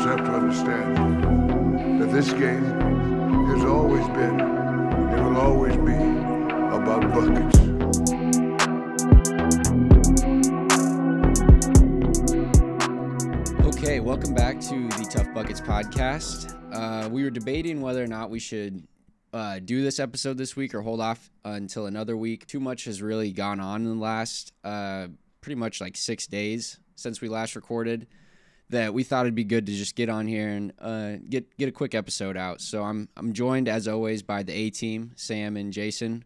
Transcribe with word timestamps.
fans 0.00 0.18
have 0.18 0.26
to 0.26 0.32
understand 0.32 2.00
that 2.00 2.10
this 2.10 2.32
game 2.32 2.64
has 3.46 3.64
always 3.64 4.06
been 4.08 4.40
and 4.40 5.24
will 5.24 5.36
always 5.36 5.76
be 5.76 5.94
about 6.74 7.02
buckets. 7.12 7.58
Okay, 13.76 14.00
welcome 14.00 14.34
back 14.34 14.60
to 14.60 14.88
the 14.88 15.08
Tough 15.10 15.32
Buckets 15.34 15.60
podcast. 15.60 16.56
Uh, 16.72 17.08
we 17.08 17.22
were 17.22 17.30
debating 17.30 17.80
whether 17.80 18.02
or 18.02 18.06
not 18.06 18.30
we 18.30 18.38
should 18.38 18.86
uh, 19.32 19.58
do 19.58 19.82
this 19.82 20.00
episode 20.00 20.38
this 20.38 20.56
week 20.56 20.74
or 20.74 20.80
hold 20.82 21.00
off 21.00 21.30
until 21.44 21.86
another 21.86 22.16
week. 22.16 22.46
Too 22.46 22.60
much 22.60 22.84
has 22.84 23.02
really 23.02 23.32
gone 23.32 23.60
on 23.60 23.82
in 23.82 23.98
the 23.98 24.02
last 24.02 24.52
uh, 24.64 25.08
pretty 25.40 25.56
much 25.56 25.80
like 25.80 25.96
six 25.96 26.26
days 26.26 26.78
since 26.94 27.20
we 27.20 27.28
last 27.28 27.54
recorded 27.54 28.06
that 28.70 28.94
we 28.94 29.04
thought 29.04 29.26
it'd 29.26 29.34
be 29.34 29.44
good 29.44 29.66
to 29.66 29.72
just 29.72 29.94
get 29.94 30.08
on 30.08 30.26
here 30.26 30.48
and 30.48 30.72
uh, 30.80 31.16
get 31.28 31.56
get 31.56 31.68
a 31.68 31.72
quick 31.72 31.94
episode 31.94 32.36
out. 32.36 32.60
So 32.60 32.82
I'm 32.82 33.08
I'm 33.16 33.32
joined 33.32 33.68
as 33.68 33.86
always 33.86 34.22
by 34.22 34.42
the 34.42 34.52
A 34.52 34.70
team, 34.70 35.12
Sam 35.16 35.56
and 35.56 35.72
Jason. 35.72 36.24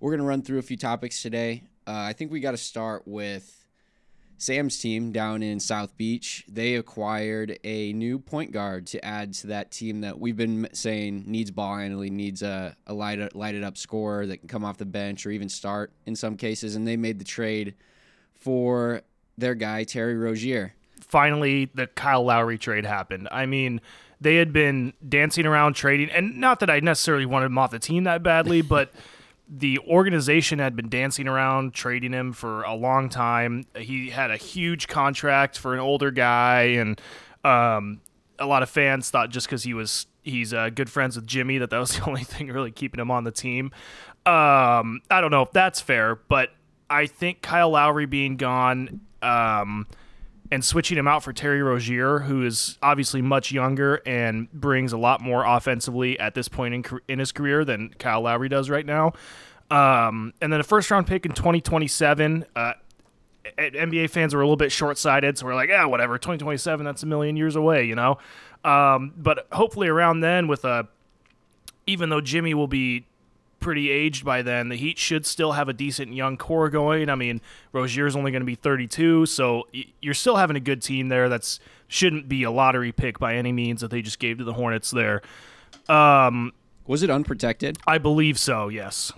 We're 0.00 0.12
gonna 0.16 0.28
run 0.28 0.42
through 0.42 0.58
a 0.58 0.62
few 0.62 0.76
topics 0.76 1.22
today. 1.22 1.64
Uh, 1.86 1.92
I 1.92 2.12
think 2.12 2.30
we 2.30 2.40
got 2.40 2.52
to 2.52 2.56
start 2.56 3.02
with 3.06 3.60
Sam's 4.40 4.78
team 4.78 5.12
down 5.12 5.42
in 5.42 5.60
South 5.60 5.94
Beach, 5.98 6.46
they 6.48 6.76
acquired 6.76 7.58
a 7.62 7.92
new 7.92 8.18
point 8.18 8.52
guard 8.52 8.86
to 8.86 9.04
add 9.04 9.34
to 9.34 9.48
that 9.48 9.70
team 9.70 10.00
that 10.00 10.18
we've 10.18 10.36
been 10.36 10.66
saying 10.72 11.24
needs 11.26 11.50
ball 11.50 11.76
handling, 11.76 12.16
needs 12.16 12.40
a, 12.40 12.74
a 12.86 12.94
light, 12.94 13.36
lighted 13.36 13.62
up 13.62 13.76
scorer 13.76 14.24
that 14.24 14.38
can 14.38 14.48
come 14.48 14.64
off 14.64 14.78
the 14.78 14.86
bench 14.86 15.26
or 15.26 15.30
even 15.30 15.50
start 15.50 15.92
in 16.06 16.16
some 16.16 16.38
cases. 16.38 16.74
And 16.74 16.88
they 16.88 16.96
made 16.96 17.18
the 17.18 17.24
trade 17.24 17.74
for 18.32 19.02
their 19.36 19.54
guy, 19.54 19.84
Terry 19.84 20.16
Rozier. 20.16 20.74
Finally, 21.10 21.70
the 21.74 21.88
Kyle 21.88 22.24
Lowry 22.24 22.56
trade 22.56 22.86
happened. 22.86 23.28
I 23.32 23.46
mean, 23.46 23.80
they 24.20 24.36
had 24.36 24.52
been 24.52 24.92
dancing 25.06 25.44
around 25.44 25.74
trading, 25.74 26.08
and 26.10 26.38
not 26.38 26.60
that 26.60 26.70
I 26.70 26.80
necessarily 26.80 27.26
wanted 27.26 27.46
him 27.46 27.58
off 27.58 27.72
the 27.72 27.78
team 27.78 28.04
that 28.04 28.22
badly, 28.22 28.62
but 28.76 28.92
the 29.48 29.80
organization 29.80 30.60
had 30.60 30.76
been 30.76 30.88
dancing 30.88 31.26
around 31.26 31.74
trading 31.74 32.12
him 32.12 32.32
for 32.32 32.62
a 32.62 32.74
long 32.74 33.08
time. 33.08 33.66
He 33.76 34.10
had 34.10 34.30
a 34.30 34.36
huge 34.36 34.86
contract 34.86 35.58
for 35.58 35.74
an 35.74 35.80
older 35.80 36.12
guy, 36.12 36.62
and 36.78 37.00
um, 37.44 38.00
a 38.38 38.46
lot 38.46 38.62
of 38.62 38.70
fans 38.70 39.10
thought 39.10 39.30
just 39.30 39.46
because 39.46 39.64
he 39.64 39.74
was 39.74 40.06
he's 40.22 40.54
uh, 40.54 40.70
good 40.70 40.90
friends 40.90 41.16
with 41.16 41.26
Jimmy 41.26 41.58
that 41.58 41.70
that 41.70 41.78
was 41.78 41.90
the 41.96 42.04
only 42.04 42.22
thing 42.22 42.48
really 42.48 42.70
keeping 42.70 43.00
him 43.00 43.10
on 43.10 43.24
the 43.24 43.32
team. 43.32 43.72
Um, 44.26 45.00
I 45.10 45.20
don't 45.20 45.32
know 45.32 45.42
if 45.42 45.50
that's 45.50 45.80
fair, 45.80 46.14
but 46.14 46.50
I 46.88 47.06
think 47.06 47.42
Kyle 47.42 47.70
Lowry 47.70 48.06
being 48.06 48.36
gone. 48.36 49.00
Um, 49.22 49.86
and 50.50 50.64
switching 50.64 50.98
him 50.98 51.06
out 51.06 51.22
for 51.22 51.32
Terry 51.32 51.62
Rozier, 51.62 52.20
who 52.20 52.44
is 52.44 52.78
obviously 52.82 53.22
much 53.22 53.52
younger 53.52 54.02
and 54.04 54.50
brings 54.52 54.92
a 54.92 54.98
lot 54.98 55.20
more 55.20 55.44
offensively 55.44 56.18
at 56.18 56.34
this 56.34 56.48
point 56.48 56.74
in, 56.74 56.84
in 57.08 57.18
his 57.18 57.30
career 57.30 57.64
than 57.64 57.90
Kyle 57.98 58.22
Lowry 58.22 58.48
does 58.48 58.68
right 58.68 58.84
now. 58.84 59.12
Um, 59.70 60.34
and 60.40 60.52
then 60.52 60.58
a 60.58 60.64
first 60.64 60.90
round 60.90 61.06
pick 61.06 61.24
in 61.24 61.32
2027. 61.32 62.46
Uh, 62.56 62.72
NBA 63.56 64.10
fans 64.10 64.34
were 64.34 64.40
a 64.40 64.44
little 64.44 64.56
bit 64.56 64.72
short 64.72 64.98
sighted, 64.98 65.38
so 65.38 65.46
we're 65.46 65.54
like, 65.54 65.68
yeah, 65.68 65.84
whatever, 65.84 66.18
2027, 66.18 66.84
that's 66.84 67.02
a 67.02 67.06
million 67.06 67.36
years 67.36 67.56
away, 67.56 67.84
you 67.84 67.94
know? 67.94 68.18
Um, 68.64 69.14
but 69.16 69.46
hopefully 69.52 69.88
around 69.88 70.20
then, 70.20 70.48
with 70.48 70.64
a, 70.64 70.88
even 71.86 72.10
though 72.10 72.20
Jimmy 72.20 72.54
will 72.54 72.68
be 72.68 73.06
pretty 73.60 73.90
aged 73.90 74.24
by 74.24 74.42
then. 74.42 74.68
The 74.68 74.76
Heat 74.76 74.98
should 74.98 75.26
still 75.26 75.52
have 75.52 75.68
a 75.68 75.72
decent 75.72 76.14
young 76.14 76.36
core 76.36 76.70
going. 76.70 77.08
I 77.08 77.14
mean, 77.14 77.40
Rozier's 77.72 78.16
only 78.16 78.30
going 78.30 78.40
to 78.40 78.46
be 78.46 78.54
32, 78.54 79.26
so 79.26 79.68
you're 80.00 80.14
still 80.14 80.36
having 80.36 80.56
a 80.56 80.60
good 80.60 80.82
team 80.82 81.08
there. 81.08 81.28
That's 81.28 81.60
shouldn't 81.86 82.28
be 82.28 82.42
a 82.42 82.50
lottery 82.50 82.92
pick 82.92 83.18
by 83.18 83.36
any 83.36 83.52
means 83.52 83.80
that 83.80 83.90
they 83.90 84.02
just 84.02 84.18
gave 84.18 84.38
to 84.38 84.44
the 84.44 84.54
Hornets 84.54 84.90
there. 84.90 85.22
Um, 85.88 86.52
was 86.86 87.02
it 87.02 87.10
unprotected? 87.10 87.78
I 87.86 87.98
believe 87.98 88.38
so. 88.38 88.68
Yes. 88.68 89.12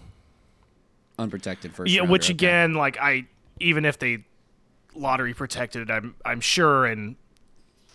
Unprotected 1.18 1.74
first. 1.74 1.90
Yeah, 1.90 2.00
rounder, 2.00 2.12
which 2.12 2.26
okay. 2.26 2.32
again, 2.32 2.74
like 2.74 2.98
I, 2.98 3.26
even 3.60 3.84
if 3.84 3.98
they 3.98 4.24
lottery 4.94 5.34
protected, 5.34 5.90
I'm 5.90 6.14
I'm 6.24 6.40
sure 6.40 6.86
in 6.86 7.16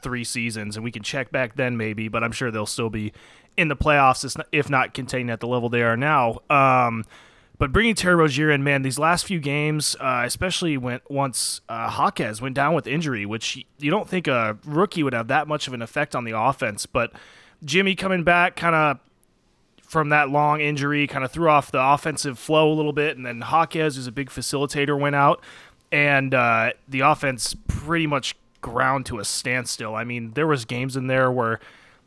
three 0.02 0.24
seasons, 0.24 0.78
and 0.78 0.84
we 0.84 0.92
can 0.92 1.04
check 1.04 1.32
back 1.32 1.56
then 1.56 1.78
maybe, 1.78 2.08
but 2.08 2.24
I'm 2.24 2.32
sure 2.32 2.52
they'll 2.52 2.66
still 2.66 2.90
be 2.90 3.14
in 3.58 3.68
the 3.68 3.76
playoffs, 3.76 4.40
if 4.52 4.70
not 4.70 4.94
contained 4.94 5.32
at 5.32 5.40
the 5.40 5.48
level 5.48 5.68
they 5.68 5.82
are 5.82 5.98
now. 5.98 6.40
Um, 6.50 7.04
but 7.60 7.72
bringing 7.72 7.96
Terry 7.96 8.16
Rozier 8.16 8.52
in, 8.52 8.64
man, 8.64 8.84
these 8.84 9.00
last 9.00 9.26
few 9.26 9.40
games, 9.40 9.96
uh, 10.00 10.22
especially 10.26 10.78
when 10.78 11.00
once 11.10 11.62
uh, 11.68 11.92
Jaquez 11.98 12.40
went 12.40 12.56
down 12.56 12.76
with 12.76 12.86
injury, 12.86 13.26
which 13.26 13.66
you 13.80 13.90
don't 13.90 14.08
think 14.08 14.28
a 14.28 14.58
rookie 14.64 15.02
would 15.02 15.14
have 15.14 15.28
that 15.30 15.48
much 15.48 15.68
of 15.68 15.74
an 15.74 15.82
effect 15.82 16.16
on 16.16 16.24
the 16.24 16.38
offense. 16.38 16.86
But 16.86 17.12
Jimmy 17.66 17.96
coming 17.96 18.24
back, 18.24 18.56
kind 18.56 18.76
of 18.76 19.00
from 19.82 20.10
that 20.10 20.30
long 20.30 20.62
injury, 20.62 21.08
kind 21.08 21.26
of 21.26 21.32
threw 21.32 21.50
off 21.50 21.72
the 21.72 21.82
offensive 21.82 22.38
flow 22.38 22.72
a 22.72 22.76
little 22.76 22.94
bit, 22.94 23.18
and 23.18 23.26
then 23.26 23.40
Jaquez, 23.42 23.96
who's 23.96 24.06
a 24.06 24.12
big 24.12 24.30
facilitator, 24.30 25.00
went 25.00 25.16
out, 25.16 25.42
and 25.92 26.36
uh, 26.36 26.74
the 26.88 27.00
offense 27.00 27.56
pretty 27.68 28.06
much 28.06 28.36
ground 28.62 29.08
to 29.08 29.18
a 29.18 29.26
standstill. 29.26 29.96
I 29.96 30.04
mean, 30.04 30.34
there 30.34 30.46
was 30.46 30.66
games 30.66 30.96
in 30.96 31.08
there 31.08 31.32
where 31.32 31.60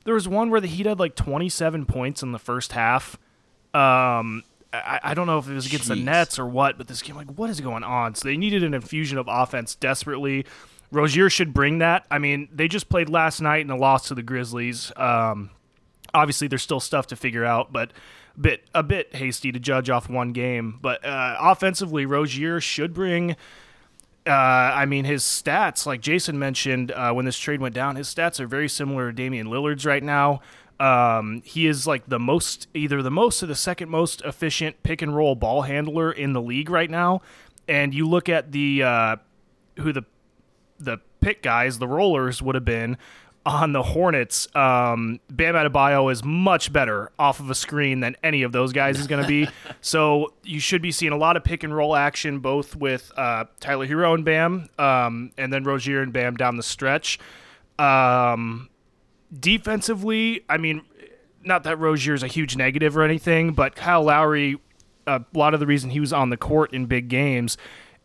there 0.05 0.15
was 0.15 0.29
one 0.29 0.51
where 0.51 0.61
the 0.61 0.67
Heat 0.67 0.87
had 0.87 0.99
like 0.99 1.15
27 1.15 1.87
points 1.87 2.23
in 2.23 2.33
the 2.33 2.39
first 2.39 2.73
half. 2.73 3.17
Um, 3.75 4.43
I, 4.73 5.01
I 5.03 5.15
don't 5.15 5.27
know 5.27 5.39
if 5.39 5.49
it 5.49 5.55
was 5.55 5.67
against 5.67 5.87
Jeez. 5.87 5.97
the 5.97 5.97
Nets 5.97 6.39
or 6.39 6.47
what, 6.47 6.79
but 6.79 6.89
this 6.89 7.03
game, 7.03 7.17
like, 7.17 7.31
what 7.39 7.51
is 7.51 7.61
going 7.61 7.85
on? 7.85 8.15
So 8.15 8.29
they 8.29 8.37
needed 8.37 8.63
an 8.63 8.75
infusion 8.75 9.19
of 9.19 9.27
offense 9.29 9.75
desperately. 9.75 10.47
Rozier 10.93 11.31
should 11.31 11.55
bring 11.55 11.79
that. 11.79 12.05
I 12.11 12.19
mean, 12.19 12.49
they 12.53 12.69
just 12.69 12.89
played 12.89 13.09
last 13.09 13.41
night 13.41 13.61
in 13.61 13.71
a 13.71 13.77
loss 13.77 14.09
to 14.09 14.15
the 14.15 14.23
Grizzlies. 14.23 14.93
Um, 14.97 15.51
obviously, 16.13 16.49
there's 16.49 16.63
still 16.63 16.81
stuff 16.81 17.07
to 17.09 17.17
figure 17.17 17.45
out, 17.45 17.73
but 17.73 17.93
a 18.37 18.41
bit 18.41 18.69
a 18.75 18.83
bit 18.83 19.15
hasty 19.15 19.53
to 19.53 19.59
judge 19.61 19.91
off 19.91 20.09
one 20.09 20.33
game. 20.33 20.79
But 20.81 21.05
uh, 21.05 21.37
offensively, 21.41 22.07
Rozier 22.07 22.61
should 22.61 22.93
bring. 22.93 23.37
Uh, 24.27 24.31
I 24.31 24.85
mean, 24.85 25.05
his 25.07 25.23
stats, 25.23 25.87
like 25.87 26.01
Jason 26.01 26.39
mentioned 26.39 26.93
uh, 26.93 27.13
when 27.13 27.25
this 27.25 27.39
trade 27.39 27.61
went 27.61 27.75
down, 27.75 27.97
his 27.97 28.13
stats 28.13 28.39
are 28.39 28.47
very 28.47 28.69
similar 28.69 29.11
to 29.11 29.13
Damian 29.15 29.47
Lillard's 29.47 29.87
right 29.87 30.03
now. 30.03 30.41
Um, 30.79 31.43
he 31.45 31.67
is 31.67 31.87
like 31.87 32.07
the 32.07 32.19
most, 32.19 32.69
either 32.75 33.03
the 33.03 33.11
most 33.11 33.43
or 33.43 33.47
the 33.47 33.55
second 33.55 33.89
most 33.89 34.23
efficient 34.23 34.83
pick 34.83 35.03
and 35.03 35.15
roll 35.15 35.35
ball 35.35 35.63
handler 35.63 36.13
in 36.13 36.33
the 36.33 36.41
league 36.41 36.71
right 36.71 36.91
now. 36.91 37.23
And 37.69 37.95
you 37.95 38.09
look 38.09 38.29
at 38.29 38.53
the 38.53 38.83
uh, 38.83 39.17
who 39.79 39.93
the 39.93 40.05
the 40.79 40.99
pick 41.21 41.43
guys, 41.43 41.79
the 41.79 41.89
rollers 41.89 42.43
would 42.43 42.55
have 42.55 42.65
been 42.65 42.97
on 43.47 43.73
the 43.73 43.83
Hornets. 43.83 44.49
Um, 44.55 45.21
Bam 45.31 45.55
Adebayo 45.55 46.13
is 46.13 46.23
much 46.23 46.73
better 46.73 47.11
off 47.19 47.41
of 47.41 47.51
a 47.51 47.55
screen 47.55 48.01
than 48.01 48.17
any 48.23 48.43
of 48.43 48.53
those 48.53 48.73
guys 48.73 48.99
is 48.99 49.07
going 49.07 49.23
to 49.23 49.29
be. 49.29 49.49
so 49.81 50.33
you 50.43 50.61
should 50.61 50.83
be 50.83 50.93
seeing 50.93 51.13
a 51.13 51.17
lot 51.17 51.37
of 51.37 51.45
pick 51.45 51.63
and 51.65 51.75
roll 51.75 51.97
action, 51.97 52.41
both 52.41 52.77
with 52.77 53.11
uh, 53.17 53.45
Tyler 53.61 53.87
Herro 53.87 54.15
and 54.15 54.25
Bam, 54.25 54.69
um, 54.79 55.33
and 55.39 55.53
then 55.53 55.65
Rozier 55.65 56.03
and 56.03 56.13
Bam 56.13 56.37
down 56.37 56.57
the 56.57 56.63
stretch. 56.63 57.19
Um, 57.79 58.69
defensively, 59.39 60.45
I 60.49 60.59
mean, 60.59 60.83
not 61.43 61.65
that 61.65 61.79
Rozier 61.79 62.15
is 62.15 62.23
a 62.23 62.29
huge 62.29 62.57
negative 62.57 62.97
or 62.97 63.03
anything, 63.03 63.53
but 63.53 63.75
Kyle 63.75 64.03
Lowry, 64.03 64.61
a 65.07 65.25
lot 65.33 65.55
of 65.55 65.61
the 65.61 65.67
reason 65.67 65.91
he 65.91 66.01
was 66.01 66.13
on 66.13 66.31
the 66.31 66.37
court 66.37 66.75
in 66.75 66.87
big 66.87 67.09
games 67.09 67.57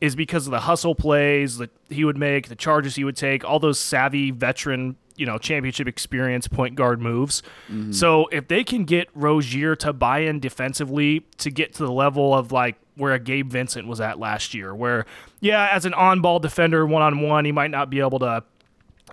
is 0.02 0.16
because 0.16 0.48
of 0.48 0.52
the 0.52 0.62
hustle 0.62 0.96
plays 0.96 1.58
that 1.58 1.72
he 1.90 2.04
would 2.04 2.18
make, 2.18 2.48
the 2.48 2.56
charges 2.56 2.96
he 2.96 3.04
would 3.04 3.16
take, 3.16 3.44
all 3.44 3.60
those 3.60 3.80
savvy 3.80 4.32
veteran, 4.32 4.96
you 5.16 5.26
know, 5.26 5.38
championship 5.38 5.88
experience 5.88 6.48
point 6.48 6.76
guard 6.76 7.02
moves. 7.02 7.42
Mm-hmm. 7.70 7.92
So 7.92 8.28
if 8.28 8.48
they 8.48 8.64
can 8.64 8.86
get 8.86 9.08
Rozier 9.14 9.76
to 9.78 9.94
buy 9.94 10.20
in 10.20 10.40
defensively 10.40 11.26
to 11.38 11.50
get 11.50 11.74
to 11.76 11.86
the 11.86 11.92
level 11.92 12.34
of 12.34 12.52
like 12.52 12.76
where 12.96 13.14
a 13.14 13.20
Gabe 13.20 13.50
Vincent 13.50 13.88
was 13.88 14.02
at 14.02 14.20
last 14.20 14.54
year, 14.54 14.74
where 14.74 15.06
yeah, 15.40 15.70
as 15.72 15.86
an 15.86 15.94
on-ball 15.94 16.40
defender 16.40 16.86
one 16.86 17.02
on 17.02 17.22
one, 17.22 17.46
he 17.46 17.52
might 17.52 17.72
not 17.72 17.90
be 17.90 18.00
able 18.00 18.20
to 18.20 18.44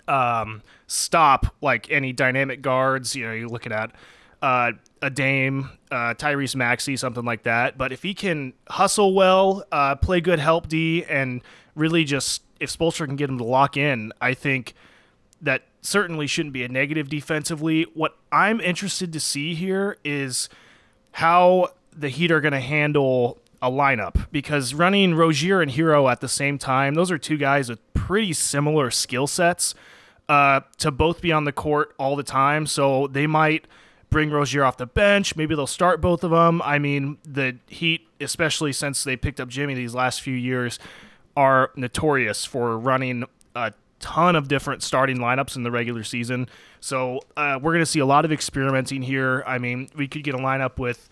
um, 0.09 0.63
stop 0.87 1.55
like 1.61 1.91
any 1.91 2.13
dynamic 2.13 2.63
guards. 2.63 3.15
You 3.15 3.27
know, 3.27 3.33
you're 3.33 3.49
looking 3.49 3.73
at 3.73 3.93
uh, 4.41 4.73
a 5.01 5.11
Dame, 5.11 5.71
uh, 5.91 6.15
Tyrese 6.15 6.57
Maxey, 6.57 6.97
something 6.97 7.25
like 7.25 7.45
that. 7.45 7.79
But 7.79 7.93
if 7.93 8.03
he 8.03 8.15
can 8.15 8.53
hustle 8.69 9.15
well, 9.15 9.65
uh, 9.71 9.95
play 9.97 10.21
good 10.21 10.39
help 10.39 10.69
D, 10.69 11.05
and 11.05 11.43
really 11.75 12.05
just 12.05 12.43
if 12.61 12.77
Spoelstra 12.77 13.07
can 13.07 13.17
get 13.17 13.29
him 13.29 13.39
to 13.39 13.45
lock 13.45 13.77
in, 13.77 14.13
I 14.21 14.35
think 14.35 14.75
that 15.41 15.63
certainly 15.83 16.27
shouldn't 16.27 16.53
be 16.53 16.65
a 16.65 16.69
negative 16.69 17.09
defensively. 17.09 17.83
What 17.95 18.17
I'm 18.31 18.61
interested 18.61 19.13
to 19.13 19.21
see 19.21 19.55
here 19.55 19.99
is 20.05 20.49
how 21.13 21.71
the 21.95 22.09
Heat 22.09 22.31
are 22.31 22.41
going 22.41 22.53
to 22.53 22.61
handle 22.61 23.39
a 23.61 23.71
lineup 23.71 24.27
because 24.33 24.75
running 24.75 25.15
Rozier 25.15 25.61
and 25.61 25.71
Herro 25.71 26.11
at 26.11 26.21
the 26.21 26.29
same 26.29 26.57
time, 26.57 26.95
those 26.95 27.11
are 27.11 27.19
two 27.19 27.37
guys 27.37 27.69
with 27.69 27.81
pretty 27.95 28.33
similar 28.33 28.91
skill 28.91 29.27
sets 29.27 29.75
uh, 30.29 30.61
to 30.79 30.91
both 30.91 31.21
be 31.21 31.31
on 31.33 31.45
the 31.45 31.53
court 31.53 31.95
all 31.99 32.17
the 32.17 32.23
time. 32.23 32.67
So 32.67 33.07
they 33.09 33.27
might 33.27 33.67
bring 34.11 34.31
Rozier 34.31 34.65
off 34.65 34.77
the 34.77 34.87
bench. 34.87 35.37
Maybe 35.37 35.55
they'll 35.55 35.67
start 35.67 36.01
both 36.01 36.25
of 36.25 36.31
them. 36.31 36.63
I 36.63 36.79
mean, 36.79 37.19
the 37.25 37.57
Heat, 37.67 38.07
especially 38.21 38.73
since 38.73 39.05
they 39.05 39.17
picked 39.17 39.41
up 39.41 39.49
Jimmy 39.49 39.75
these 39.75 39.95
last 39.95 40.21
few 40.21 40.35
years, 40.35 40.79
are 41.37 41.71
notorious 41.77 42.45
for 42.45 42.79
running 42.79 43.25
a 43.55 43.73
ton 44.03 44.37
of 44.37 44.49
different 44.49 44.83
starting 44.83 45.19
lineups 45.19 45.57
in 45.57 45.63
the 45.63 45.71
regular 45.71 46.03
season. 46.03 46.49
So 46.81 47.21
uh, 47.37 47.59
we're 47.63 47.73
going 47.73 47.83
to 47.85 47.87
see 47.87 48.01
a 48.01 48.07
lot 48.07 48.25
of 48.25 48.33
experimenting 48.33 49.01
here. 49.01 49.43
I 49.47 49.59
mean, 49.59 49.89
we 49.97 50.09
could 50.09 50.25
get 50.25 50.35
a 50.35 50.39
lineup 50.39 50.79
with 50.79 51.09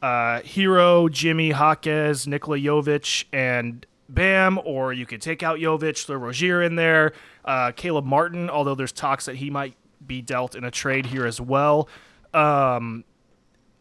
uh, 0.00 0.40
Herro, 0.40 1.10
Jimmy, 1.10 1.48
Jaquez, 1.48 2.26
Nikola 2.26 2.58
Jovic, 2.58 3.24
and 3.32 3.84
Bam, 4.08 4.58
or 4.64 4.92
you 4.92 5.04
could 5.04 5.20
take 5.20 5.42
out 5.42 5.58
Jovic, 5.58 6.06
throw 6.06 6.16
Rozier 6.16 6.62
in 6.62 6.76
there, 6.76 7.12
uh, 7.44 7.72
Caleb 7.72 8.06
Martin, 8.06 8.48
although 8.48 8.74
there's 8.74 8.92
talks 8.92 9.26
that 9.26 9.36
he 9.36 9.50
might 9.50 9.74
be 10.06 10.22
dealt 10.22 10.54
in 10.54 10.64
a 10.64 10.70
trade 10.70 11.06
here 11.06 11.26
as 11.26 11.40
well. 11.40 11.88
Um, 12.32 13.04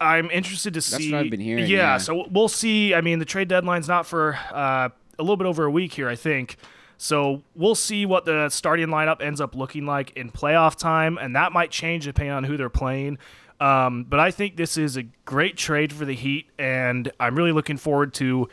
I'm 0.02 0.30
interested 0.32 0.74
to 0.74 0.82
see. 0.82 1.12
That's 1.12 1.12
what 1.12 1.26
I've 1.26 1.32
been 1.32 1.40
hearing. 1.40 1.66
Yeah, 1.66 1.78
yeah. 1.78 1.98
so 1.98 2.28
we'll 2.30 2.50
see. 2.50 2.94
I 2.94 3.02
mean, 3.02 3.20
the 3.20 3.26
trade 3.26 3.48
deadline's 3.48 3.88
not 3.88 4.06
for 4.06 4.38
uh, 4.52 4.90
a 5.18 5.24
little 5.24 5.38
bit 5.38 5.48
over 5.48 5.66
a 5.66 5.72
week 5.72 5.94
here, 5.94 6.10
I 6.10 6.16
think. 6.16 6.58
So 6.98 7.44
we'll 7.56 7.76
see 7.76 8.06
what 8.06 8.26
the 8.26 8.50
starting 8.50 8.88
lineup 8.88 9.22
ends 9.22 9.40
up 9.40 9.56
looking 9.56 9.86
like 9.86 10.12
in 10.16 10.32
playoff 10.32 10.76
time, 10.76 11.18
and 11.18 11.36
that 11.36 11.52
might 11.52 11.72
change 11.72 12.06
depending 12.06 12.34
on 12.34 12.44
who 12.44 12.58
they're 12.58 12.70
playing. 12.70 13.20
Um, 13.60 14.04
but 14.04 14.20
I 14.20 14.32
think 14.32 14.58
this 14.58 14.78
is 14.78 14.98
a 14.98 15.04
great 15.26 15.58
trade 15.58 15.94
for 15.94 16.06
the 16.06 16.14
Heat, 16.14 16.48
and 16.58 17.12
I'm 17.20 17.36
really 17.36 17.52
looking 17.52 17.78
forward 17.78 18.14
to 18.16 18.50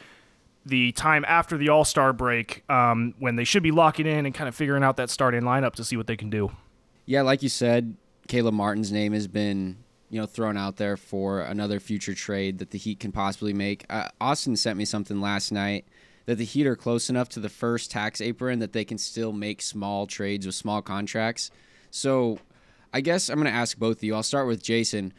the 0.66 0.92
time 0.92 1.24
after 1.26 1.56
the 1.56 1.68
All 1.68 1.84
Star 1.84 2.12
break 2.12 2.64
um, 2.70 3.14
when 3.18 3.36
they 3.36 3.44
should 3.44 3.62
be 3.62 3.70
locking 3.70 4.06
in 4.06 4.26
and 4.26 4.34
kind 4.34 4.48
of 4.48 4.54
figuring 4.54 4.82
out 4.82 4.96
that 4.96 5.10
starting 5.10 5.42
lineup 5.42 5.74
to 5.74 5.84
see 5.84 5.96
what 5.96 6.06
they 6.06 6.16
can 6.16 6.30
do. 6.30 6.50
Yeah, 7.06 7.22
like 7.22 7.42
you 7.42 7.50
said, 7.50 7.96
Caleb 8.28 8.54
Martin's 8.54 8.92
name 8.92 9.12
has 9.12 9.26
been 9.26 9.78
you 10.10 10.20
know 10.20 10.26
thrown 10.26 10.56
out 10.56 10.76
there 10.76 10.96
for 10.96 11.40
another 11.40 11.80
future 11.80 12.14
trade 12.14 12.58
that 12.58 12.70
the 12.70 12.78
Heat 12.78 13.00
can 13.00 13.12
possibly 13.12 13.52
make. 13.52 13.84
Uh, 13.90 14.08
Austin 14.20 14.56
sent 14.56 14.78
me 14.78 14.84
something 14.84 15.20
last 15.20 15.52
night 15.52 15.84
that 16.26 16.36
the 16.36 16.44
Heat 16.44 16.66
are 16.66 16.76
close 16.76 17.10
enough 17.10 17.28
to 17.30 17.40
the 17.40 17.48
first 17.48 17.90
tax 17.90 18.20
apron 18.20 18.58
that 18.60 18.72
they 18.72 18.84
can 18.84 18.98
still 18.98 19.32
make 19.32 19.60
small 19.60 20.06
trades 20.06 20.46
with 20.46 20.54
small 20.54 20.82
contracts. 20.82 21.50
So 21.90 22.38
I 22.92 23.00
guess 23.00 23.28
I'm 23.28 23.36
going 23.36 23.52
to 23.52 23.58
ask 23.58 23.78
both 23.78 23.98
of 23.98 24.04
you. 24.04 24.14
I'll 24.14 24.22
start 24.22 24.46
with 24.46 24.62
Jason. 24.62 25.12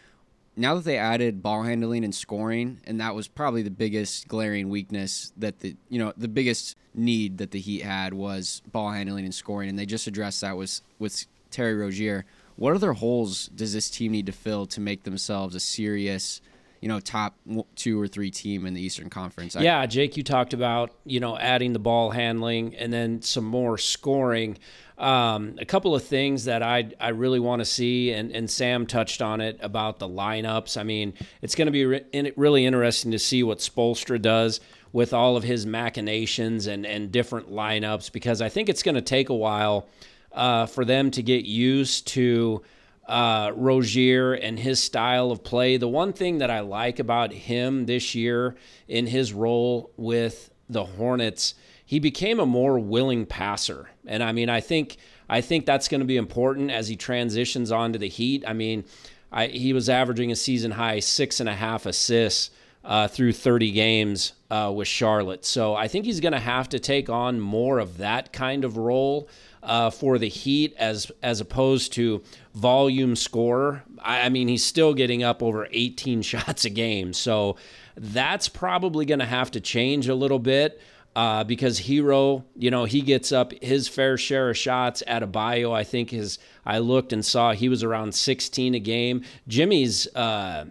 Now 0.55 0.75
that 0.75 0.85
they 0.85 0.97
added 0.97 1.43
ball 1.43 1.63
handling 1.63 2.05
and 2.05 2.15
scoring, 2.15 2.79
and 2.85 3.01
that 3.01 3.13
was 3.13 3.27
probably 3.27 3.61
the 3.61 3.69
biggest 3.69 4.27
glaring 4.29 4.69
weakness 4.69 5.33
that 5.35 5.59
the 5.59 5.75
you 5.89 5.99
know 5.99 6.13
the 6.15 6.29
biggest 6.29 6.77
need 6.93 7.39
that 7.39 7.51
the 7.51 7.59
Heat 7.59 7.81
had 7.81 8.13
was 8.13 8.61
ball 8.71 8.91
handling 8.91 9.25
and 9.25 9.35
scoring, 9.35 9.67
and 9.67 9.77
they 9.77 9.85
just 9.85 10.07
addressed 10.07 10.41
that 10.41 10.55
with 10.55 10.79
with 10.97 11.25
Terry 11.51 11.75
Rozier. 11.75 12.25
What 12.55 12.73
other 12.73 12.93
holes 12.93 13.47
does 13.47 13.73
this 13.73 13.89
team 13.89 14.13
need 14.13 14.27
to 14.27 14.31
fill 14.31 14.65
to 14.67 14.79
make 14.79 15.03
themselves 15.03 15.55
a 15.55 15.59
serious, 15.59 16.39
you 16.85 16.89
know, 16.89 16.99
top 16.99 17.35
two 17.75 17.99
or 17.99 18.07
three 18.07 18.29
team 18.29 18.67
in 18.67 18.75
the 18.75 18.79
Eastern 18.79 19.09
Conference? 19.09 19.55
Yeah, 19.55 19.87
Jake, 19.87 20.17
you 20.17 20.21
talked 20.21 20.53
about 20.53 20.91
you 21.03 21.19
know 21.19 21.35
adding 21.35 21.73
the 21.73 21.79
ball 21.79 22.11
handling 22.11 22.75
and 22.75 22.93
then 22.93 23.23
some 23.23 23.43
more 23.43 23.79
scoring. 23.79 24.59
Um, 24.99 25.55
a 25.59 25.65
couple 25.65 25.95
of 25.95 26.03
things 26.03 26.45
that 26.45 26.61
I 26.61 26.91
I 26.99 27.09
really 27.09 27.39
want 27.39 27.61
to 27.61 27.65
see, 27.65 28.11
and, 28.11 28.31
and 28.31 28.47
Sam 28.47 28.85
touched 28.85 29.23
on 29.23 29.41
it 29.41 29.57
about 29.61 29.97
the 29.97 30.07
lineups. 30.07 30.79
I 30.79 30.83
mean, 30.83 31.15
it's 31.41 31.55
going 31.55 31.65
to 31.65 31.71
be 31.71 31.85
re- 31.85 32.33
really 32.37 32.67
interesting 32.67 33.09
to 33.13 33.19
see 33.19 33.41
what 33.41 33.57
Spoelstra 33.57 34.21
does 34.21 34.59
with 34.93 35.11
all 35.11 35.35
of 35.37 35.43
his 35.43 35.65
machinations 35.65 36.67
and, 36.67 36.85
and 36.85 37.11
different 37.11 37.51
lineups 37.51 38.11
because 38.11 38.43
I 38.43 38.49
think 38.49 38.69
it's 38.69 38.83
going 38.83 38.93
to 38.93 39.01
take 39.01 39.29
a 39.29 39.35
while 39.35 39.87
uh, 40.33 40.67
for 40.67 40.85
them 40.85 41.09
to 41.11 41.23
get 41.23 41.45
used 41.45 42.05
to 42.09 42.61
uh, 43.07 43.51
Rozier 43.55 44.33
and 44.33 44.59
his 44.59 44.81
style 44.81 45.31
of 45.31 45.43
play. 45.43 45.77
The 45.77 45.87
one 45.87 46.13
thing 46.13 46.39
that 46.39 46.49
I 46.49 46.61
like 46.61 46.99
about 46.99 47.31
him 47.31 47.85
this 47.85 48.15
year 48.15 48.55
in 48.87 49.07
his 49.07 49.33
role 49.33 49.91
with 49.97 50.51
the 50.69 50.85
Hornets 50.85 51.53
he 51.85 51.99
became 51.99 52.39
a 52.39 52.45
more 52.45 52.79
willing 52.79 53.25
passer. 53.25 53.89
And 54.07 54.23
I 54.23 54.31
mean, 54.31 54.49
I 54.49 54.59
think 54.59 54.97
I 55.29 55.41
think 55.41 55.65
that's 55.65 55.87
going 55.87 56.01
to 56.01 56.05
be 56.05 56.17
important 56.17 56.71
as 56.71 56.87
he 56.87 56.95
transitions 56.95 57.71
onto 57.71 57.97
the 57.99 58.09
Heat. 58.09 58.43
I 58.47 58.53
mean, 58.53 58.85
I, 59.31 59.47
he 59.47 59.73
was 59.73 59.89
averaging 59.89 60.31
a 60.31 60.35
season 60.35 60.71
high 60.71 60.99
six 60.99 61.39
and 61.39 61.49
a 61.49 61.53
half 61.53 61.85
assists 61.85 62.51
uh, 62.85 63.07
through 63.07 63.33
30 63.33 63.71
games 63.71 64.33
uh, 64.51 64.71
with 64.73 64.87
Charlotte. 64.87 65.43
So 65.43 65.75
I 65.75 65.87
think 65.87 66.05
he's 66.05 66.19
going 66.19 66.33
to 66.33 66.39
have 66.39 66.69
to 66.69 66.79
take 66.79 67.09
on 67.09 67.39
more 67.39 67.79
of 67.79 67.97
that 67.97 68.31
kind 68.31 68.63
of 68.63 68.77
role 68.77 69.27
uh, 69.63 69.89
for 69.89 70.19
the 70.19 70.29
Heat 70.29 70.75
as 70.77 71.11
as 71.23 71.41
opposed 71.41 71.93
to 71.93 72.21
volume 72.53 73.15
scorer. 73.15 73.83
I, 73.99 74.21
I 74.21 74.29
mean, 74.29 74.47
he's 74.47 74.63
still 74.63 74.93
getting 74.93 75.23
up 75.23 75.41
over 75.41 75.67
18 75.71 76.21
shots 76.21 76.63
a 76.65 76.69
game. 76.69 77.11
So 77.13 77.57
that's 77.97 78.47
probably 78.47 79.05
going 79.05 79.19
to 79.19 79.25
have 79.25 79.49
to 79.51 79.59
change 79.59 80.07
a 80.07 80.15
little 80.15 80.39
bit 80.39 80.79
uh, 81.15 81.43
because 81.43 81.79
Herro, 81.79 82.43
you 82.55 82.69
know, 82.69 82.85
he 82.85 83.01
gets 83.01 83.31
up 83.31 83.53
his 83.63 83.87
fair 83.87 84.17
share 84.17 84.51
of 84.51 84.57
shots. 84.57 85.01
Adebayo, 85.07 85.73
I 85.73 85.83
think 85.83 86.11
his 86.11 86.37
I 86.63 86.77
looked 86.77 87.11
and 87.11 87.25
saw 87.25 87.53
he 87.53 87.67
was 87.67 87.83
around 87.83 88.13
16 88.13 88.75
a 88.75 88.79
game. 88.79 89.23
Jimmy's 89.47 90.07
uh, 90.13 90.65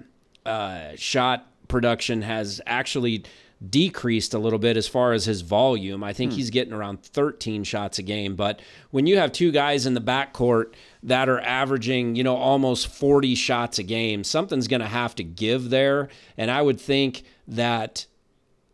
uh, 0.47 0.91
shot 0.95 1.49
production 1.69 2.23
has 2.23 2.61
actually 2.67 3.25
decreased 3.71 4.35
a 4.35 4.39
little 4.39 4.59
bit 4.59 4.77
as 4.77 4.87
far 4.87 5.13
as 5.13 5.25
his 5.25 5.41
volume. 5.41 6.05
I 6.05 6.13
think 6.13 6.33
hmm. 6.33 6.37
he's 6.37 6.51
getting 6.51 6.73
around 6.73 7.03
13 7.03 7.65
shots 7.65 7.99
a 7.99 8.03
game. 8.03 8.37
But 8.37 8.61
when 8.91 9.07
you 9.07 9.17
have 9.19 9.33
two 9.33 9.53
guys 9.53 9.87
in 9.87 9.95
the 9.95 10.01
backcourt 10.01 10.75
that 11.03 11.29
are 11.29 11.41
averaging, 11.41 12.17
you 12.17 12.25
know, 12.25 12.37
almost 12.37 12.89
40 12.89 13.35
shots 13.35 13.79
a 13.79 13.83
game, 13.83 14.25
something's 14.25 14.69
going 14.69 14.81
to 14.81 14.87
have 14.87 15.15
to 15.17 15.25
give 15.25 15.71
there. 15.71 16.09
And 16.37 16.51
I 16.51 16.63
would 16.63 16.81
think 16.81 17.23
that 17.49 18.07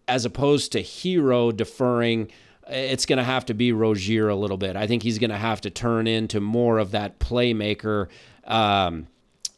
as 0.08 0.25
opposed 0.25 0.72
to 0.72 0.82
Herro 0.82 1.56
deferring 1.56 2.31
it's 2.70 3.06
going 3.06 3.19
to 3.19 3.25
have 3.25 3.46
to 3.46 3.54
be 3.54 3.72
Rozier 3.72 4.28
a 4.28 4.36
little 4.36 4.56
bit. 4.56 4.76
I 4.76 4.86
think 4.86 5.02
he's 5.02 5.19
going 5.19 5.31
to 5.31 5.36
have 5.36 5.60
to 5.62 5.70
turn 5.70 6.06
into 6.06 6.40
more 6.40 6.78
of 6.78 6.93
that 6.93 7.19
playmaker, 7.19 8.06
um, 8.44 9.08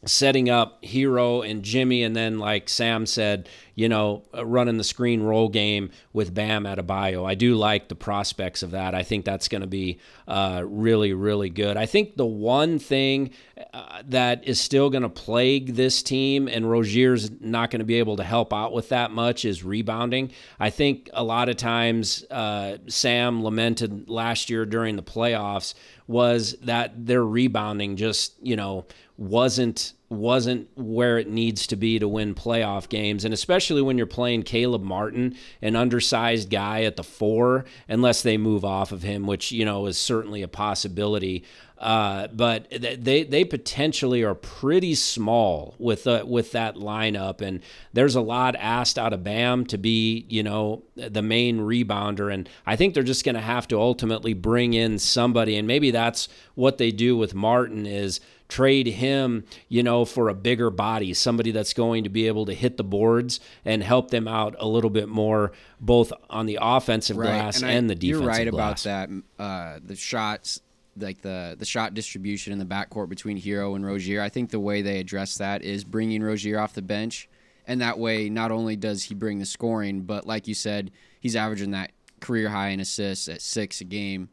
setting 0.05 0.49
up 0.49 0.81
Herro 0.83 1.49
and 1.49 1.63
Jimmy, 1.63 2.03
and 2.03 2.15
then 2.15 2.39
like 2.39 2.69
Sam 2.69 3.05
said, 3.05 3.47
you 3.75 3.89
know, 3.89 4.23
uh, 4.35 4.45
running 4.45 4.77
the 4.77 4.83
screen 4.83 5.23
roll 5.23 5.49
game 5.49 5.89
with 6.11 6.33
Bam 6.33 6.65
Adebayo. 6.65 7.27
I 7.27 7.35
do 7.35 7.55
like 7.55 7.87
the 7.87 7.95
prospects 7.95 8.61
of 8.61 8.71
that. 8.71 8.93
I 8.93 9.01
think 9.03 9.25
that's 9.25 9.47
going 9.47 9.61
to 9.61 9.67
be 9.67 9.99
uh, 10.27 10.63
really, 10.65 11.13
really 11.13 11.49
good. 11.49 11.75
I 11.75 11.85
think 11.85 12.15
the 12.15 12.25
one 12.25 12.77
thing 12.77 13.31
uh, 13.73 14.03
that 14.05 14.47
is 14.47 14.59
still 14.59 14.89
going 14.89 15.03
to 15.03 15.09
plague 15.09 15.75
this 15.75 16.03
team, 16.03 16.47
and 16.47 16.69
Rozier's 16.69 17.31
not 17.41 17.71
going 17.71 17.79
to 17.79 17.85
be 17.85 17.95
able 17.95 18.17
to 18.17 18.23
help 18.23 18.53
out 18.53 18.73
with 18.73 18.89
that 18.89 19.11
much, 19.11 19.43
is 19.43 19.63
rebounding. 19.63 20.31
I 20.59 20.69
think 20.69 21.09
a 21.13 21.23
lot 21.23 21.49
of 21.49 21.57
times 21.57 22.23
uh, 22.29 22.77
Sam 22.87 23.43
lamented 23.43 24.07
last 24.07 24.49
year 24.49 24.65
during 24.65 24.97
the 24.97 25.03
playoffs 25.03 25.73
was 26.05 26.55
that 26.61 27.07
their 27.07 27.25
rebounding 27.25 27.95
just, 27.95 28.33
you 28.41 28.55
know, 28.55 28.85
wasn't 29.17 29.93
wasn't 30.09 30.69
where 30.75 31.17
it 31.17 31.27
needs 31.27 31.65
to 31.65 31.75
be 31.75 31.97
to 31.97 32.07
win 32.07 32.35
playoff 32.35 32.87
games. 32.87 33.25
And 33.25 33.33
especially 33.33 33.81
when 33.81 33.97
you're 33.97 34.05
playing 34.05 34.43
Caleb 34.43 34.83
Martin 34.83 35.35
an 35.61 35.75
undersized 35.75 36.51
guy 36.51 36.83
at 36.83 36.97
the 36.97 37.03
4 37.03 37.65
unless 37.87 38.21
they 38.21 38.37
move 38.37 38.63
off 38.63 38.91
of 38.91 39.01
him 39.01 39.25
which 39.25 39.51
you 39.51 39.65
know 39.65 39.87
is 39.87 39.97
certainly 39.97 40.41
a 40.41 40.47
possibility. 40.47 41.43
Uh, 41.83 42.27
but 42.27 42.69
they 42.71 43.23
they 43.23 43.43
potentially 43.43 44.23
are 44.23 44.35
pretty 44.35 44.95
small 44.95 45.75
with 45.77 46.07
uh, 46.07 46.23
with 46.25 46.53
that 46.53 46.75
lineup, 46.75 47.41
and 47.41 47.59
there's 47.91 48.15
a 48.15 48.21
lot 48.21 48.55
asked 48.55 48.97
out 48.97 49.11
of 49.11 49.21
Bam 49.21 49.65
to 49.65 49.77
be 49.77 50.25
you 50.29 50.43
know 50.43 50.83
the 50.95 51.21
main 51.21 51.59
rebounder, 51.59 52.33
and 52.33 52.47
I 52.65 52.77
think 52.77 52.93
they're 52.93 53.03
just 53.03 53.25
going 53.25 53.35
to 53.35 53.41
have 53.41 53.67
to 53.67 53.77
ultimately 53.77 54.33
bring 54.33 54.73
in 54.73 54.97
somebody, 54.97 55.57
and 55.57 55.67
maybe 55.67 55.91
that's 55.91 56.29
what 56.55 56.77
they 56.77 56.91
do 56.91 57.17
with 57.17 57.35
Martin 57.35 57.85
is 57.85 58.21
trade 58.53 58.85
him, 58.85 59.43
you 59.67 59.81
know, 59.81 60.05
for 60.05 60.29
a 60.29 60.35
bigger 60.35 60.69
body, 60.69 61.11
somebody 61.15 61.49
that's 61.49 61.73
going 61.73 62.03
to 62.03 62.09
be 62.09 62.27
able 62.27 62.45
to 62.45 62.53
hit 62.53 62.77
the 62.77 62.83
boards 62.83 63.39
and 63.65 63.81
help 63.81 64.11
them 64.11 64.27
out 64.27 64.55
a 64.59 64.67
little 64.67 64.91
bit 64.91 65.09
more, 65.09 65.51
both 65.79 66.13
on 66.29 66.45
the 66.45 66.59
offensive 66.61 67.17
right. 67.17 67.25
glass 67.25 67.63
and, 67.63 67.71
and 67.71 67.85
I, 67.85 67.95
the 67.95 67.95
defensive 67.95 68.21
You're 68.21 68.29
right 68.29 68.49
glass. 68.51 68.85
about 68.85 69.09
that. 69.09 69.43
Uh, 69.43 69.79
the 69.83 69.95
shots 69.95 70.61
like 70.95 71.23
the 71.23 71.55
the 71.57 71.65
shot 71.65 71.95
distribution 71.95 72.53
in 72.53 72.59
the 72.59 72.65
backcourt 72.65 73.09
between 73.09 73.41
Herro 73.41 73.75
and 73.75 73.83
Rozier. 73.83 74.21
I 74.21 74.29
think 74.29 74.51
the 74.51 74.59
way 74.59 74.83
they 74.83 74.99
address 74.99 75.39
that 75.39 75.63
is 75.63 75.83
bringing 75.83 76.21
Rozier 76.21 76.59
off 76.59 76.73
the 76.73 76.83
bench, 76.83 77.27
and 77.65 77.81
that 77.81 77.97
way 77.97 78.29
not 78.29 78.51
only 78.51 78.75
does 78.75 79.05
he 79.05 79.15
bring 79.15 79.39
the 79.39 79.47
scoring, 79.47 80.01
but 80.01 80.27
like 80.27 80.47
you 80.47 80.53
said, 80.53 80.91
he's 81.19 81.35
averaging 81.35 81.71
that 81.71 81.91
career 82.19 82.49
high 82.49 82.69
in 82.69 82.79
assists 82.79 83.27
at 83.27 83.41
six 83.41 83.81
a 83.81 83.85
game. 83.85 84.29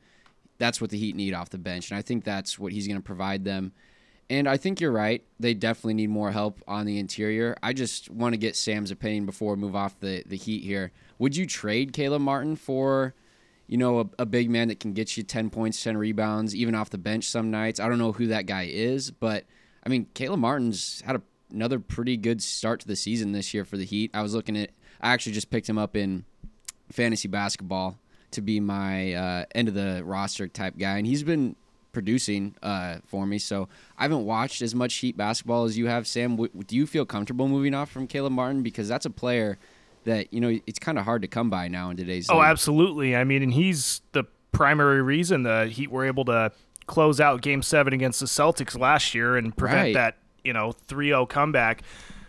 That's 0.59 0.79
what 0.79 0.91
the 0.91 0.99
Heat 0.99 1.17
need 1.17 1.33
off 1.33 1.49
the 1.49 1.57
bench, 1.57 1.91
and 1.91 1.97
I 1.97 2.03
think 2.03 2.23
that's 2.23 2.59
what 2.59 2.75
he's 2.75 2.87
going 2.87 2.99
to 2.99 3.03
provide 3.03 3.45
them. 3.45 3.73
And 4.31 4.49
I 4.49 4.57
think 4.57 4.81
you're 4.81 4.93
right. 4.93 5.23
They 5.41 5.55
definitely 5.55 5.95
need 5.95 6.09
more 6.09 6.31
help 6.31 6.63
on 6.69 6.87
the 6.87 6.99
interior. 6.99 7.57
I 7.63 7.73
just 7.73 8.09
want 8.09 8.33
to 8.33 8.39
get 8.39 8.55
Sam's 8.55 8.93
opinion 8.93 9.27
before 9.27 9.57
we 9.57 9.61
move 9.61 9.75
off 9.75 9.99
the, 9.99 10.23
the 10.25 10.37
Heat 10.37 10.63
here. 10.63 10.93
Would 11.19 11.37
you 11.37 11.47
trade 11.47 11.93
Caleb 11.93 12.23
Martin 12.23 12.55
for 12.55 13.15
you 13.71 13.77
know, 13.77 14.01
a, 14.01 14.23
a, 14.23 14.27
big 14.27 14.51
man 14.51 14.67
that 14.67 14.81
can 14.81 14.93
get 14.95 15.17
you 15.17 15.23
10 15.23 15.49
points, 15.49 15.81
10 15.81 15.97
rebounds, 15.97 16.57
even 16.57 16.75
off 16.75 16.91
the 16.91 16.99
bench 16.99 17.25
some 17.29 17.53
nights. 17.53 17.79
I 17.79 17.89
don't 17.89 17.99
know 17.99 18.11
who 18.11 18.27
that 18.27 18.47
guy 18.47 18.67
is, 18.69 19.13
but 19.13 19.45
I 19.87 19.89
mean, 19.89 20.09
Caleb 20.13 20.41
Martin's 20.41 21.01
had 21.07 21.15
a, 21.15 21.23
another 21.53 21.79
pretty 21.79 22.17
good 22.17 22.43
start 22.43 22.81
to 22.81 22.89
the 22.89 22.97
season 22.97 23.31
this 23.31 23.55
year 23.55 23.65
for 23.65 23.77
the 23.77 23.85
Heat. 23.85 24.11
I 24.13 24.23
was 24.23 24.35
looking 24.35 24.59
at, 24.59 24.71
I 25.01 25.13
actually 25.13 25.35
just 25.35 25.51
picked 25.51 25.69
him 25.69 25.79
up 25.79 25.95
in 25.95 26.25
fantasy 26.91 27.29
basketball 27.29 27.97
to 28.33 28.41
be 28.41 28.59
my 28.59 29.15
uh, 29.15 29.45
end 29.55 29.69
of 29.69 29.75
the 29.75 30.03
roster 30.05 30.49
type 30.49 30.77
guy, 30.77 30.99
and 30.99 31.07
he's 31.07 31.23
been 31.23 31.55
producing 31.93 32.55
uh, 32.63 32.97
for 33.07 33.27
me. 33.27 33.39
So 33.39 33.69
I 33.99 34.03
haven't 34.05 34.25
watched 34.25 34.63
as 34.63 34.75
much 34.75 34.95
Heat 34.97 35.17
basketball 35.17 35.65
as 35.65 35.77
you 35.79 35.87
have, 35.87 36.07
Sam. 36.07 36.33
W- 36.37 36.51
do 36.67 36.77
you 36.77 36.87
feel 36.87 37.05
comfortable 37.05 37.49
moving 37.49 37.75
off 37.75 37.91
from 37.91 38.07
Caleb 38.07 38.33
Martin 38.33 38.63
because 38.63 38.89
that's 38.89 39.07
a 39.07 39.11
player 39.11 39.59
that 40.05 40.33
you 40.33 40.41
know 40.41 40.59
it's 40.67 40.79
kind 40.79 40.99
of 40.99 41.05
hard 41.05 41.23
to 41.23 41.29
come 41.29 41.51
by 41.51 41.69
now 41.69 41.91
in 41.91 41.97
today's. 41.97 42.29
Oh, 42.31 42.37
league. 42.37 42.45
absolutely. 42.47 43.15
I 43.17 43.25
mean, 43.25 43.43
and 43.43 43.53
he's 43.53 44.01
the 44.13 44.25
primary 44.53 45.03
reason 45.03 45.43
the 45.43 45.67
Heat 45.67 45.91
were 45.91 46.05
able 46.07 46.25
to 46.27 46.53
close 46.87 47.21
out 47.21 47.41
Game 47.43 47.63
Seven 47.63 47.93
against 47.93 48.21
the 48.21 48.27
Celtics 48.27 48.79
last 48.79 49.15
year 49.15 49.37
and 49.37 49.57
prevent 49.57 49.81
Right. 49.89 49.95
that 49.95 50.17
you 50.43 50.53
know 50.53 50.73
3-0 50.89 51.29
comeback. 51.29 51.83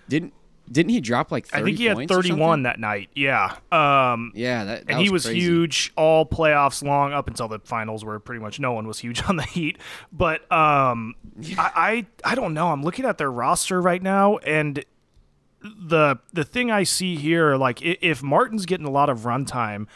Didn't 0.10 0.34
didn't 0.72 0.92
he 0.92 1.01
drop 1.01 1.32
like? 1.32 1.48
30 1.48 1.62
I 1.62 1.66
think 1.66 1.78
he 1.78 1.86
had 1.86 2.08
31 2.08 2.63
that 2.63 2.80
night. 2.80 3.10
Yeah. 3.13 3.56
Um, 3.72 4.32
Yeah, 4.34 4.63
that, 4.63 4.88
that 4.88 4.94
and 4.94 5.01
he 5.01 5.10
was 5.10 5.25
crazy. 5.25 5.40
huge 5.40 5.92
all 5.96 6.25
playoffs 6.25 6.82
long 6.84 7.13
up 7.13 7.28
until 7.28 7.48
the 7.48 7.60
finals 7.60 8.06
where 8.06 8.20
pretty 8.20 8.42
much 8.42 8.60
no 8.60 8.72
one 8.74 8.88
was 8.88 9.00
huge 9.00 9.24
on 9.30 9.36
the 9.36 9.44
Heat. 9.44 9.78
But 10.12 10.50
um, 10.51 11.16
I, 11.58 12.06
I 12.24 12.32
I 12.32 12.36
don't 12.36 12.54
know. 12.54 12.70
I'm 12.70 12.84
looking 12.84 13.06
at 13.06 13.18
their 13.18 13.32
roster 13.32 13.82
right 13.82 14.01
now 14.01 14.38
and 14.38 14.84
the 15.62 16.18
the 16.34 16.44
thing 16.44 16.72
I 16.72 16.84
see 16.84 17.16
here, 17.16 17.56
like 17.56 17.80
if 17.82 18.24
Martin's 18.24 18.66
getting 18.66 18.86
a 18.86 18.92
lot 18.92 19.10
of 19.10 19.20
runtime, 19.20 19.88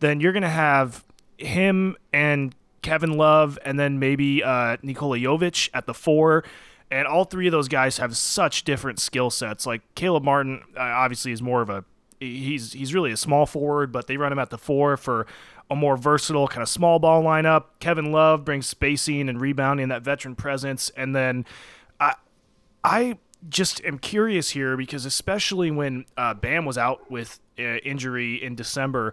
then 0.00 0.20
you're 0.20 0.32
gonna 0.32 0.48
have 0.48 1.04
him 1.36 1.96
and 2.12 2.54
Kevin 2.82 3.16
Love, 3.16 3.58
and 3.64 3.78
then 3.78 3.98
maybe 3.98 4.42
uh, 4.42 4.76
Nikola 4.82 5.18
Jovic 5.18 5.68
at 5.74 5.86
the 5.86 5.94
four. 5.94 6.44
And 6.90 7.06
all 7.06 7.24
three 7.24 7.46
of 7.46 7.52
those 7.52 7.68
guys 7.68 7.98
have 7.98 8.16
such 8.16 8.64
different 8.64 8.98
skill 8.98 9.30
sets. 9.30 9.64
Like 9.64 9.82
Caleb 9.94 10.24
Martin, 10.24 10.62
uh, 10.76 10.80
obviously, 10.80 11.30
is 11.30 11.40
more 11.40 11.62
of 11.62 11.70
a 11.70 11.84
he's 12.20 12.72
he's 12.72 12.94
really 12.94 13.12
a 13.12 13.16
small 13.16 13.46
forward, 13.46 13.92
but 13.92 14.06
they 14.06 14.16
run 14.16 14.32
him 14.32 14.38
at 14.38 14.50
the 14.50 14.58
four 14.58 14.96
for 14.96 15.26
a 15.70 15.76
more 15.76 15.96
versatile 15.96 16.48
kind 16.48 16.62
of 16.62 16.68
small 16.68 16.98
ball 16.98 17.22
lineup. 17.22 17.64
Kevin 17.78 18.12
Love 18.12 18.44
brings 18.44 18.66
spacing 18.66 19.28
and 19.28 19.40
rebounding, 19.40 19.88
that 19.88 20.02
veteran 20.02 20.34
presence, 20.34 20.90
and 20.96 21.14
then 21.14 21.44
I 21.98 22.14
I 22.84 23.18
just 23.48 23.82
am 23.84 23.98
curious 23.98 24.50
here 24.50 24.76
because 24.76 25.06
especially 25.06 25.70
when 25.70 26.04
uh, 26.16 26.34
Bam 26.34 26.64
was 26.64 26.76
out 26.76 27.10
with 27.10 27.40
uh, 27.58 27.62
injury 27.62 28.42
in 28.42 28.54
December, 28.54 29.12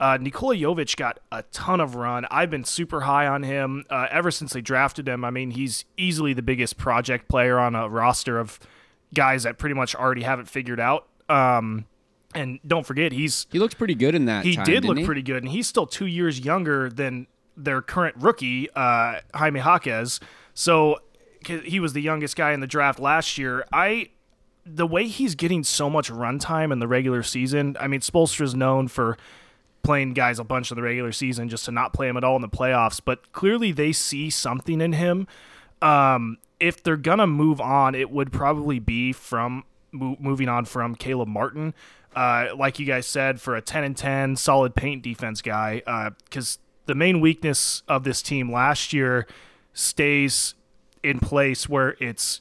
uh, 0.00 0.16
Nikola 0.20 0.56
Jovic 0.56 0.96
got 0.96 1.20
a 1.30 1.42
ton 1.52 1.80
of 1.80 1.94
run. 1.94 2.26
I've 2.30 2.50
been 2.50 2.64
super 2.64 3.02
high 3.02 3.26
on 3.26 3.42
him 3.42 3.84
uh, 3.90 4.06
ever 4.10 4.30
since 4.30 4.54
they 4.54 4.62
drafted 4.62 5.06
him. 5.06 5.24
I 5.24 5.30
mean, 5.30 5.50
he's 5.50 5.84
easily 5.96 6.32
the 6.32 6.42
biggest 6.42 6.78
project 6.78 7.28
player 7.28 7.58
on 7.58 7.74
a 7.74 7.88
roster 7.88 8.38
of 8.38 8.58
guys 9.14 9.42
that 9.42 9.58
pretty 9.58 9.74
much 9.74 9.94
already 9.94 10.22
have 10.22 10.40
it 10.40 10.48
figured 10.48 10.80
out. 10.80 11.06
Um, 11.28 11.84
and 12.34 12.60
don't 12.66 12.86
forget, 12.86 13.12
he's 13.12 13.46
He 13.52 13.58
looked 13.58 13.76
pretty 13.76 13.94
good 13.94 14.14
in 14.14 14.24
that. 14.24 14.44
he 14.44 14.56
time, 14.56 14.64
did 14.64 14.84
look 14.84 14.98
he? 14.98 15.04
pretty 15.04 15.22
good, 15.22 15.42
and 15.42 15.52
he's 15.52 15.66
still 15.68 15.86
two 15.86 16.06
years 16.06 16.40
younger 16.40 16.88
than 16.88 17.26
their 17.56 17.82
current 17.82 18.16
rookie, 18.18 18.70
uh, 18.74 19.20
Jaime 19.34 19.60
Jaquez. 19.60 20.18
So 20.54 21.00
he 21.46 21.78
was 21.78 21.92
the 21.92 22.02
youngest 22.02 22.36
guy 22.36 22.52
in 22.52 22.60
the 22.60 22.66
draft 22.66 22.98
last 22.98 23.36
year. 23.36 23.66
I 23.72 24.10
the 24.64 24.86
way 24.86 25.08
he's 25.08 25.34
getting 25.34 25.64
so 25.64 25.90
much 25.90 26.10
runtime 26.10 26.72
in 26.72 26.78
the 26.78 26.88
regular 26.88 27.22
season. 27.22 27.76
I 27.80 27.86
mean, 27.86 28.00
Spoelstra's 28.00 28.54
known 28.54 28.88
for 28.88 29.16
playing 29.82 30.14
guys 30.14 30.38
a 30.38 30.44
bunch 30.44 30.70
in 30.70 30.76
the 30.76 30.82
regular 30.82 31.12
season 31.12 31.48
just 31.48 31.64
to 31.64 31.72
not 31.72 31.92
play 31.92 32.08
him 32.08 32.16
at 32.16 32.24
all 32.24 32.36
in 32.36 32.42
the 32.42 32.48
playoffs, 32.48 33.00
but 33.04 33.32
clearly 33.32 33.72
they 33.72 33.92
see 33.92 34.30
something 34.30 34.80
in 34.80 34.92
him. 34.92 35.26
Um, 35.82 36.38
if 36.58 36.82
they're 36.82 36.96
gonna 36.96 37.26
move 37.26 37.60
on, 37.60 37.94
it 37.94 38.10
would 38.10 38.32
probably 38.32 38.78
be 38.78 39.12
from 39.12 39.64
mo- 39.92 40.16
moving 40.20 40.48
on 40.48 40.64
from 40.64 40.94
Caleb 40.94 41.28
Martin. 41.28 41.74
Uh, 42.14 42.48
like 42.56 42.78
you 42.78 42.86
guys 42.86 43.06
said, 43.06 43.40
for 43.40 43.54
a 43.54 43.62
10 43.62 43.84
and 43.84 43.96
10 43.96 44.36
solid 44.36 44.74
paint 44.74 45.02
defense 45.02 45.40
guy, 45.40 45.80
because 46.24 46.58
the 46.86 46.94
main 46.94 47.20
weakness 47.20 47.82
of 47.88 48.04
this 48.04 48.20
team 48.20 48.50
last 48.50 48.92
year 48.92 49.26
stays 49.72 50.54
in 51.02 51.20
place 51.20 51.68
where 51.68 51.96
it's 52.00 52.40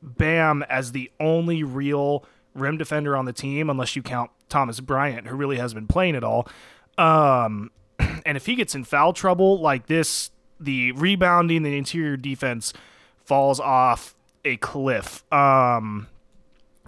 Bam 0.00 0.62
as 0.68 0.92
the 0.92 1.10
only 1.18 1.64
real 1.64 2.24
rim 2.58 2.76
defender 2.76 3.16
on 3.16 3.24
the 3.24 3.32
team, 3.32 3.70
unless 3.70 3.96
you 3.96 4.02
count 4.02 4.30
Thomas 4.48 4.80
Bryant, 4.80 5.26
who 5.26 5.36
really 5.36 5.56
hasn't 5.56 5.76
been 5.76 5.88
playing 5.88 6.14
it 6.14 6.24
all. 6.24 6.48
Um, 6.96 7.70
and 7.98 8.36
if 8.36 8.46
he 8.46 8.54
gets 8.54 8.74
in 8.74 8.84
foul 8.84 9.12
trouble 9.12 9.60
like 9.60 9.86
this, 9.86 10.30
the 10.60 10.92
rebounding, 10.92 11.62
the 11.62 11.76
interior 11.76 12.16
defense 12.16 12.72
falls 13.24 13.60
off 13.60 14.14
a 14.44 14.56
cliff. 14.56 15.24
Um, 15.32 16.08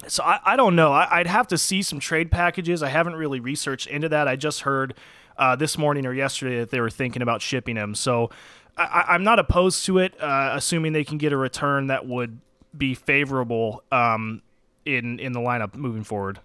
so 0.07 0.23
I, 0.23 0.39
I 0.43 0.55
don't 0.55 0.75
know. 0.75 0.91
I, 0.91 1.19
I'd 1.19 1.27
have 1.27 1.47
to 1.47 1.57
see 1.57 1.81
some 1.81 1.99
trade 1.99 2.31
packages. 2.31 2.81
I 2.81 2.89
haven't 2.89 3.15
really 3.15 3.39
researched 3.39 3.87
into 3.87 4.09
that. 4.09 4.27
I 4.27 4.35
just 4.35 4.61
heard 4.61 4.95
uh, 5.37 5.55
this 5.55 5.77
morning 5.77 6.05
or 6.05 6.13
yesterday 6.13 6.59
that 6.59 6.71
they 6.71 6.81
were 6.81 6.89
thinking 6.89 7.21
about 7.21 7.41
shipping 7.41 7.75
him. 7.75 7.95
So 7.95 8.29
I, 8.77 9.05
I'm 9.09 9.23
not 9.23 9.39
opposed 9.39 9.85
to 9.85 9.99
it, 9.99 10.19
uh, 10.21 10.53
assuming 10.55 10.93
they 10.93 11.03
can 11.03 11.17
get 11.17 11.33
a 11.33 11.37
return 11.37 11.87
that 11.87 12.07
would 12.07 12.39
be 12.75 12.93
favorable 12.93 13.83
um, 13.91 14.41
in 14.85 15.19
in 15.19 15.33
the 15.33 15.39
lineup 15.39 15.75
moving 15.75 16.03
forward. 16.03 16.39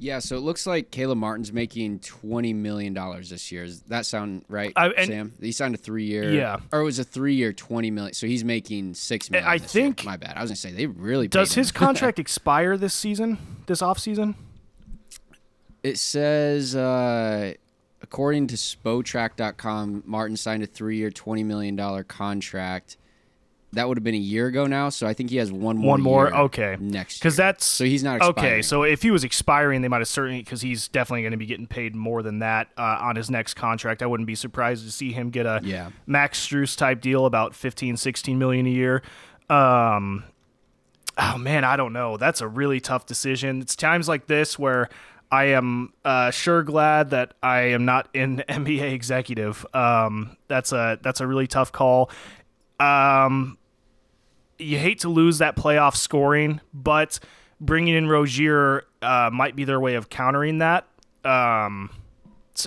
Yeah, 0.00 0.20
so 0.20 0.36
it 0.36 0.40
looks 0.42 0.64
like 0.64 0.92
Caleb 0.92 1.18
Martin's 1.18 1.52
making 1.52 1.98
twenty 2.00 2.52
million 2.52 2.94
dollars 2.94 3.30
this 3.30 3.50
year. 3.50 3.66
Does 3.66 3.80
that 3.82 4.06
sound 4.06 4.44
right, 4.48 4.72
I- 4.76 4.90
and- 4.90 5.06
Sam? 5.08 5.32
He 5.40 5.50
signed 5.50 5.74
a 5.74 5.78
three-year. 5.78 6.32
Yeah. 6.32 6.58
or 6.72 6.80
it 6.80 6.84
was 6.84 7.00
a 7.00 7.04
three-year, 7.04 7.52
twenty 7.52 7.90
million. 7.90 8.14
So 8.14 8.28
he's 8.28 8.44
making 8.44 8.94
six 8.94 9.28
million. 9.28 9.48
I 9.48 9.58
this 9.58 9.74
year. 9.74 9.84
think- 9.86 10.04
My 10.04 10.16
bad. 10.16 10.34
I 10.36 10.42
was 10.42 10.50
gonna 10.50 10.56
say 10.56 10.70
they 10.70 10.86
really 10.86 11.26
Does 11.26 11.54
his 11.54 11.72
contract 11.72 12.18
expire 12.20 12.76
this 12.76 12.94
season? 12.94 13.38
This 13.66 13.82
off 13.82 13.98
season? 13.98 14.36
It 15.82 15.98
says, 15.98 16.76
uh, 16.76 17.54
according 18.00 18.46
to 18.48 18.54
Spotrac.com, 18.56 20.04
Martin 20.06 20.36
signed 20.36 20.62
a 20.62 20.66
three-year, 20.66 21.10
twenty 21.10 21.42
million 21.42 21.74
dollar 21.74 22.04
contract. 22.04 22.96
That 23.74 23.86
would 23.86 23.98
have 23.98 24.04
been 24.04 24.14
a 24.14 24.18
year 24.18 24.46
ago 24.46 24.66
now, 24.66 24.88
so 24.88 25.06
I 25.06 25.12
think 25.12 25.28
he 25.28 25.36
has 25.36 25.52
one 25.52 25.76
more. 25.76 25.90
One 25.90 26.00
more? 26.00 26.34
Okay. 26.34 26.78
Next, 26.80 27.18
Because 27.18 27.36
that's 27.36 27.66
so 27.66 27.84
he's 27.84 28.02
not 28.02 28.22
okay. 28.22 28.62
So 28.62 28.82
if 28.82 29.02
he 29.02 29.10
was 29.10 29.24
expiring, 29.24 29.82
they 29.82 29.88
might 29.88 29.98
have 29.98 30.08
certainly 30.08 30.42
because 30.42 30.62
he's 30.62 30.88
definitely 30.88 31.20
going 31.22 31.32
to 31.32 31.36
be 31.38 31.44
getting 31.44 31.66
paid 31.66 31.94
more 31.94 32.22
than 32.22 32.38
that 32.38 32.68
uh, 32.78 32.98
on 33.00 33.16
his 33.16 33.30
next 33.30 33.54
contract. 33.54 34.02
I 34.02 34.06
wouldn't 34.06 34.26
be 34.26 34.34
surprised 34.34 34.86
to 34.86 34.90
see 34.90 35.12
him 35.12 35.28
get 35.28 35.44
a 35.44 35.60
Yeah. 35.62 35.90
Max 36.06 36.44
Strus 36.46 36.76
type 36.78 37.02
deal, 37.02 37.26
about 37.26 37.54
15, 37.54 37.98
16 37.98 38.38
million 38.38 38.66
a 38.66 38.70
year. 38.70 39.02
Um, 39.50 40.24
oh 41.18 41.36
man, 41.36 41.64
I 41.64 41.76
don't 41.76 41.92
know. 41.92 42.16
That's 42.16 42.40
a 42.40 42.48
really 42.48 42.80
tough 42.80 43.04
decision. 43.06 43.60
It's 43.60 43.76
times 43.76 44.08
like 44.08 44.26
this 44.28 44.58
where 44.58 44.88
I 45.30 45.44
am 45.46 45.92
uh, 46.06 46.30
sure 46.30 46.62
glad 46.62 47.10
that 47.10 47.34
I 47.42 47.60
am 47.60 47.84
not 47.84 48.08
an 48.14 48.42
NBA 48.48 48.92
executive. 48.92 49.66
Um, 49.74 50.36
that's 50.48 50.72
a 50.72 50.98
that's 51.02 51.20
a 51.20 51.26
really 51.26 51.46
tough 51.46 51.70
call. 51.70 52.10
Um, 52.80 53.58
you 54.58 54.78
hate 54.78 55.00
to 55.00 55.08
lose 55.08 55.38
that 55.38 55.56
playoff 55.56 55.96
scoring, 55.96 56.60
but 56.72 57.18
bringing 57.60 57.94
in 57.94 58.08
Rozier 58.08 58.84
uh, 59.02 59.30
might 59.32 59.56
be 59.56 59.64
their 59.64 59.80
way 59.80 59.94
of 59.94 60.08
countering 60.08 60.58
that. 60.58 60.86
Um, 61.24 61.90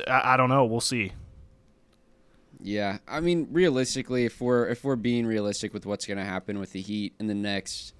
I, 0.07 0.33
I 0.33 0.37
don't 0.37 0.49
know. 0.49 0.65
We'll 0.65 0.81
see. 0.81 1.13
Yeah, 2.63 2.99
I 3.07 3.21
mean, 3.21 3.47
realistically, 3.51 4.25
if 4.25 4.39
we're 4.39 4.67
if 4.67 4.83
we're 4.83 4.95
being 4.95 5.25
realistic 5.25 5.73
with 5.73 5.85
what's 5.85 6.05
going 6.05 6.19
to 6.19 6.23
happen 6.23 6.59
with 6.59 6.73
the 6.73 6.81
Heat 6.81 7.13
in 7.19 7.25
the 7.25 7.33
next, 7.33 7.93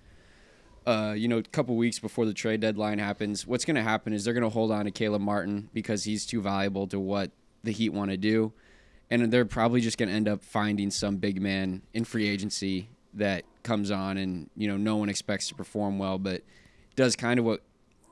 uh, 0.86 1.15
you 1.18 1.27
know, 1.27 1.41
couple 1.51 1.75
weeks 1.75 1.98
before 1.98 2.25
the 2.25 2.34
trade 2.34 2.60
deadline 2.60 3.00
happens, 3.00 3.48
what's 3.48 3.65
going 3.65 3.75
to 3.75 3.82
happen 3.82 4.13
is 4.13 4.24
they're 4.24 4.36
going 4.36 4.44
to 4.44 4.50
hold 4.50 4.72
on 4.72 4.86
to 4.86 4.91
Caleb 4.91 5.22
Martin 5.22 5.70
because 5.74 6.03
he's 6.03 6.27
too 6.27 6.41
valuable 6.41 6.86
to 6.88 7.00
what 7.00 7.32
the 7.63 7.72
Heat 7.72 7.89
want 7.89 8.12
to 8.12 8.18
do, 8.18 8.53
and 9.12 9.32
they're 9.32 9.46
probably 9.46 9.82
just 9.82 9.98
going 9.98 10.10
to 10.10 10.15
end 10.15 10.27
up 10.27 10.41
finding 10.41 10.89
some 10.89 11.18
big 11.18 11.41
man 11.41 11.82
in 11.94 12.06
free 12.06 12.27
agency 12.27 12.89
that 13.13 13.44
comes 13.62 13.91
on 13.91 14.18
and 14.18 14.50
you 14.56 14.68
know 14.68 14.77
no 14.77 14.96
one 14.96 15.10
expects 15.10 15.50
to 15.50 15.56
perform 15.56 16.00
well, 16.00 16.18
but 16.18 16.41
does 16.96 17.15
kind 17.15 17.39
of 17.39 17.46
what 17.46 17.62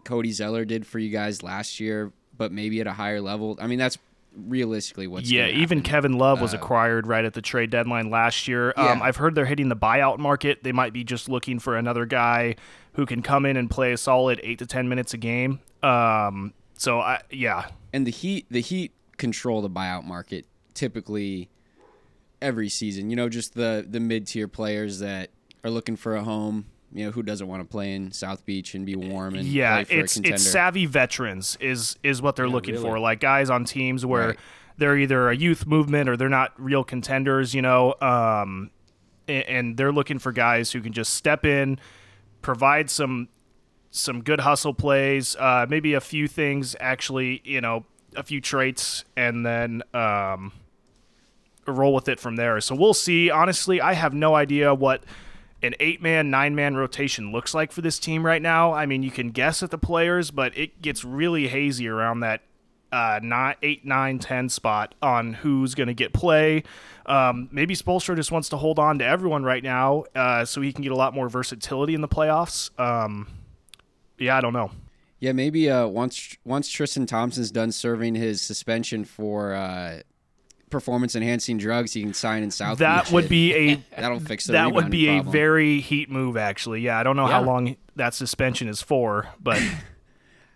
Cody 0.03 0.31
Zeller 0.31 0.65
did 0.65 0.85
for 0.85 0.99
you 0.99 1.09
guys 1.09 1.41
last 1.41 1.79
year, 1.79 2.11
but 2.37 2.51
maybe 2.51 2.81
at 2.81 2.87
a 2.87 2.93
higher 2.93 3.21
level. 3.21 3.57
I 3.59 3.67
mean, 3.67 3.79
that's 3.79 3.97
realistically 4.35 5.07
what's 5.07 5.29
yeah, 5.29 5.47
even. 5.47 5.81
Kevin 5.81 6.17
Love 6.17 6.41
was 6.41 6.53
acquired 6.53 7.07
right 7.07 7.25
at 7.25 7.33
the 7.33 7.41
trade 7.41 7.69
deadline 7.69 8.09
last 8.09 8.47
year. 8.47 8.73
Um, 8.77 8.99
Yeah. 8.99 8.99
I've 9.03 9.15
heard 9.15 9.35
they're 9.35 9.45
hitting 9.45 9.69
the 9.69 9.75
buyout 9.75 10.19
market. 10.19 10.63
They 10.63 10.71
might 10.71 10.93
be 10.93 11.03
just 11.03 11.29
looking 11.29 11.59
for 11.59 11.77
another 11.77 12.05
guy 12.05 12.55
who 12.93 13.05
can 13.05 13.21
come 13.21 13.45
in 13.45 13.57
and 13.57 13.69
play 13.69 13.91
a 13.91 13.97
solid 13.97 14.39
eight 14.43 14.59
to 14.59 14.65
ten 14.65 14.89
minutes 14.89 15.13
a 15.13 15.17
game. 15.17 15.59
Um, 15.81 16.53
so 16.75 16.99
I 16.99 17.21
yeah, 17.29 17.69
and 17.93 18.05
the 18.05 18.11
Heat 18.11 18.45
the 18.49 18.61
Heat 18.61 18.93
control 19.17 19.61
the 19.61 19.69
buyout 19.69 20.05
market 20.05 20.45
typically 20.79 21.49
every 22.41 22.69
season. 22.69 23.09
You 23.09 23.15
know, 23.15 23.29
just 23.29 23.53
the 23.53 23.85
the 23.87 23.99
mid 23.99 24.25
tier 24.27 24.47
players 24.47 24.99
that 24.99 25.29
are 25.63 25.69
looking 25.69 25.95
for 25.95 26.15
a 26.15 26.23
home. 26.23 26.65
You 26.91 27.05
know, 27.05 27.11
who 27.11 27.21
doesn't 27.21 27.47
want 27.47 27.61
to 27.61 27.67
play 27.67 27.93
in 27.93 28.11
South 28.11 28.43
Beach 28.47 28.73
and 28.73 28.83
be 28.83 28.95
warm 28.95 29.35
and 29.35 29.47
yeah. 29.47 29.75
play 29.75 29.83
for 29.83 29.93
It's 30.03 30.13
a 30.15 30.15
contender? 30.21 30.35
it's 30.35 30.43
savvy 30.49 30.85
veterans 30.87 31.55
is 31.61 31.97
is 32.01 32.19
what 32.21 32.35
they're 32.35 32.49
looking 32.49 32.73
really. 32.75 32.83
for. 32.85 32.97
Like 32.99 33.19
guys 33.19 33.51
on 33.51 33.63
teams 33.65 34.03
where 34.07 34.29
Right. 34.29 34.39
they're 34.77 34.97
either 34.97 35.29
a 35.29 35.35
youth 35.35 35.67
movement 35.67 36.09
or 36.09 36.17
they're 36.17 36.29
not 36.29 36.51
real 36.57 36.83
contenders. 36.83 37.53
You 37.53 37.61
know, 37.61 37.93
um, 38.01 38.71
a- 39.27 39.47
and 39.47 39.77
they're 39.77 39.91
looking 39.91 40.17
for 40.17 40.31
guys 40.31 40.71
who 40.71 40.81
can 40.81 40.91
just 40.93 41.13
step 41.13 41.45
in, 41.45 41.79
provide 42.41 42.89
some 42.89 43.27
some 43.91 44.21
good 44.23 44.39
hustle 44.39 44.73
plays, 44.73 45.35
uh, 45.35 45.67
maybe 45.69 45.93
a 45.93 46.01
few 46.01 46.27
things 46.27 46.75
actually, 46.79 47.41
you 47.43 47.59
know, 47.61 47.85
a 48.15 48.23
few 48.23 48.41
traits 48.41 49.03
and 49.15 49.45
then 49.45 49.83
um, 49.93 50.51
roll 51.71 51.93
with 51.93 52.07
it 52.07 52.19
from 52.19 52.35
there. 52.35 52.59
So 52.61 52.75
we'll 52.75 52.93
see. 52.93 53.29
Honestly, 53.29 53.81
I 53.81 53.93
have 53.93 54.13
no 54.13 54.35
idea 54.35 54.73
what 54.73 55.03
an 55.61 55.75
eight 55.79 56.01
man, 56.01 56.29
nine 56.29 56.55
man 56.55 56.75
rotation 56.75 57.31
looks 57.31 57.53
like 57.53 57.71
for 57.71 57.81
this 57.81 57.99
team 57.99 58.25
right 58.25 58.41
now. 58.41 58.73
I 58.73 58.85
mean, 58.85 59.03
you 59.03 59.11
can 59.11 59.31
guess 59.31 59.61
at 59.61 59.71
the 59.71 59.77
players, 59.77 60.31
but 60.31 60.57
it 60.57 60.81
gets 60.81 61.03
really 61.03 61.47
hazy 61.47 61.87
around 61.87 62.21
that 62.21 62.41
uh, 62.91 63.19
nine, 63.21 63.55
eight, 63.61 63.85
nine, 63.85 64.19
ten 64.19 64.49
spot 64.49 64.95
on 65.01 65.33
who's 65.33 65.75
going 65.75 65.87
to 65.87 65.93
get 65.93 66.13
play. 66.13 66.63
Um, 67.05 67.49
maybe 67.51 67.75
Spoelstra 67.75 68.15
just 68.15 68.31
wants 68.31 68.49
to 68.49 68.57
hold 68.57 68.79
on 68.79 68.99
to 68.99 69.05
everyone 69.05 69.43
right 69.43 69.63
now 69.63 70.05
uh, 70.15 70.45
so 70.45 70.61
he 70.61 70.71
can 70.71 70.83
get 70.83 70.91
a 70.91 70.95
lot 70.95 71.13
more 71.13 71.29
versatility 71.29 71.93
in 71.93 72.01
the 72.01 72.07
playoffs. 72.07 72.77
Um, 72.79 73.27
yeah, 74.17 74.37
I 74.37 74.41
don't 74.41 74.53
know. 74.53 74.71
Yeah, 75.19 75.33
maybe 75.33 75.69
uh, 75.69 75.85
once 75.87 76.37
once 76.45 76.69
Tristan 76.69 77.05
Thompson's 77.05 77.51
done 77.51 77.71
serving 77.73 78.15
his 78.15 78.41
suspension 78.41 79.03
for 79.03 79.53
uh, 79.53 79.99
performance 80.69 81.15
enhancing 81.15 81.57
drugs, 81.57 81.93
he 81.93 82.01
can 82.01 82.13
sign 82.13 82.43
in 82.43 82.51
South. 82.51 82.77
That 82.79 83.05
Beach. 83.05 83.13
would 83.13 83.29
be 83.29 83.53
a 83.55 83.83
that'll 83.99 84.19
fix 84.19 84.45
the 84.45 84.53
that 84.53 84.71
would 84.73 84.89
be 84.89 85.07
problem. 85.07 85.27
a 85.27 85.31
very 85.31 85.79
heat 85.79 86.09
move. 86.09 86.37
Actually, 86.37 86.81
yeah, 86.81 86.99
I 86.99 87.03
don't 87.03 87.15
know 87.15 87.27
how 87.27 87.41
long 87.43 87.75
that 87.95 88.13
suspension 88.13 88.67
is 88.67 88.81
for, 88.81 89.27
but 89.41 89.61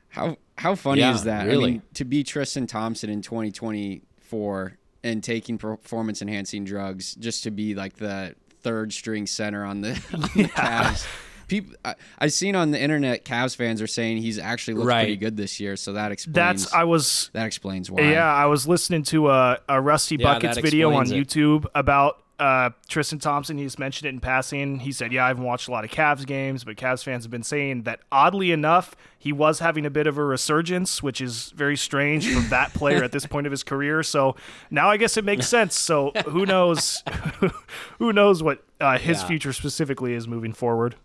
How 0.09 0.37
how 0.59 0.75
funny 0.75 1.01
Yeah, 1.01 1.15
is 1.15 1.23
that? 1.23 1.49
I 1.49 1.55
mean, 1.55 1.81
to 1.95 2.05
be 2.05 2.23
Tristan 2.23 2.67
Thompson 2.67 3.09
in 3.09 3.23
2024 3.23 4.77
and 5.03 5.23
taking 5.23 5.57
performance 5.57 6.21
enhancing 6.21 6.63
drugs 6.65 7.15
just 7.15 7.43
to 7.45 7.51
be 7.51 7.73
like 7.73 7.95
the 7.95 8.35
third 8.61 8.93
string 8.93 9.25
center 9.25 9.65
on 9.65 9.81
the, 9.81 9.89
on 10.13 10.21
the 10.21 10.27
Cavs. 10.49 11.05
People, 11.47 11.75
I, 11.83 11.95
I've 12.19 12.33
seen 12.33 12.55
on 12.55 12.71
the 12.71 12.81
internet, 12.81 13.25
Cavs 13.25 13.55
fans 13.55 13.81
are 13.81 13.87
saying 13.87 14.17
he's 14.17 14.39
actually 14.39 14.75
looked 14.75 14.89
pretty 14.91 15.17
good 15.17 15.37
this 15.37 15.59
year. 15.59 15.75
So 15.75 15.93
that 15.93 16.11
explains. 16.11 16.35
that's 16.35 16.73
I 16.73 16.83
was 16.83 17.29
that 17.33 17.45
explains 17.45 17.89
why. 17.91 18.01
Yeah, 18.11 18.31
I 18.31 18.45
was 18.45 18.67
listening 18.67 19.03
to 19.03 19.29
a, 19.29 19.59
a 19.69 19.81
Rusty 19.81 20.15
Yeah, 20.15 20.33
Buckets 20.33 20.57
video 20.59 20.93
on 20.93 21.11
it. 21.11 21.15
YouTube 21.15 21.65
about 21.75 22.19
uh, 22.39 22.71
Tristan 22.89 23.19
Thompson. 23.19 23.57
He's 23.57 23.77
mentioned 23.77 24.07
it 24.07 24.09
in 24.09 24.19
passing. 24.19 24.79
He 24.79 24.91
said, 24.91 25.13
Yeah, 25.13 25.23
I 25.25 25.27
haven't 25.29 25.43
watched 25.43 25.67
a 25.67 25.71
lot 25.71 25.85
of 25.85 25.91
Cavs 25.91 26.25
games, 26.25 26.63
but 26.63 26.75
Cavs 26.75 27.03
fans 27.03 27.23
have 27.23 27.31
been 27.31 27.43
saying 27.43 27.83
that 27.83 27.99
oddly 28.11 28.51
enough, 28.51 28.95
he 29.17 29.31
was 29.31 29.59
having 29.59 29.85
a 29.85 29.89
bit 29.89 30.07
of 30.07 30.17
a 30.17 30.23
resurgence, 30.23 31.01
which 31.03 31.21
is 31.21 31.51
very 31.55 31.77
strange 31.77 32.27
for 32.33 32.41
that 32.49 32.73
player 32.73 33.03
at 33.03 33.11
this 33.11 33.25
point 33.27 33.45
of 33.47 33.51
his 33.51 33.63
career. 33.63 34.01
So 34.03 34.35
now 34.71 34.89
I 34.89 34.97
guess 34.97 35.15
it 35.15 35.23
makes 35.23 35.47
sense. 35.47 35.77
So 35.77 36.11
who 36.27 36.45
knows? 36.45 37.03
who 37.99 38.11
knows 38.11 38.41
what 38.43 38.63
uh, 38.81 38.97
his 38.97 39.21
Yeah. 39.21 39.27
future 39.27 39.53
specifically 39.53 40.13
is 40.13 40.27
moving 40.27 40.53
forward? 40.53 40.95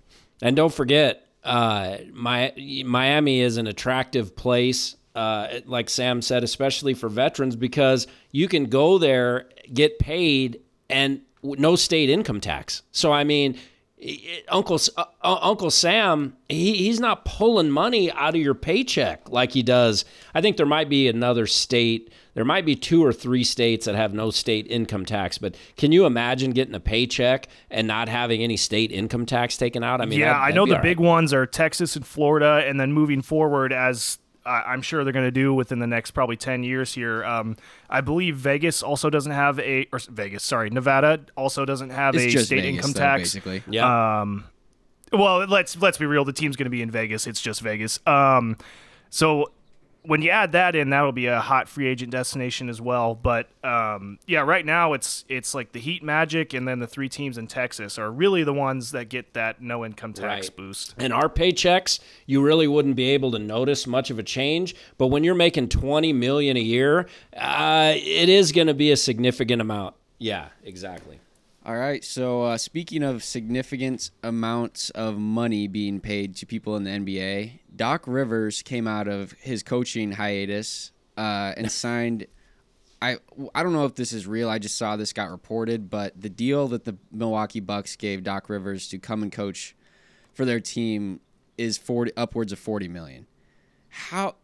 And 0.42 0.56
don't 0.56 0.72
forget, 0.72 1.26
uh, 1.44 1.98
my, 2.12 2.52
Miami 2.84 3.40
is 3.40 3.56
an 3.56 3.66
attractive 3.66 4.36
place, 4.36 4.96
uh, 5.14 5.60
like 5.66 5.90
Sam 5.90 6.22
said, 6.22 6.44
especially 6.44 6.94
for 6.94 7.08
veterans, 7.08 7.56
because 7.56 8.06
you 8.30 8.48
can 8.48 8.66
go 8.66 8.98
there, 8.98 9.48
get 9.72 9.98
paid, 9.98 10.60
and 10.88 11.22
no 11.42 11.76
state 11.76 12.10
income 12.10 12.40
tax. 12.40 12.82
So, 12.92 13.12
I 13.12 13.24
mean, 13.24 13.58
Uncle 14.48 14.78
uh, 14.96 15.04
uh, 15.22 15.38
Uncle 15.42 15.70
Sam, 15.70 16.36
he, 16.48 16.74
he's 16.74 17.00
not 17.00 17.24
pulling 17.24 17.70
money 17.70 18.12
out 18.12 18.34
of 18.34 18.40
your 18.40 18.54
paycheck 18.54 19.28
like 19.28 19.52
he 19.52 19.62
does. 19.62 20.04
I 20.34 20.40
think 20.40 20.56
there 20.56 20.66
might 20.66 20.88
be 20.88 21.08
another 21.08 21.46
state. 21.46 22.12
There 22.34 22.44
might 22.44 22.64
be 22.64 22.76
two 22.76 23.04
or 23.04 23.12
three 23.12 23.42
states 23.42 23.86
that 23.86 23.96
have 23.96 24.14
no 24.14 24.30
state 24.30 24.68
income 24.68 25.04
tax, 25.04 25.38
but 25.38 25.56
can 25.76 25.90
you 25.90 26.06
imagine 26.06 26.52
getting 26.52 26.74
a 26.74 26.80
paycheck 26.80 27.48
and 27.70 27.88
not 27.88 28.08
having 28.08 28.42
any 28.42 28.56
state 28.56 28.92
income 28.92 29.26
tax 29.26 29.56
taken 29.56 29.82
out? 29.82 30.00
I 30.00 30.04
mean, 30.04 30.20
yeah, 30.20 30.38
I 30.38 30.52
know 30.52 30.64
the 30.64 30.76
all 30.76 30.82
big 30.82 31.00
right. 31.00 31.06
ones 31.06 31.32
are 31.32 31.46
Texas 31.46 31.96
and 31.96 32.06
Florida, 32.06 32.62
and 32.66 32.78
then 32.78 32.92
moving 32.92 33.22
forward, 33.22 33.72
as 33.72 34.18
uh, 34.48 34.62
I'm 34.66 34.80
sure 34.82 35.04
they're 35.04 35.12
going 35.12 35.26
to 35.26 35.30
do 35.30 35.52
within 35.52 35.78
the 35.78 35.86
next 35.86 36.12
probably 36.12 36.36
10 36.36 36.62
years 36.62 36.94
here. 36.94 37.22
Um, 37.24 37.56
I 37.90 38.00
believe 38.00 38.36
Vegas 38.36 38.82
also 38.82 39.10
doesn't 39.10 39.32
have 39.32 39.58
a, 39.60 39.86
or 39.92 40.00
Vegas, 40.08 40.42
sorry, 40.42 40.70
Nevada 40.70 41.20
also 41.36 41.64
doesn't 41.64 41.90
have 41.90 42.14
it's 42.14 42.24
a 42.24 42.30
just 42.30 42.46
state 42.46 42.62
Vegas, 42.62 42.76
income 42.76 42.92
though, 42.92 43.00
tax. 43.00 43.22
basically. 43.22 43.62
Yeah. 43.68 44.20
Um, 44.20 44.44
well, 45.12 45.46
let's 45.46 45.76
let's 45.76 45.98
be 45.98 46.06
real. 46.06 46.24
The 46.24 46.32
team's 46.32 46.56
going 46.56 46.66
to 46.66 46.70
be 46.70 46.82
in 46.82 46.90
Vegas. 46.90 47.26
It's 47.26 47.40
just 47.40 47.60
Vegas. 47.60 48.00
Um, 48.06 48.56
so 49.10 49.52
when 50.08 50.22
you 50.22 50.30
add 50.30 50.52
that 50.52 50.74
in, 50.74 50.88
that'll 50.90 51.12
be 51.12 51.26
a 51.26 51.38
hot 51.38 51.68
free 51.68 51.86
agent 51.86 52.10
destination 52.10 52.68
as 52.70 52.80
well. 52.80 53.14
But 53.14 53.48
um, 53.62 54.18
yeah, 54.26 54.40
right 54.40 54.64
now 54.64 54.94
it's 54.94 55.24
it's 55.28 55.54
like 55.54 55.72
the 55.72 55.78
Heat, 55.80 56.02
Magic, 56.02 56.54
and 56.54 56.66
then 56.66 56.78
the 56.78 56.86
three 56.86 57.08
teams 57.10 57.36
in 57.36 57.46
Texas 57.46 57.98
are 57.98 58.10
really 58.10 58.42
the 58.42 58.54
ones 58.54 58.92
that 58.92 59.10
get 59.10 59.34
that 59.34 59.60
no 59.60 59.84
income 59.84 60.14
tax 60.14 60.48
Right. 60.48 60.56
boost. 60.56 60.94
and 60.98 61.12
our 61.12 61.28
paychecks, 61.28 62.00
you 62.26 62.42
really 62.42 62.66
wouldn't 62.66 62.96
be 62.96 63.10
able 63.10 63.30
to 63.32 63.38
notice 63.38 63.86
much 63.86 64.10
of 64.10 64.18
a 64.18 64.22
change. 64.22 64.74
But 64.96 65.08
when 65.08 65.24
you're 65.24 65.34
making 65.34 65.68
20 65.68 66.12
million 66.14 66.56
a 66.56 66.60
year, 66.60 67.06
uh, 67.36 67.92
it 67.94 68.28
is 68.30 68.50
going 68.52 68.66
to 68.68 68.74
be 68.74 68.90
a 68.90 68.96
significant 68.96 69.60
amount. 69.60 69.94
Yeah, 70.18 70.48
exactly. 70.64 71.20
All 71.68 71.76
right. 71.76 72.02
So 72.02 72.44
uh, 72.44 72.56
speaking 72.56 73.02
of 73.02 73.22
significant 73.22 74.10
amounts 74.22 74.88
of 74.88 75.18
money 75.18 75.68
being 75.68 76.00
paid 76.00 76.34
to 76.36 76.46
people 76.46 76.76
in 76.76 76.84
the 76.84 76.90
NBA, 76.90 77.58
Doc 77.76 78.04
Rivers 78.06 78.62
came 78.62 78.88
out 78.88 79.06
of 79.06 79.32
his 79.32 79.62
coaching 79.62 80.12
hiatus 80.12 80.92
uh, 81.18 81.52
and 81.58 81.70
signed. 81.70 82.26
I 83.02 83.18
I 83.54 83.62
don't 83.62 83.74
know 83.74 83.84
if 83.84 83.96
this 83.96 84.14
is 84.14 84.26
real. 84.26 84.48
I 84.48 84.58
just 84.58 84.78
saw 84.78 84.96
this 84.96 85.12
got 85.12 85.30
reported, 85.30 85.90
but 85.90 86.18
the 86.18 86.30
deal 86.30 86.68
that 86.68 86.86
the 86.86 86.96
Milwaukee 87.12 87.60
Bucks 87.60 87.96
gave 87.96 88.24
Doc 88.24 88.48
Rivers 88.48 88.88
to 88.88 88.98
come 88.98 89.22
and 89.22 89.30
coach 89.30 89.76
for 90.32 90.46
their 90.46 90.60
team 90.60 91.20
is 91.58 91.76
forty 91.76 92.12
upwards 92.16 92.50
of 92.50 92.58
forty 92.58 92.88
million. 92.88 93.26
How 93.90 94.36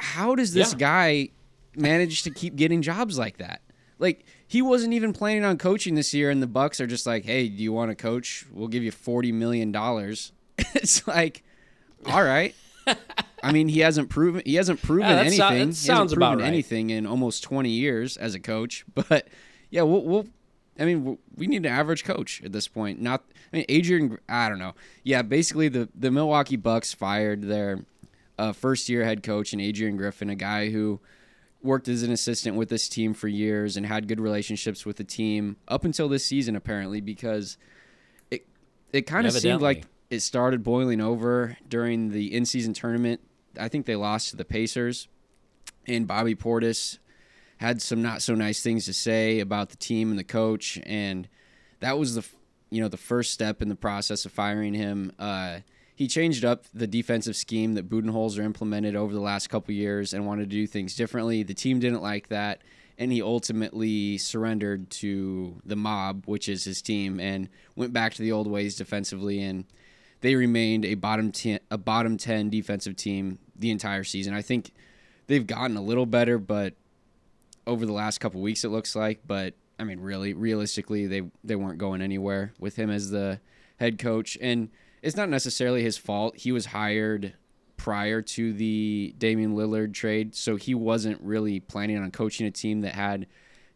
how 0.00 0.34
does 0.34 0.54
this 0.54 0.72
Yeah. 0.72 0.78
guy 0.78 1.28
manage 1.76 2.22
to 2.22 2.30
keep 2.30 2.56
getting 2.56 2.80
jobs 2.80 3.18
like 3.18 3.36
that? 3.36 3.60
Like 3.98 4.24
he 4.54 4.62
wasn't 4.62 4.94
even 4.94 5.12
planning 5.12 5.44
on 5.44 5.58
coaching 5.58 5.96
this 5.96 6.14
year, 6.14 6.30
and 6.30 6.40
the 6.40 6.46
Bucks 6.46 6.80
are 6.80 6.86
just 6.86 7.06
like, 7.06 7.24
"Hey, 7.24 7.48
do 7.48 7.60
you 7.60 7.72
want 7.72 7.90
to 7.90 7.96
coach? 7.96 8.46
We'll 8.52 8.68
give 8.68 8.84
you 8.84 8.92
forty 8.92 9.32
million 9.32 9.72
dollars." 9.72 10.30
it's 10.58 11.08
like, 11.08 11.42
all 12.06 12.22
right. 12.22 12.54
I 13.42 13.50
mean, 13.50 13.66
he 13.66 13.80
hasn't 13.80 14.10
proven 14.10 14.42
he 14.46 14.54
hasn't 14.54 14.80
proven 14.80 15.08
Yeah, 15.08 15.16
so- 15.16 15.20
anything. 15.22 15.38
that 15.38 15.52
he 15.54 15.58
hasn't 15.58 15.74
sounds 15.76 16.12
about 16.12 16.34
proven 16.34 16.44
right. 16.44 16.48
anything 16.48 16.90
in 16.90 17.04
almost 17.04 17.42
twenty 17.42 17.70
years 17.70 18.16
as 18.16 18.36
a 18.36 18.40
coach. 18.40 18.84
But 18.94 19.26
yeah, 19.70 19.82
we'll. 19.82 20.02
we'll 20.02 20.26
I 20.78 20.84
mean, 20.84 21.04
we- 21.04 21.18
we 21.36 21.46
need 21.48 21.66
an 21.66 21.72
average 21.72 22.04
coach 22.04 22.40
at 22.44 22.52
this 22.52 22.68
point. 22.68 23.00
Not, 23.00 23.24
I 23.52 23.56
mean, 23.56 23.64
Adrian. 23.68 24.18
I 24.28 24.48
don't 24.48 24.60
know. 24.60 24.74
Yeah, 25.02 25.22
basically, 25.22 25.66
the 25.68 25.88
the 25.96 26.12
Milwaukee 26.12 26.56
Bucks 26.56 26.92
fired 26.94 27.42
their 27.42 27.84
uh, 28.38 28.52
first 28.52 28.88
year 28.88 29.02
head 29.04 29.24
coach 29.24 29.52
and 29.52 29.60
Adrian 29.60 29.96
Griffin, 29.96 30.30
a 30.30 30.36
guy 30.36 30.70
who 30.70 31.00
worked 31.64 31.88
as 31.88 32.02
an 32.02 32.12
assistant 32.12 32.56
with 32.56 32.68
this 32.68 32.88
team 32.88 33.14
for 33.14 33.26
years 33.26 33.76
and 33.76 33.86
had 33.86 34.06
good 34.06 34.20
relationships 34.20 34.84
with 34.84 34.96
the 34.96 35.04
team 35.04 35.56
up 35.66 35.84
until 35.84 36.08
this 36.08 36.24
season, 36.24 36.54
apparently, 36.54 37.00
because 37.00 37.56
it 38.30 38.46
it 38.92 39.02
kind 39.02 39.26
of 39.26 39.32
seemed 39.32 39.62
like 39.62 39.86
it 40.10 40.20
started 40.20 40.62
boiling 40.62 41.00
over 41.00 41.56
during 41.66 42.10
the 42.10 42.32
in 42.34 42.44
season 42.44 42.74
tournament. 42.74 43.20
I 43.58 43.68
think 43.68 43.86
they 43.86 43.96
lost 43.96 44.30
to 44.30 44.36
the 44.36 44.44
Pacers, 44.44 45.08
and 45.86 46.06
Bobby 46.06 46.34
Portis 46.34 46.98
had 47.58 47.80
some 47.80 48.02
not 48.02 48.20
so 48.20 48.34
nice 48.34 48.62
things 48.62 48.84
to 48.84 48.92
say 48.92 49.40
about 49.40 49.70
the 49.70 49.76
team 49.76 50.10
and 50.10 50.18
the 50.18 50.24
coach, 50.24 50.78
and 50.84 51.28
that 51.80 51.98
was 51.98 52.14
the 52.14 52.24
you 52.70 52.80
know 52.80 52.88
the 52.88 52.96
first 52.96 53.32
step 53.32 53.62
in 53.62 53.68
the 53.68 53.76
process 53.76 54.24
of 54.26 54.32
firing 54.32 54.74
him. 54.74 55.12
Uh, 55.18 55.60
he 55.94 56.08
changed 56.08 56.44
up 56.44 56.64
the 56.74 56.86
defensive 56.86 57.36
scheme 57.36 57.74
that 57.74 57.88
Budenholzer 57.88 58.42
implemented 58.42 58.96
over 58.96 59.12
the 59.12 59.20
last 59.20 59.48
couple 59.48 59.72
years 59.72 60.12
and 60.12 60.26
wanted 60.26 60.50
to 60.50 60.56
do 60.56 60.66
things 60.66 60.96
differently. 60.96 61.42
The 61.42 61.54
team 61.54 61.78
didn't 61.78 62.02
like 62.02 62.28
that, 62.28 62.62
and 62.98 63.12
he 63.12 63.22
ultimately 63.22 64.18
surrendered 64.18 64.90
to 64.90 65.60
the 65.64 65.76
mob, 65.76 66.24
which 66.26 66.48
is 66.48 66.64
his 66.64 66.82
team, 66.82 67.20
and 67.20 67.48
went 67.76 67.92
back 67.92 68.14
to 68.14 68.22
the 68.22 68.32
old 68.32 68.48
ways 68.48 68.74
defensively. 68.74 69.40
And 69.40 69.66
they 70.20 70.34
remained 70.34 70.84
a 70.84 70.94
bottom 70.94 71.30
ten, 71.30 71.60
a 71.70 71.78
bottom 71.78 72.16
ten 72.16 72.50
defensive 72.50 72.96
team 72.96 73.38
the 73.54 73.70
entire 73.70 74.04
season. 74.04 74.34
I 74.34 74.42
think 74.42 74.72
they've 75.28 75.46
gotten 75.46 75.76
a 75.76 75.82
little 75.82 76.06
better, 76.06 76.38
but 76.38 76.74
over 77.66 77.86
the 77.86 77.92
last 77.92 78.18
couple 78.18 78.40
weeks 78.40 78.64
it 78.64 78.70
looks 78.70 78.96
like. 78.96 79.20
But 79.26 79.54
I 79.78 79.84
mean, 79.84 80.00
really, 80.00 80.34
realistically, 80.34 81.06
they 81.06 81.22
they 81.44 81.54
weren't 81.54 81.78
going 81.78 82.02
anywhere 82.02 82.52
with 82.58 82.74
him 82.76 82.90
as 82.90 83.10
the 83.10 83.38
head 83.78 83.98
coach, 83.98 84.36
and 84.40 84.70
it's 85.04 85.16
not 85.16 85.28
necessarily 85.28 85.82
his 85.82 85.98
fault. 85.98 86.34
He 86.36 86.50
was 86.50 86.66
hired 86.66 87.34
prior 87.76 88.22
to 88.22 88.54
the 88.54 89.14
Damian 89.18 89.54
Lillard 89.54 89.92
trade, 89.92 90.34
so 90.34 90.56
he 90.56 90.74
wasn't 90.74 91.20
really 91.20 91.60
planning 91.60 91.98
on 91.98 92.10
coaching 92.10 92.46
a 92.46 92.50
team 92.50 92.80
that 92.80 92.94
had 92.94 93.26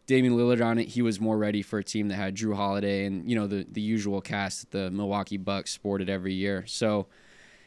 Damian 0.06 0.34
Lillard 0.34 0.64
on 0.64 0.78
it. 0.78 0.88
He 0.88 1.02
was 1.02 1.20
more 1.20 1.36
ready 1.36 1.60
for 1.60 1.78
a 1.78 1.84
team 1.84 2.08
that 2.08 2.14
had 2.14 2.34
Jrue 2.34 2.56
Holiday 2.56 3.04
and 3.04 3.28
you 3.28 3.36
know 3.36 3.46
the 3.46 3.66
the 3.70 3.82
usual 3.82 4.22
cast 4.22 4.62
that 4.62 4.70
the 4.70 4.90
Milwaukee 4.90 5.36
Bucks 5.36 5.70
sported 5.70 6.08
every 6.08 6.32
year. 6.32 6.64
So 6.66 7.08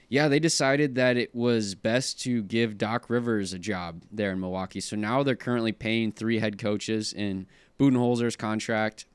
yeah, 0.09 0.27
they 0.27 0.39
decided 0.39 0.95
that 0.95 1.15
it 1.15 1.33
was 1.35 1.75
best 1.75 2.19
to 2.23 2.41
give 2.41 2.79
Doc 2.79 3.09
Rivers 3.11 3.53
a 3.53 3.59
job 3.59 4.01
there 4.11 4.31
in 4.31 4.39
Milwaukee. 4.39 4.81
So 4.81 4.95
now 4.95 5.21
they're 5.21 5.35
currently 5.35 5.71
paying 5.71 6.11
three 6.11 6.39
head 6.39 6.57
coaches 6.57 7.13
in 7.13 7.45
Budenholzer's 7.79 8.35
contract. 8.35 9.05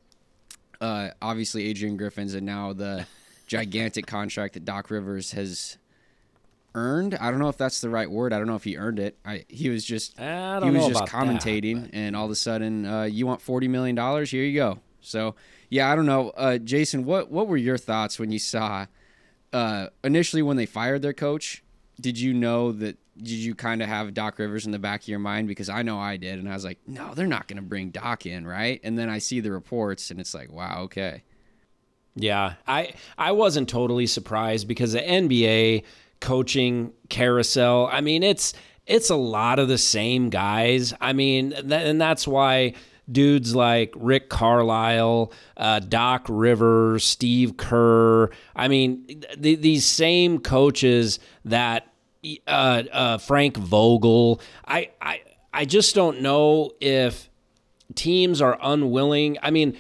Uh, 0.80 1.10
obviously, 1.20 1.66
Adrian 1.66 1.96
Griffin's, 1.96 2.34
and 2.34 2.46
now 2.46 2.72
the 2.72 3.06
gigantic 3.46 4.06
contract 4.06 4.54
that 4.54 4.64
Doc 4.64 4.90
Rivers 4.90 5.32
has 5.32 5.78
earned. 6.74 7.14
I 7.14 7.30
don't 7.30 7.40
know 7.40 7.48
if 7.48 7.56
that's 7.56 7.80
the 7.80 7.88
right 7.88 8.10
word. 8.10 8.32
I 8.32 8.38
don't 8.38 8.46
know 8.46 8.54
if 8.54 8.64
he 8.64 8.76
earned 8.76 8.98
it. 8.98 9.16
I 9.24 9.44
he 9.48 9.68
was 9.68 9.84
just 9.84 10.20
I 10.20 10.60
he 10.60 10.70
was 10.70 10.74
know 10.74 10.88
just 10.88 11.02
about 11.02 11.10
that, 11.10 11.26
commentating, 11.26 11.90
and 11.92 12.14
all 12.14 12.26
of 12.26 12.30
a 12.30 12.36
sudden, 12.36 12.84
uh, 12.84 13.04
you 13.04 13.26
want 13.26 13.40
forty 13.40 13.68
million 13.68 13.96
dollars? 13.96 14.30
Here 14.30 14.44
you 14.44 14.54
go. 14.54 14.78
So 15.00 15.34
yeah, 15.70 15.90
I 15.90 15.96
don't 15.96 16.06
know, 16.06 16.30
uh, 16.30 16.58
Jason. 16.58 17.04
What 17.04 17.30
what 17.30 17.48
were 17.48 17.56
your 17.56 17.78
thoughts 17.78 18.18
when 18.18 18.30
you 18.30 18.38
saw 18.38 18.86
uh, 19.52 19.88
initially 20.04 20.42
when 20.42 20.56
they 20.56 20.66
fired 20.66 21.02
their 21.02 21.14
coach? 21.14 21.64
Did 22.00 22.18
you 22.20 22.34
know 22.34 22.72
that? 22.72 22.98
Did 23.16 23.30
you 23.30 23.54
kind 23.54 23.80
of 23.80 23.88
have 23.88 24.12
Doc 24.12 24.38
Rivers 24.38 24.66
in 24.66 24.72
the 24.72 24.78
back 24.78 25.00
of 25.02 25.08
your 25.08 25.18
mind? 25.18 25.48
Because 25.48 25.70
I 25.70 25.80
know 25.82 25.98
I 25.98 26.18
did, 26.18 26.38
and 26.38 26.48
I 26.50 26.52
was 26.52 26.64
like, 26.66 26.78
no, 26.86 27.14
they're 27.14 27.26
not 27.26 27.48
going 27.48 27.56
to 27.56 27.62
bring 27.62 27.88
Doc 27.88 28.26
in, 28.26 28.46
right? 28.46 28.78
And 28.84 28.98
then 28.98 29.08
I 29.08 29.18
see 29.18 29.40
the 29.40 29.50
reports, 29.50 30.10
and 30.10 30.20
it's 30.20 30.34
like, 30.34 30.52
wow, 30.52 30.82
okay. 30.82 31.22
Yeah, 32.16 32.54
I 32.66 32.94
I 33.18 33.32
wasn't 33.32 33.68
totally 33.68 34.06
surprised 34.06 34.66
because 34.66 34.92
the 34.92 35.00
NBA 35.00 35.84
coaching 36.20 36.92
carousel. 37.10 37.88
I 37.92 38.00
mean, 38.00 38.22
it's 38.22 38.54
it's 38.86 39.10
a 39.10 39.16
lot 39.16 39.58
of 39.58 39.68
the 39.68 39.78
same 39.78 40.30
guys. 40.30 40.94
I 41.00 41.12
mean, 41.12 41.50
th- 41.50 41.64
and 41.70 42.00
that's 42.00 42.26
why 42.26 42.72
dudes 43.10 43.54
like 43.54 43.92
Rick 43.96 44.30
Carlisle, 44.30 45.30
uh, 45.58 45.80
Doc 45.80 46.26
Rivers, 46.28 47.04
Steve 47.04 47.56
Kerr. 47.58 48.30
I 48.54 48.68
mean, 48.68 49.22
th- 49.40 49.60
these 49.60 49.84
same 49.84 50.38
coaches 50.38 51.18
that 51.44 51.86
uh, 52.46 52.82
uh, 52.92 53.18
Frank 53.18 53.58
Vogel. 53.58 54.40
I, 54.66 54.90
I 55.02 55.20
I 55.52 55.64
just 55.66 55.94
don't 55.94 56.22
know 56.22 56.72
if 56.80 57.28
teams 57.94 58.40
are 58.40 58.58
unwilling. 58.62 59.38
I 59.42 59.50
mean, 59.50 59.76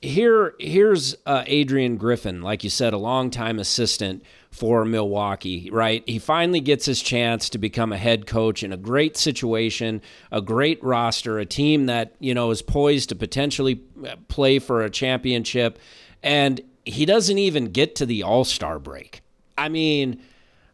here 0.00 0.54
here's 0.58 1.16
uh, 1.26 1.44
Adrian 1.46 1.96
Griffin, 1.96 2.42
like 2.42 2.62
you 2.64 2.70
said, 2.70 2.92
a 2.92 2.98
longtime 2.98 3.58
assistant 3.58 4.22
for 4.50 4.84
Milwaukee. 4.84 5.68
Right, 5.72 6.02
he 6.06 6.18
finally 6.18 6.60
gets 6.60 6.86
his 6.86 7.02
chance 7.02 7.48
to 7.50 7.58
become 7.58 7.92
a 7.92 7.96
head 7.98 8.26
coach 8.26 8.62
in 8.62 8.72
a 8.72 8.76
great 8.76 9.16
situation, 9.16 10.00
a 10.30 10.40
great 10.40 10.82
roster, 10.82 11.38
a 11.38 11.46
team 11.46 11.86
that 11.86 12.14
you 12.20 12.34
know 12.34 12.50
is 12.50 12.62
poised 12.62 13.08
to 13.10 13.14
potentially 13.16 13.80
uh, 14.06 14.16
play 14.28 14.58
for 14.58 14.82
a 14.82 14.90
championship, 14.90 15.78
and 16.22 16.60
he 16.84 17.04
doesn't 17.04 17.38
even 17.38 17.66
get 17.66 17.94
to 17.96 18.06
the 18.06 18.22
All 18.22 18.44
Star 18.44 18.78
break. 18.78 19.20
I 19.56 19.68
mean. 19.68 20.22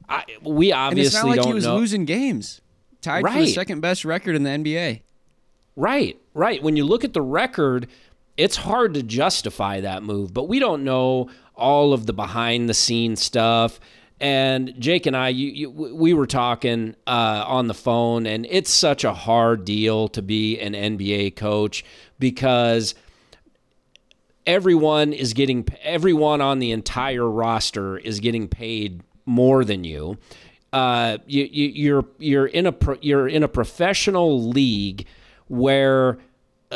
I, 0.06 0.22
we 0.42 0.70
obviously 0.70 1.00
and 1.00 1.06
it's 1.06 1.14
not 1.14 1.26
like 1.28 1.36
don't 1.38 1.46
he 1.46 1.54
was 1.54 1.64
know. 1.64 1.76
losing 1.76 2.04
games. 2.04 2.60
Tied 3.00 3.22
for 3.24 3.30
the 3.32 3.38
Right. 3.38 3.48
second 3.54 3.80
best 3.80 4.04
record 4.04 4.36
in 4.36 4.42
the 4.42 4.50
NBA. 4.50 5.00
Right, 5.76 6.20
right. 6.34 6.62
When 6.62 6.76
you 6.76 6.84
look 6.84 7.04
at 7.04 7.14
the 7.14 7.22
record, 7.22 7.88
it's 8.36 8.56
hard 8.56 8.94
to 8.94 9.02
justify 9.02 9.80
that 9.80 10.02
move, 10.02 10.34
but 10.34 10.48
we 10.48 10.58
don't 10.58 10.84
know 10.84 11.30
all 11.54 11.92
of 11.92 12.06
the 12.06 12.12
behind 12.12 12.68
the 12.68 12.74
scenes 12.74 13.22
stuff. 13.22 13.78
And 14.20 14.74
Jake 14.78 15.06
and 15.06 15.16
I, 15.16 15.28
you, 15.28 15.48
you, 15.48 15.70
we 15.70 16.14
were 16.14 16.26
talking 16.26 16.94
uh, 17.06 17.44
on 17.46 17.66
the 17.66 17.74
phone, 17.74 18.26
and 18.26 18.46
it's 18.48 18.70
such 18.70 19.04
a 19.04 19.12
hard 19.12 19.64
deal 19.64 20.08
to 20.08 20.22
be 20.22 20.58
an 20.60 20.72
NBA 20.72 21.36
coach 21.36 21.84
because 22.18 22.94
everyone 24.46 25.12
is 25.12 25.32
getting 25.32 25.66
everyone 25.82 26.40
on 26.40 26.58
the 26.58 26.70
entire 26.70 27.28
roster 27.28 27.98
is 27.98 28.20
getting 28.20 28.48
paid 28.48 29.02
more 29.26 29.64
than 29.64 29.84
you. 29.84 30.16
Uh, 30.72 31.18
you, 31.26 31.44
you 31.44 31.68
you're 31.68 32.04
you're 32.18 32.46
in 32.46 32.66
a 32.66 32.72
pro, 32.72 32.96
you're 33.00 33.28
in 33.28 33.42
a 33.42 33.48
professional 33.48 34.48
league 34.48 35.06
where, 35.46 36.18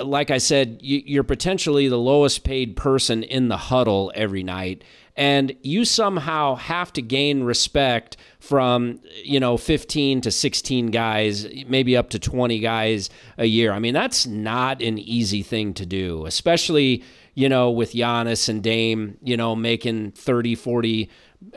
like 0.04 0.30
I 0.30 0.38
said, 0.38 0.78
you, 0.82 1.02
you're 1.04 1.24
potentially 1.24 1.88
the 1.88 1.98
lowest 1.98 2.44
paid 2.44 2.76
person 2.76 3.22
in 3.22 3.48
the 3.48 3.56
huddle 3.56 4.12
every 4.14 4.42
night, 4.42 4.82
and 5.16 5.54
you 5.62 5.84
somehow 5.84 6.54
have 6.54 6.92
to 6.94 7.02
gain 7.02 7.42
respect 7.42 8.16
from 8.40 9.00
you 9.24 9.40
know 9.40 9.56
15 9.56 10.20
to 10.22 10.30
16 10.30 10.86
guys, 10.86 11.46
maybe 11.66 11.96
up 11.96 12.10
to 12.10 12.18
20 12.18 12.58
guys 12.60 13.10
a 13.36 13.46
year. 13.46 13.72
I 13.72 13.78
mean, 13.78 13.94
that's 13.94 14.26
not 14.26 14.80
an 14.82 14.98
easy 14.98 15.42
thing 15.42 15.74
to 15.74 15.86
do, 15.86 16.26
especially 16.26 17.02
you 17.34 17.48
know 17.48 17.70
with 17.70 17.92
Giannis 17.92 18.48
and 18.48 18.62
Dame, 18.62 19.18
you 19.22 19.36
know, 19.36 19.56
making 19.56 20.12
30, 20.12 20.54
40 20.54 21.10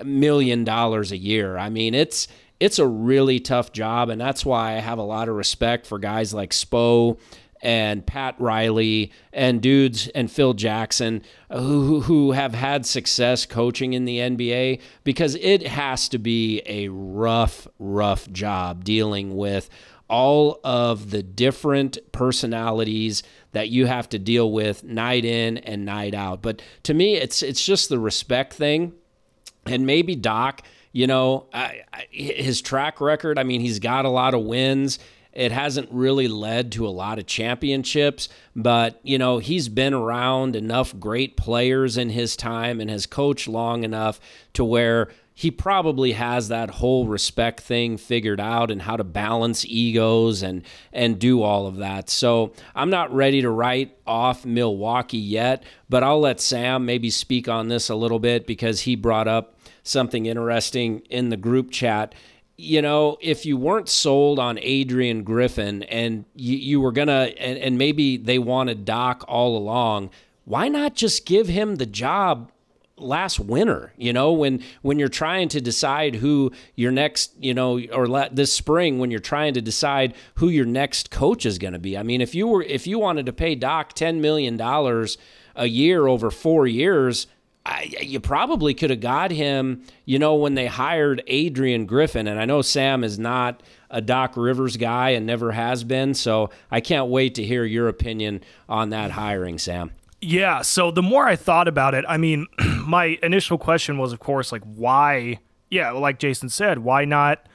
million 0.04 0.63
dollars 0.63 1.12
a 1.12 1.17
year. 1.17 1.58
I 1.58 1.69
mean, 1.69 1.93
it's 1.93 2.27
it's 2.62 2.77
a 2.77 2.86
really 2.86 3.39
tough 3.39 3.73
job, 3.73 4.10
and 4.10 4.21
that's 4.21 4.45
why 4.45 4.75
I 4.75 4.80
have 4.80 4.99
a 4.99 5.04
lot 5.04 5.27
of 5.27 5.36
respect 5.36 5.88
for 5.88 5.97
guys 5.97 6.32
like 6.32 6.51
Spo 6.51 7.19
and 7.62 8.06
Pat 8.06 8.36
Riley 8.39 9.12
and 9.32 9.62
dudes 9.62 10.08
and 10.10 10.32
Phil 10.32 10.54
Jackson 10.54 11.21
who 11.52 12.02
who 12.02 12.32
have 12.32 12.54
had 12.54 12.86
success 12.86 13.45
coaching 13.45 13.93
in 13.93 14.06
the 14.06 14.19
NBA 14.19 14.82
because 15.04 15.36
it 15.36 15.67
has 15.67 16.10
to 16.10 16.17
be 16.17 16.62
a 16.65 16.88
rough 16.89 17.67
rough 17.80 18.30
job 18.32 18.84
dealing 18.84 19.36
with 19.38 19.69
all 20.10 20.60
of 20.63 21.12
the 21.12 21.24
different 21.24 21.97
personalities 22.12 23.24
that 23.54 23.69
you 23.69 23.86
have 23.86 24.10
to 24.10 24.19
deal 24.19 24.52
with 24.52 24.84
night 24.84 25.24
in 25.24 25.58
and 25.60 25.86
night 25.86 26.13
out. 26.13 26.41
But 26.41 26.62
to 26.84 26.93
me 26.93 27.15
it's 27.15 27.43
it's 27.43 27.63
just 27.63 27.89
the 27.89 28.00
respect 28.00 28.54
thing 28.54 28.93
and 29.65 29.86
maybe 29.86 30.15
Doc, 30.15 30.63
you 30.91 31.08
know, 31.08 31.47
I, 31.54 31.82
I, 31.93 32.08
his 32.10 32.62
track 32.62 33.00
record. 33.00 33.38
I 33.38 33.43
mean, 33.43 33.62
he's 33.62 33.80
got 33.80 34.06
a 34.06 34.10
lot 34.10 34.34
of 34.34 34.43
wins. 34.43 35.00
It 35.33 35.51
hasn't 35.51 35.89
really 35.91 36.27
led 36.27 36.71
to 36.73 36.87
a 36.87 36.89
lot 36.89 37.19
of 37.19 37.25
championships, 37.25 38.27
but 38.55 38.99
you 39.03 39.17
know, 39.17 39.37
he's 39.37 39.69
been 39.69 39.93
around 39.93 40.55
enough 40.55 40.97
great 40.99 41.37
players 41.37 41.97
in 41.97 42.09
his 42.09 42.35
time 42.35 42.79
and 42.81 42.89
has 42.89 43.05
coached 43.05 43.47
long 43.47 43.83
enough 43.83 44.19
to 44.53 44.65
where 44.65 45.09
he 45.33 45.49
probably 45.49 46.11
has 46.11 46.49
that 46.49 46.69
whole 46.69 47.07
respect 47.07 47.61
thing 47.61 47.97
figured 47.97 48.39
out 48.39 48.69
and 48.69 48.81
how 48.81 48.97
to 48.97 49.03
balance 49.03 49.65
egos 49.65 50.43
and 50.43 50.61
and 50.93 51.17
do 51.17 51.41
all 51.41 51.65
of 51.65 51.77
that. 51.77 52.09
So 52.09 52.53
I'm 52.75 52.89
not 52.89 53.13
ready 53.13 53.41
to 53.41 53.49
write 53.49 53.97
off 54.05 54.45
Milwaukee 54.45 55.17
yet, 55.17 55.63
but 55.89 56.03
I'll 56.03 56.19
let 56.19 56.41
Sam 56.41 56.85
maybe 56.85 57.09
speak 57.09 57.47
on 57.47 57.69
this 57.69 57.89
a 57.89 57.95
little 57.95 58.19
bit 58.19 58.45
because 58.45 58.81
he 58.81 58.95
brought 58.95 59.27
up 59.27 59.57
something 59.83 60.25
interesting 60.27 60.99
in 61.09 61.29
the 61.29 61.37
group 61.37 61.71
chat. 61.71 62.13
You 62.62 62.84
know, 62.84 63.17
if 63.21 63.43
you 63.43 63.58
weren't 63.58 63.89
sold 63.89 64.38
on 64.38 64.60
Adrian 64.62 65.24
Griffin 65.24 65.82
and 65.82 66.26
you, 66.36 66.56
you 66.58 66.80
were 66.80 66.91
gonna 66.91 67.34
and, 67.39 67.58
and 67.58 67.78
maybe 67.80 68.17
they 68.17 68.38
wanted 68.38 68.86
Doc 68.86 69.26
all 69.28 69.58
along, 69.58 70.12
why 70.45 70.67
not 70.67 70.93
just 70.93 71.26
give 71.26 71.47
him 71.47 71.78
the 71.78 71.88
job 71.88 72.52
last 72.97 73.39
winter? 73.39 73.93
You 73.97 74.13
know 74.13 74.32
when 74.34 74.63
when 74.84 75.00
you're 75.00 75.10
trying 75.10 75.50
to 75.50 75.60
decide 75.60 76.13
who 76.15 76.52
your 76.76 76.91
next 76.91 77.34
you 77.39 77.56
know 77.56 77.80
or 77.91 78.06
la- 78.06 78.30
this 78.32 78.54
spring 78.54 79.00
when 79.00 79.10
you're 79.10 79.19
trying 79.19 79.56
to 79.56 79.62
decide 79.62 80.13
who 80.36 80.50
your 80.50 80.65
next 80.65 81.10
coach 81.10 81.47
is 81.47 81.58
going 81.58 81.74
to 81.74 81.80
be. 81.80 81.97
I 81.97 82.04
mean 82.04 82.21
if 82.21 82.36
you 82.36 82.47
were 82.47 82.62
if 82.62 82.86
you 82.86 83.00
wanted 83.00 83.26
to 83.26 83.34
pay 83.34 83.56
doc 83.56 83.93
10 83.93 84.21
million 84.21 84.56
dollars 84.56 85.17
a 85.56 85.65
year 85.65 86.06
over 86.06 86.30
4 86.30 86.67
years 86.67 87.26
I, 87.65 87.93
you 88.02 88.19
probably 88.19 88.74
could 88.74 88.89
have 88.89 89.02
got 89.02 89.30
him, 89.32 89.84
you 90.06 90.17
know, 90.17 90.36
when 90.36 90.56
they 90.56 90.65
hired 90.65 91.24
Adrian 91.28 91.86
Griffin. 91.86 92.28
And 92.28 92.39
I 92.39 92.45
know 92.45 92.62
Sam 92.62 93.04
is 93.04 93.19
not 93.19 93.62
a 93.89 94.02
Doc 94.02 94.36
Rivers 94.36 94.78
guy 94.78 95.12
and 95.12 95.26
never 95.26 95.52
has 95.52 95.84
been. 95.84 96.13
So 96.13 96.50
I 96.71 96.82
can't 96.82 97.08
wait 97.10 97.36
to 97.36 97.43
hear 97.43 97.63
your 97.63 97.88
opinion 97.88 98.41
on 98.67 98.89
that 98.89 99.12
hiring, 99.12 99.60
Sam. 99.60 99.91
Yeah. 100.21 100.62
So 100.62 100.91
the 100.91 101.04
more 101.04 101.28
I 101.28 101.36
thought 101.36 101.67
about 101.67 101.93
it, 101.93 102.04
I 102.08 102.17
mean, 102.17 102.47
my 102.86 103.19
initial 103.21 103.58
question 103.58 103.97
was, 103.97 104.12
of 104.12 104.19
course, 104.19 104.52
like, 104.52 104.63
why? 104.63 105.39
Yeah, 105.69 105.91
like 105.91 106.19
Jason 106.19 106.50
said, 106.50 106.80
why 106.80 107.06
not 107.06 107.45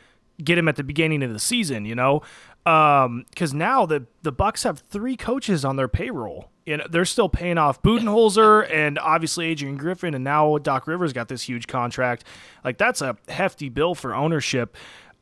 get 0.42 0.56
him 0.56 0.68
at 0.68 0.76
the 0.76 0.84
beginning 0.84 1.22
of 1.22 1.32
the 1.32 1.38
season? 1.38 1.84
You 1.84 1.94
know, 1.94 2.22
um, 2.64 3.26
because 3.30 3.52
now 3.52 3.86
the 3.86 4.06
the 4.22 4.32
Bucks 4.32 4.62
have 4.62 4.78
three 4.78 5.16
coaches 5.16 5.64
on 5.64 5.76
their 5.76 5.88
payroll. 5.88 6.50
You 6.66 6.78
know, 6.78 6.86
they're 6.90 7.04
still 7.04 7.28
paying 7.28 7.58
off 7.58 7.80
Budenholzer 7.80 8.68
and 8.70 8.98
obviously 8.98 9.46
Adrian 9.46 9.76
Griffin, 9.76 10.14
and 10.14 10.24
now 10.24 10.58
Doc 10.58 10.86
Rivers 10.86 11.12
got 11.12 11.28
this 11.28 11.42
huge 11.42 11.68
contract. 11.68 12.24
Like 12.64 12.76
that's 12.76 13.00
a 13.00 13.16
hefty 13.28 13.68
bill 13.68 13.94
for 13.94 14.14
ownership. 14.14 14.76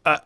Uh, 0.07 0.18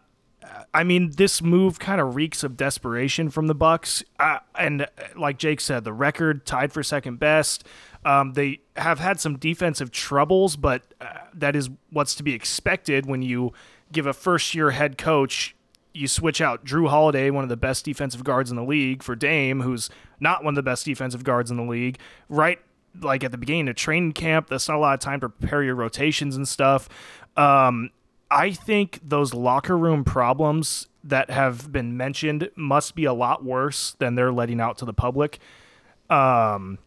I 0.72 0.84
mean, 0.84 1.10
this 1.16 1.42
move 1.42 1.78
kind 1.78 2.00
of 2.00 2.14
reeks 2.14 2.44
of 2.44 2.56
desperation 2.56 3.30
from 3.30 3.48
the 3.48 3.54
Bucks. 3.54 4.04
Uh, 4.18 4.38
and 4.54 4.82
uh, 4.82 4.86
like 5.16 5.38
Jake 5.38 5.60
said, 5.60 5.84
the 5.84 5.92
record 5.92 6.46
tied 6.46 6.72
for 6.72 6.82
second 6.82 7.18
best. 7.18 7.64
Um, 8.04 8.34
they 8.34 8.60
have 8.76 9.00
had 9.00 9.18
some 9.18 9.38
defensive 9.38 9.90
troubles, 9.90 10.56
but 10.56 10.82
uh, 11.00 11.06
that 11.34 11.56
is 11.56 11.68
what's 11.90 12.14
to 12.14 12.22
be 12.22 12.32
expected 12.32 13.06
when 13.06 13.22
you 13.22 13.52
give 13.92 14.06
a 14.06 14.12
first-year 14.12 14.70
head 14.70 14.96
coach. 14.96 15.56
You 15.92 16.06
switch 16.08 16.40
out 16.40 16.64
Jrue 16.64 16.88
Holiday, 16.88 17.30
one 17.30 17.42
of 17.42 17.48
the 17.48 17.56
best 17.56 17.84
defensive 17.84 18.22
guards 18.24 18.50
in 18.50 18.56
the 18.56 18.64
league, 18.64 19.02
for 19.02 19.16
Dame, 19.16 19.60
who's 19.62 19.90
not 20.20 20.44
one 20.44 20.52
of 20.52 20.56
the 20.56 20.62
best 20.62 20.84
defensive 20.84 21.24
guards 21.24 21.50
in 21.50 21.56
the 21.56 21.62
league. 21.62 21.98
Right, 22.28 22.58
like 23.00 23.24
at 23.24 23.30
the 23.30 23.38
beginning 23.38 23.68
of 23.68 23.76
training 23.76 24.12
camp, 24.12 24.48
that's 24.48 24.68
not 24.68 24.76
a 24.76 24.80
lot 24.80 24.94
of 24.94 25.00
time 25.00 25.20
to 25.20 25.28
prepare 25.28 25.62
your 25.62 25.74
rotations 25.74 26.36
and 26.36 26.46
stuff. 26.46 26.88
Um, 27.36 27.90
I 28.30 28.50
think 28.50 29.00
those 29.02 29.32
locker 29.32 29.76
room 29.76 30.04
problems 30.04 30.86
that 31.04 31.30
have 31.30 31.72
been 31.72 31.96
mentioned 31.96 32.50
must 32.56 32.94
be 32.94 33.04
a 33.04 33.12
lot 33.12 33.44
worse 33.44 33.96
than 33.98 34.14
they're 34.14 34.32
letting 34.32 34.60
out 34.60 34.78
to 34.78 34.84
the 34.84 34.92
public. 34.92 35.38
Um, 36.10 36.78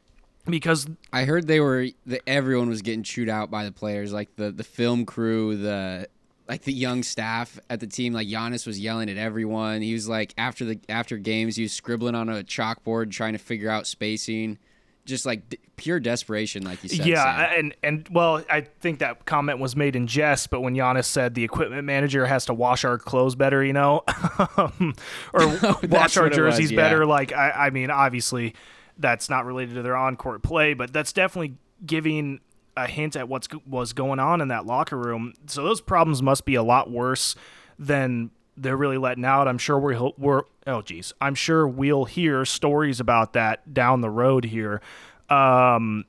because 0.46 0.88
I 1.14 1.26
heard 1.26 1.48
they 1.48 1.60
were 1.60 1.88
that 2.08 2.22
everyone 2.28 2.70
was 2.70 2.82
getting 2.82 3.04
chewed 3.04 3.30
out 3.30 3.52
by 3.52 3.64
the 3.64 3.72
players, 3.72 4.12
like 4.12 4.36
the 4.36 4.52
the 4.52 4.64
film 4.64 5.06
crew, 5.06 5.56
the 5.58 6.08
like 6.52 6.64
the 6.64 6.74
young 6.74 7.02
staff 7.02 7.58
at 7.70 7.80
the 7.80 7.88
team. 7.88 8.12
Like 8.12 8.28
Giannis 8.28 8.68
was 8.68 8.78
yelling 8.78 9.10
at 9.10 9.16
everyone. 9.16 9.82
He 9.82 9.94
was 9.94 10.10
like 10.10 10.34
after 10.38 10.66
the 10.66 10.80
after 10.90 11.18
games, 11.18 11.56
he 11.56 11.64
was 11.64 11.72
scribbling 11.72 12.14
on 12.14 12.28
a 12.28 12.44
chalkboard 12.44 13.10
trying 13.10 13.32
to 13.34 13.40
figure 13.40 13.70
out 13.70 13.88
spacing. 13.88 14.60
Just 15.06 15.26
like 15.26 15.48
d- 15.48 15.58
pure 15.78 16.02
desperation, 16.02 16.64
like 16.64 16.84
you 16.84 16.90
said. 16.90 17.06
Yeah, 17.06 17.24
Sam. 17.24 17.54
and 17.58 17.76
and 17.82 18.10
well, 18.12 18.44
I 18.50 18.62
think 18.82 19.00
that 19.00 19.26
comment 19.26 19.60
was 19.60 19.78
made 19.78 19.96
in 19.96 20.08
jest, 20.08 20.50
but 20.50 20.60
when 20.60 20.76
Giannis 20.76 21.06
said 21.06 21.36
the 21.36 21.44
equipment 21.46 21.86
manager 21.86 22.26
has 22.26 22.46
to 22.48 22.54
wash 22.54 22.84
our 22.84 22.98
clothes 22.98 23.36
better, 23.36 23.64
you 23.64 23.74
know, 23.74 24.04
or 24.58 25.48
wash 25.88 26.18
our 26.18 26.28
it 26.28 26.32
was, 26.32 26.36
jerseys 26.36 26.72
yeah. 26.72 26.76
better, 26.76 27.06
like 27.06 27.32
I, 27.32 27.52
I 27.52 27.70
mean, 27.70 27.90
obviously, 27.90 28.56
that's 28.98 29.30
not 29.30 29.46
related 29.46 29.76
to 29.76 29.84
their 29.84 29.96
on-court 29.96 30.44
play, 30.44 30.74
but 30.74 30.92
that's 30.92 31.14
definitely 31.14 31.56
giving 31.86 32.42
a 32.78 32.88
hint 32.88 33.16
at 33.16 33.28
what's 33.28 33.48
was 33.66 33.94
going 33.94 34.20
on 34.20 34.42
in 34.42 34.48
that 34.50 34.66
locker 34.66 34.98
room. 34.98 35.34
So 35.48 35.64
those 35.64 35.82
problems 35.82 36.22
must 36.22 36.46
be 36.46 36.56
a 36.56 36.64
lot 36.64 36.90
worse 36.90 37.36
than 37.78 38.32
they're 38.58 38.78
really 38.78 38.98
letting 38.98 39.26
out. 39.26 39.48
I'm 39.48 39.58
sure 39.58 39.80
we're 39.80 40.12
we're 40.18 40.44
oh 40.68 40.82
geez, 40.82 41.14
I'm 41.22 41.36
sure 41.36 41.68
we'll 41.68 42.06
hear 42.06 42.46
stories 42.46 43.00
about 43.00 43.34
that 43.34 43.74
down 43.74 44.02
the 44.02 44.10
road 44.10 44.46
here. 44.46 44.82
Um, 45.30 46.06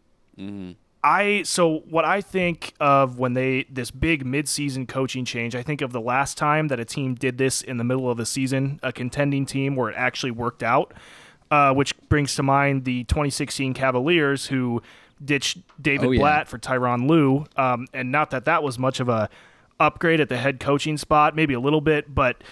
I 1.04 1.42
so 1.42 1.80
what 1.90 2.04
I 2.04 2.20
think 2.20 2.74
of 2.78 3.18
when 3.18 3.34
they 3.34 3.64
this 3.70 3.90
big 3.90 4.24
midseason 4.24 4.86
coaching 4.86 5.24
change, 5.24 5.56
I 5.56 5.62
think 5.62 5.80
of 5.80 5.92
the 5.92 6.00
last 6.00 6.38
time 6.38 6.68
that 6.68 6.78
a 6.78 6.84
team 6.84 7.14
did 7.14 7.38
this 7.38 7.62
in 7.62 7.76
the 7.76 7.84
middle 7.84 8.10
of 8.10 8.16
the 8.16 8.26
season, 8.26 8.78
a 8.82 8.92
contending 8.92 9.46
team 9.46 9.74
where 9.74 9.90
it 9.90 9.96
actually 9.96 10.30
worked 10.30 10.62
out, 10.62 10.94
uh, 11.50 11.72
which 11.74 11.98
brings 12.08 12.34
to 12.36 12.42
mind 12.42 12.84
the 12.84 13.04
2016 13.04 13.74
Cavaliers 13.74 14.46
who 14.46 14.80
ditched 15.24 15.58
David 15.80 16.06
Oh, 16.06 16.10
yeah. 16.10 16.18
Blatt 16.20 16.48
for 16.48 16.58
Tyronn 16.58 17.08
Lue, 17.08 17.44
um, 17.56 17.86
and 17.92 18.10
not 18.12 18.30
that 18.30 18.44
that 18.46 18.62
was 18.62 18.78
much 18.78 19.00
of 19.00 19.08
a 19.08 19.28
upgrade 19.80 20.20
at 20.20 20.28
the 20.28 20.36
head 20.36 20.60
coaching 20.60 20.96
spot, 20.96 21.34
maybe 21.34 21.54
a 21.54 21.60
little 21.60 21.80
bit, 21.80 22.14
but 22.14 22.42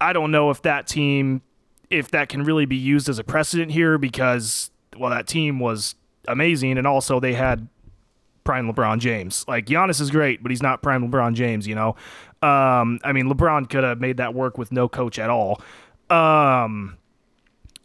I 0.00 0.12
don't 0.12 0.30
know 0.30 0.50
if 0.50 0.62
that 0.62 0.86
team 0.86 1.42
if 1.90 2.10
that 2.10 2.28
can 2.28 2.44
really 2.44 2.66
be 2.66 2.76
used 2.76 3.08
as 3.08 3.18
a 3.18 3.24
precedent 3.24 3.72
here 3.72 3.96
because 3.96 4.70
well 4.98 5.08
that 5.10 5.26
team 5.26 5.58
was 5.58 5.94
amazing 6.26 6.76
and 6.76 6.86
also 6.86 7.18
they 7.20 7.32
had 7.32 7.66
prime 8.44 8.70
LeBron 8.70 8.98
James. 8.98 9.44
Like 9.48 9.64
Giannis 9.66 9.98
is 10.00 10.10
great, 10.10 10.42
but 10.42 10.50
he's 10.50 10.62
not 10.62 10.82
prime 10.82 11.10
LeBron 11.10 11.32
James, 11.34 11.66
you 11.66 11.74
know. 11.74 11.96
Um 12.42 12.98
I 13.02 13.12
mean 13.12 13.30
LeBron 13.32 13.70
could 13.70 13.84
have 13.84 14.00
made 14.00 14.18
that 14.18 14.34
work 14.34 14.58
with 14.58 14.70
no 14.70 14.88
coach 14.88 15.18
at 15.18 15.30
all. 15.30 15.62
Um 16.10 16.98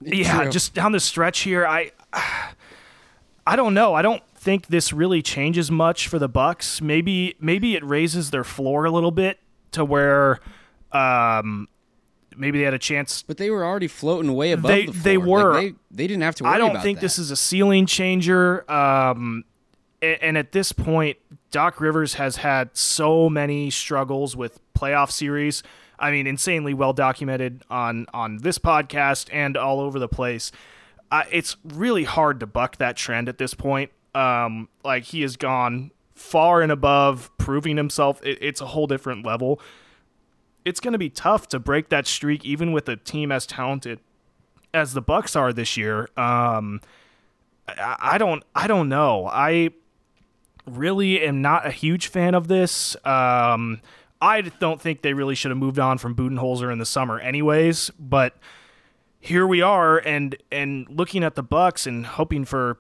yeah, 0.01 0.49
just 0.49 0.73
down 0.73 0.91
the 0.91 0.99
stretch 0.99 1.39
here 1.39 1.65
I 1.65 1.91
I 3.45 3.55
don't 3.55 3.73
know. 3.73 3.93
I 3.93 4.01
don't 4.01 4.23
think 4.35 4.67
this 4.67 4.93
really 4.93 5.21
changes 5.21 5.69
much 5.69 6.07
for 6.07 6.17
the 6.19 6.29
Bucks. 6.29 6.81
Maybe 6.81 7.35
maybe 7.39 7.75
it 7.75 7.83
raises 7.83 8.31
their 8.31 8.43
floor 8.43 8.85
a 8.85 8.91
little 8.91 9.11
bit 9.11 9.39
to 9.71 9.83
where 9.83 10.39
um 10.91 11.67
maybe 12.35 12.59
they 12.59 12.63
had 12.65 12.73
a 12.73 12.79
chance 12.79 13.21
but 13.23 13.37
they 13.37 13.49
were 13.51 13.63
already 13.65 13.87
floating 13.87 14.33
way 14.33 14.51
above 14.51 14.67
They- 14.69 14.85
the 14.87 14.91
floor. 14.91 15.03
they 15.03 15.17
Like, 15.17 15.27
were. 15.27 15.53
they, 15.53 15.73
they 15.91 16.07
didn't 16.07 16.23
have 16.23 16.35
to 16.35 16.43
worry 16.43 16.53
I 16.53 16.57
don't 16.57 16.81
think 16.81 16.97
that. 16.99 17.01
this 17.01 17.19
is 17.19 17.31
a 17.31 17.35
ceiling 17.35 17.85
changer. 17.85 18.69
Um, 18.71 19.43
and 20.01 20.37
at 20.37 20.51
this 20.51 20.71
point, 20.73 21.17
Doc 21.51 21.79
Rivers 21.79 22.15
has 22.15 22.37
had 22.37 22.75
so 22.75 23.29
many 23.29 23.69
struggles 23.69 24.35
with 24.35 24.59
playoff 24.73 25.11
series. 25.11 25.63
I 25.97 26.11
mean, 26.11 26.27
insanely 26.27 26.73
well 26.73 26.91
documented 26.91 27.63
on 27.69 28.07
on 28.13 28.37
this 28.37 28.57
podcast 28.57 29.29
and 29.31 29.55
all 29.55 29.79
over 29.79 29.99
the 29.99 30.09
place. 30.09 30.51
Uh, 31.13 31.25
it's 31.29 31.57
really 31.63 32.05
hard 32.05 32.39
to 32.39 32.47
buck 32.47 32.77
that 32.77 32.97
trend 32.97 33.29
at 33.29 33.37
this 33.37 33.53
point. 33.53 33.91
Um, 34.15 34.67
like 34.83 35.03
he 35.03 35.21
has 35.21 35.37
gone 35.37 35.91
far 36.15 36.63
and 36.63 36.71
above, 36.71 37.29
proving 37.37 37.77
himself. 37.77 38.19
It, 38.25 38.39
it's 38.41 38.61
a 38.61 38.65
whole 38.65 38.87
different 38.87 39.23
level. 39.23 39.61
It's 40.65 40.79
going 40.79 40.93
to 40.93 40.97
be 40.97 41.11
tough 41.11 41.47
to 41.49 41.59
break 41.59 41.89
that 41.89 42.07
streak, 42.07 42.43
even 42.43 42.71
with 42.71 42.89
a 42.89 42.95
team 42.95 43.31
as 43.31 43.45
talented 43.45 43.99
as 44.73 44.95
the 44.95 45.01
Bucks 45.01 45.35
are 45.35 45.53
this 45.53 45.77
year. 45.77 46.09
Um, 46.17 46.81
I, 47.67 47.95
I 47.99 48.17
don't, 48.17 48.43
I 48.55 48.65
don't 48.65 48.89
know. 48.89 49.29
I 49.31 49.69
really 50.65 51.21
am 51.21 51.43
not 51.43 51.67
a 51.67 51.71
huge 51.71 52.07
fan 52.07 52.33
of 52.33 52.47
this. 52.47 52.95
Um, 53.05 53.81
I 54.19 54.41
don't 54.41 54.81
think 54.81 55.03
they 55.03 55.13
really 55.13 55.35
should 55.35 55.51
have 55.51 55.59
moved 55.59 55.77
on 55.77 55.99
from 55.99 56.15
Budenholzer 56.15 56.71
in 56.71 56.79
the 56.79 56.87
summer, 56.87 57.19
anyways. 57.19 57.91
But 57.99 58.35
here 59.23 59.47
we 59.47 59.61
are, 59.61 59.99
and 59.99 60.35
and 60.51 60.85
looking 60.89 61.23
at 61.23 61.35
the 61.35 61.43
Bucks 61.43 61.87
and 61.87 62.05
hoping 62.05 62.43
for 62.43 62.77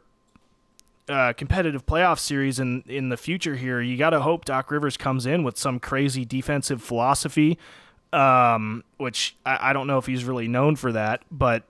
uh, 1.07 1.31
competitive 1.31 1.85
playoff 1.85 2.19
series 2.19 2.59
in 2.59 2.83
in 2.85 3.07
the 3.07 3.15
future. 3.15 3.55
Here, 3.55 3.79
you 3.79 3.95
got 3.97 4.09
to 4.09 4.19
hope 4.19 4.43
Doc 4.43 4.69
Rivers 4.69 4.97
comes 4.97 5.25
in 5.25 5.45
with 5.45 5.57
some 5.57 5.79
crazy 5.79 6.25
defensive 6.25 6.83
philosophy, 6.83 7.57
um, 8.11 8.83
which 8.97 9.37
I, 9.45 9.69
I 9.69 9.73
don't 9.73 9.87
know 9.87 9.97
if 9.97 10.05
he's 10.05 10.25
really 10.25 10.49
known 10.49 10.75
for 10.75 10.91
that, 10.91 11.23
but 11.31 11.63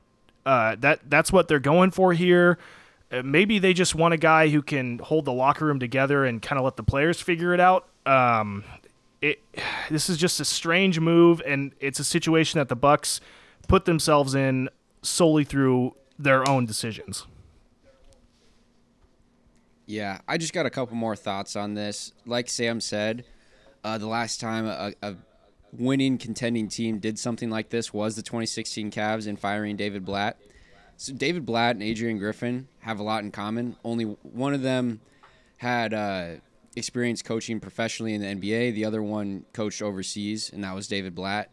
uh, 0.44 0.76
that 0.80 1.02
that's 1.08 1.32
what 1.32 1.48
they're 1.48 1.60
going 1.60 1.92
for 1.92 2.14
here. 2.14 2.58
Uh, 3.12 3.22
maybe 3.24 3.60
they 3.60 3.74
just 3.74 3.94
want 3.94 4.16
a 4.16 4.18
guy 4.18 4.50
who 4.50 4.64
can 4.64 4.98
hold 4.98 5.26
the 5.26 5.34
locker 5.34 5.66
room 5.66 5.80
together 5.80 6.26
and 6.26 6.42
kind 6.42 6.58
of 6.58 6.66
let 6.66 6.78
the 6.78 6.84
players 6.84 7.22
figure 7.22 7.54
it 7.54 7.60
out. 7.60 7.88
Um, 8.08 8.64
it 9.22 9.40
this 9.92 10.10
is 10.10 10.18
just 10.18 10.40
a 10.40 10.46
strange 10.46 11.00
move, 11.00 11.44
and 11.46 11.74
it's 11.80 12.00
a 12.00 12.04
situation 12.04 12.58
that 12.58 12.70
the 12.70 12.76
Bucks 12.76 13.22
put 13.68 13.86
themselves 13.86 14.36
in 14.36 14.70
solely 15.02 15.44
through 15.44 15.96
their 16.18 16.48
own 16.48 16.66
decisions. 16.66 17.26
Yeah, 19.86 20.20
I 20.28 20.38
just 20.38 20.54
got 20.54 20.66
a 20.66 20.70
couple 20.70 20.96
more 20.96 21.16
thoughts 21.16 21.56
on 21.56 21.74
this. 21.74 22.14
Like 22.26 22.50
Sam 22.50 22.80
said, 22.80 23.26
uh, 23.84 23.98
the 23.98 24.08
last 24.08 24.40
time 24.40 24.66
a, 24.66 24.94
a 25.02 25.16
winning 25.74 26.18
contending 26.18 26.68
team 26.68 27.00
did 27.00 27.20
something 27.20 27.50
like 27.50 27.70
this 27.70 27.94
was 27.94 28.16
the 28.16 28.22
2016 28.22 28.92
Cavs 28.92 29.28
in 29.28 29.36
firing 29.36 29.76
David 29.76 30.06
Blatt. 30.06 30.38
So 30.96 31.14
David 31.14 31.46
Blatt 31.46 31.76
and 31.76 31.84
Adrian 31.84 32.18
Griffin 32.18 32.68
have 32.80 33.00
a 33.00 33.04
lot 33.04 33.24
in 33.24 33.32
common. 33.32 33.76
Only 33.84 34.06
one 34.06 34.54
of 34.54 34.62
them 34.62 35.02
had 35.58 35.94
uh, 35.94 36.36
experience 36.76 37.22
coaching 37.22 37.60
professionally 37.60 38.14
in 38.14 38.22
the 38.22 38.28
NBA. 38.28 38.74
The 38.74 38.86
other 38.86 39.02
one 39.02 39.46
coached 39.54 39.82
overseas, 39.82 40.50
and 40.54 40.64
that 40.64 40.76
was 40.76 40.88
David 40.88 41.16
Blatt. 41.16 41.50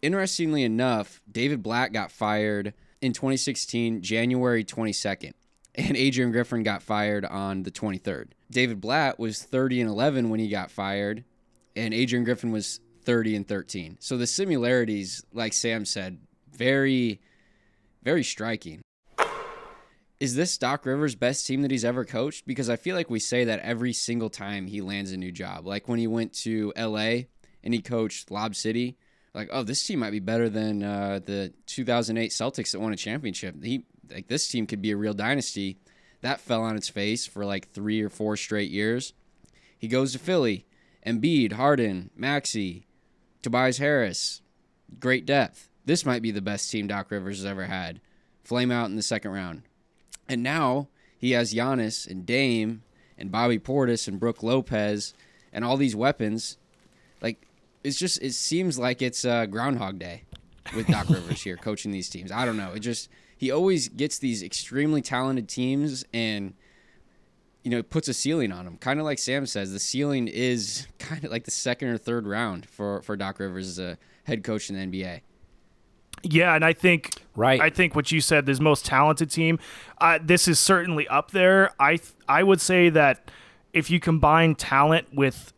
Interestingly 0.00 0.62
enough, 0.62 1.20
David 1.30 1.62
Blatt 1.62 1.92
got 1.92 2.12
fired 2.12 2.72
in 3.00 3.12
2016, 3.12 4.00
January 4.02 4.64
22nd, 4.64 5.32
and 5.74 5.96
Adrian 5.96 6.30
Griffin 6.30 6.62
got 6.62 6.82
fired 6.82 7.24
on 7.24 7.64
the 7.64 7.70
23rd. 7.70 8.28
David 8.50 8.80
Blatt 8.80 9.18
was 9.18 9.42
30 9.42 9.82
and 9.82 9.90
11 9.90 10.30
when 10.30 10.40
he 10.40 10.48
got 10.48 10.70
fired, 10.70 11.24
and 11.74 11.92
Adrian 11.92 12.24
Griffin 12.24 12.52
was 12.52 12.80
30 13.04 13.36
and 13.36 13.48
13. 13.48 13.96
So 14.00 14.16
the 14.16 14.26
similarities, 14.26 15.24
like 15.32 15.52
Sam 15.52 15.84
said, 15.84 16.18
very, 16.52 17.20
very 18.02 18.22
striking. 18.22 18.80
Is 20.20 20.34
this 20.34 20.58
Doc 20.58 20.84
Rivers' 20.84 21.14
best 21.14 21.46
team 21.46 21.62
that 21.62 21.70
he's 21.70 21.84
ever 21.84 22.04
coached? 22.04 22.44
Because 22.44 22.68
I 22.68 22.74
feel 22.74 22.96
like 22.96 23.08
we 23.08 23.20
say 23.20 23.44
that 23.44 23.60
every 23.60 23.92
single 23.92 24.30
time 24.30 24.66
he 24.66 24.80
lands 24.80 25.12
a 25.12 25.16
new 25.16 25.30
job. 25.30 25.64
Like 25.64 25.86
when 25.86 26.00
he 26.00 26.08
went 26.08 26.32
to 26.40 26.72
LA 26.76 27.22
and 27.62 27.72
he 27.72 27.80
coached 27.80 28.30
Lob 28.30 28.56
City, 28.56 28.96
like, 29.38 29.50
oh, 29.52 29.62
this 29.62 29.86
team 29.86 30.00
might 30.00 30.10
be 30.10 30.18
better 30.18 30.48
than 30.48 30.82
uh, 30.82 31.20
the 31.24 31.52
2008 31.66 32.32
Celtics 32.32 32.72
that 32.72 32.80
won 32.80 32.92
a 32.92 32.96
championship. 32.96 33.62
He 33.62 33.84
like 34.10 34.26
this 34.26 34.48
team 34.48 34.66
could 34.66 34.82
be 34.82 34.90
a 34.90 34.96
real 34.96 35.14
dynasty. 35.14 35.78
That 36.22 36.40
fell 36.40 36.62
on 36.62 36.76
its 36.76 36.88
face 36.88 37.24
for 37.24 37.46
like 37.46 37.70
three 37.70 38.02
or 38.02 38.08
four 38.08 38.36
straight 38.36 38.70
years. 38.70 39.12
He 39.78 39.86
goes 39.86 40.12
to 40.12 40.18
Philly, 40.18 40.66
Embiid, 41.06 41.52
Harden, 41.52 42.10
Maxey, 42.16 42.88
Tobias 43.40 43.78
Harris, 43.78 44.42
great 44.98 45.24
depth. 45.24 45.70
This 45.84 46.04
might 46.04 46.20
be 46.20 46.32
the 46.32 46.42
best 46.42 46.68
team 46.68 46.88
Doc 46.88 47.08
Rivers 47.12 47.36
has 47.36 47.46
ever 47.46 47.66
had. 47.66 48.00
Flame 48.42 48.72
out 48.72 48.90
in 48.90 48.96
the 48.96 49.02
second 49.02 49.30
round. 49.30 49.62
And 50.28 50.42
now 50.42 50.88
he 51.16 51.30
has 51.30 51.54
Giannis 51.54 52.10
and 52.10 52.26
Dame 52.26 52.82
and 53.16 53.30
Bobby 53.30 53.60
Portis 53.60 54.08
and 54.08 54.18
Brook 54.18 54.42
Lopez 54.42 55.14
and 55.52 55.64
all 55.64 55.76
these 55.76 55.94
weapons. 55.94 56.58
Like 57.78 57.86
it's 57.88 57.98
just 57.98 58.22
it 58.22 58.32
seems 58.32 58.78
like 58.78 59.02
it's 59.02 59.24
uh, 59.24 59.46
Groundhog 59.46 59.98
Day 59.98 60.24
with 60.74 60.86
Doc 60.86 61.08
Rivers 61.10 61.42
here 61.42 61.56
coaching 61.56 61.92
these 61.92 62.08
teams. 62.08 62.32
I 62.32 62.44
don't 62.44 62.56
know. 62.56 62.72
It 62.72 62.80
just 62.80 63.08
he 63.36 63.50
always 63.50 63.88
gets 63.88 64.18
these 64.18 64.42
extremely 64.42 65.00
talented 65.02 65.48
teams 65.48 66.04
and 66.12 66.54
you 67.62 67.70
know 67.70 67.78
it 67.78 67.90
puts 67.90 68.08
a 68.08 68.14
ceiling 68.14 68.52
on 68.52 68.64
them. 68.64 68.76
Kind 68.78 68.98
of 69.00 69.06
like 69.06 69.18
Sam 69.18 69.46
says, 69.46 69.72
the 69.72 69.78
ceiling 69.78 70.28
is 70.28 70.86
kind 70.98 71.24
of 71.24 71.30
like 71.30 71.44
the 71.44 71.50
second 71.50 71.88
or 71.88 71.98
third 71.98 72.26
round 72.26 72.68
for 72.68 73.02
for 73.02 73.16
Doc 73.16 73.38
Rivers 73.38 73.68
as 73.68 73.78
a 73.78 73.98
head 74.24 74.44
coach 74.44 74.70
in 74.70 74.76
the 74.76 75.00
NBA. 75.00 75.20
Yeah, 76.24 76.54
and 76.54 76.64
I 76.64 76.72
think 76.72 77.12
Right. 77.36 77.60
I 77.60 77.70
think 77.70 77.94
what 77.94 78.10
you 78.10 78.20
said, 78.20 78.46
this 78.46 78.58
most 78.58 78.84
talented 78.84 79.30
team, 79.30 79.60
uh, 80.00 80.18
this 80.20 80.48
is 80.48 80.58
certainly 80.58 81.06
up 81.06 81.30
there. 81.30 81.70
I 81.78 81.98
th- 81.98 82.10
I 82.28 82.42
would 82.42 82.60
say 82.60 82.88
that 82.90 83.30
if 83.72 83.90
you 83.90 84.00
combine 84.00 84.56
talent 84.56 85.06
with 85.14 85.52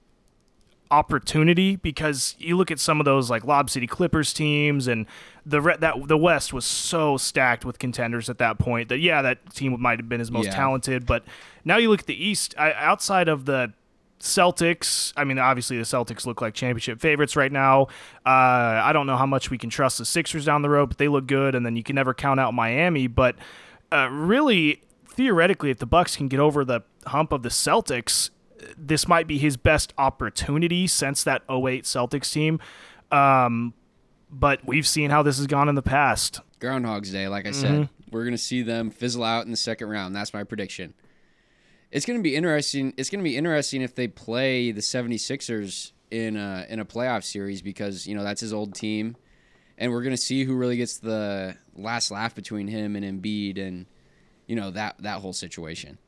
opportunity, 0.90 1.76
because 1.76 2.34
you 2.38 2.56
look 2.56 2.70
at 2.70 2.80
some 2.80 3.00
of 3.00 3.04
those 3.04 3.30
like 3.30 3.44
Lob 3.44 3.70
City 3.70 3.86
Clippers 3.86 4.32
teams, 4.32 4.86
and 4.88 5.06
the 5.46 5.60
re- 5.60 5.76
that 5.78 6.08
the 6.08 6.18
West 6.18 6.52
was 6.52 6.64
so 6.64 7.16
stacked 7.16 7.64
with 7.64 7.78
contenders 7.78 8.28
at 8.28 8.38
that 8.38 8.58
point 8.58 8.88
that 8.88 8.98
yeah, 8.98 9.22
that 9.22 9.54
team 9.54 9.80
might 9.80 9.98
have 9.98 10.08
been 10.08 10.20
his 10.20 10.30
most 10.30 10.46
Yeah. 10.46 10.54
talented. 10.54 11.06
But 11.06 11.24
now 11.64 11.76
you 11.76 11.88
look 11.90 12.00
at 12.00 12.06
the 12.06 12.24
East, 12.24 12.54
I, 12.58 12.72
outside 12.72 13.28
of 13.28 13.44
the 13.44 13.72
Celtics. 14.20 15.12
I 15.16 15.24
mean, 15.24 15.38
obviously 15.38 15.78
the 15.78 15.84
Celtics 15.84 16.26
look 16.26 16.42
like 16.42 16.52
championship 16.54 17.00
favorites 17.00 17.36
right 17.36 17.50
now. 17.50 17.84
Uh, 18.26 18.28
I 18.84 18.92
don't 18.92 19.06
know 19.06 19.16
how 19.16 19.26
much 19.26 19.50
we 19.50 19.56
can 19.56 19.70
trust 19.70 19.96
the 19.98 20.04
Sixers 20.04 20.44
down 20.44 20.60
the 20.62 20.68
road, 20.68 20.90
but 20.90 20.98
they 20.98 21.08
look 21.08 21.26
good. 21.26 21.54
And 21.54 21.64
then 21.64 21.74
you 21.76 21.82
can 21.82 21.94
never 21.96 22.12
count 22.12 22.38
out 22.38 22.52
Miami. 22.52 23.06
But 23.06 23.36
uh, 23.90 24.08
really, 24.10 24.82
theoretically, 25.08 25.70
if 25.70 25.78
the 25.78 25.86
Bucks 25.86 26.16
can 26.16 26.28
get 26.28 26.38
over 26.38 26.64
the 26.66 26.82
hump 27.06 27.32
of 27.32 27.42
the 27.42 27.48
Celtics, 27.48 28.28
this 28.76 29.08
might 29.08 29.26
be 29.26 29.38
his 29.38 29.56
best 29.56 29.92
opportunity 29.98 30.86
since 30.86 31.24
that 31.24 31.42
08 31.48 31.84
Celtics 31.84 32.32
team. 32.32 32.60
Um, 33.10 33.74
but 34.30 34.64
we've 34.64 34.86
seen 34.86 35.10
how 35.10 35.22
this 35.22 35.38
has 35.38 35.46
gone 35.46 35.68
in 35.68 35.74
the 35.74 35.82
past. 35.82 36.40
Groundhog's 36.60 37.10
Day, 37.10 37.28
like 37.28 37.46
I 37.46 37.52
said. 37.52 37.72
Mm-hmm. 37.72 38.10
We're 38.10 38.24
going 38.24 38.32
to 38.32 38.38
see 38.38 38.62
them 38.62 38.90
fizzle 38.90 39.24
out 39.24 39.44
in 39.44 39.50
the 39.50 39.56
second 39.56 39.88
round. 39.88 40.14
That's 40.14 40.34
my 40.34 40.44
prediction. 40.44 40.94
It's 41.90 42.06
going 42.06 42.18
to 42.18 42.22
be 42.22 42.36
interesting. 42.36 42.94
It's 42.96 43.10
going 43.10 43.20
to 43.20 43.28
be 43.28 43.36
interesting 43.36 43.82
if 43.82 43.94
they 43.94 44.06
play 44.06 44.70
the 44.70 44.80
76ers 44.80 45.92
in 46.10 46.36
a 46.36 46.66
in 46.68 46.80
a 46.80 46.84
playoff 46.84 47.24
series 47.24 47.62
because, 47.62 48.06
you 48.06 48.14
know, 48.14 48.22
that's 48.22 48.40
his 48.40 48.52
old 48.52 48.74
team 48.74 49.16
and 49.80 49.90
we're 49.90 50.02
going 50.02 50.14
to 50.14 50.22
see 50.22 50.44
who 50.44 50.54
really 50.54 50.76
gets 50.76 50.98
the 50.98 51.56
last 51.74 52.10
laugh 52.10 52.34
between 52.34 52.68
him 52.68 52.94
and 52.94 53.04
Embiid 53.04 53.58
and 53.58 53.86
you 54.46 54.54
know 54.54 54.70
that 54.70 54.96
that 55.02 55.20
whole 55.20 55.32
situation. 55.32 55.98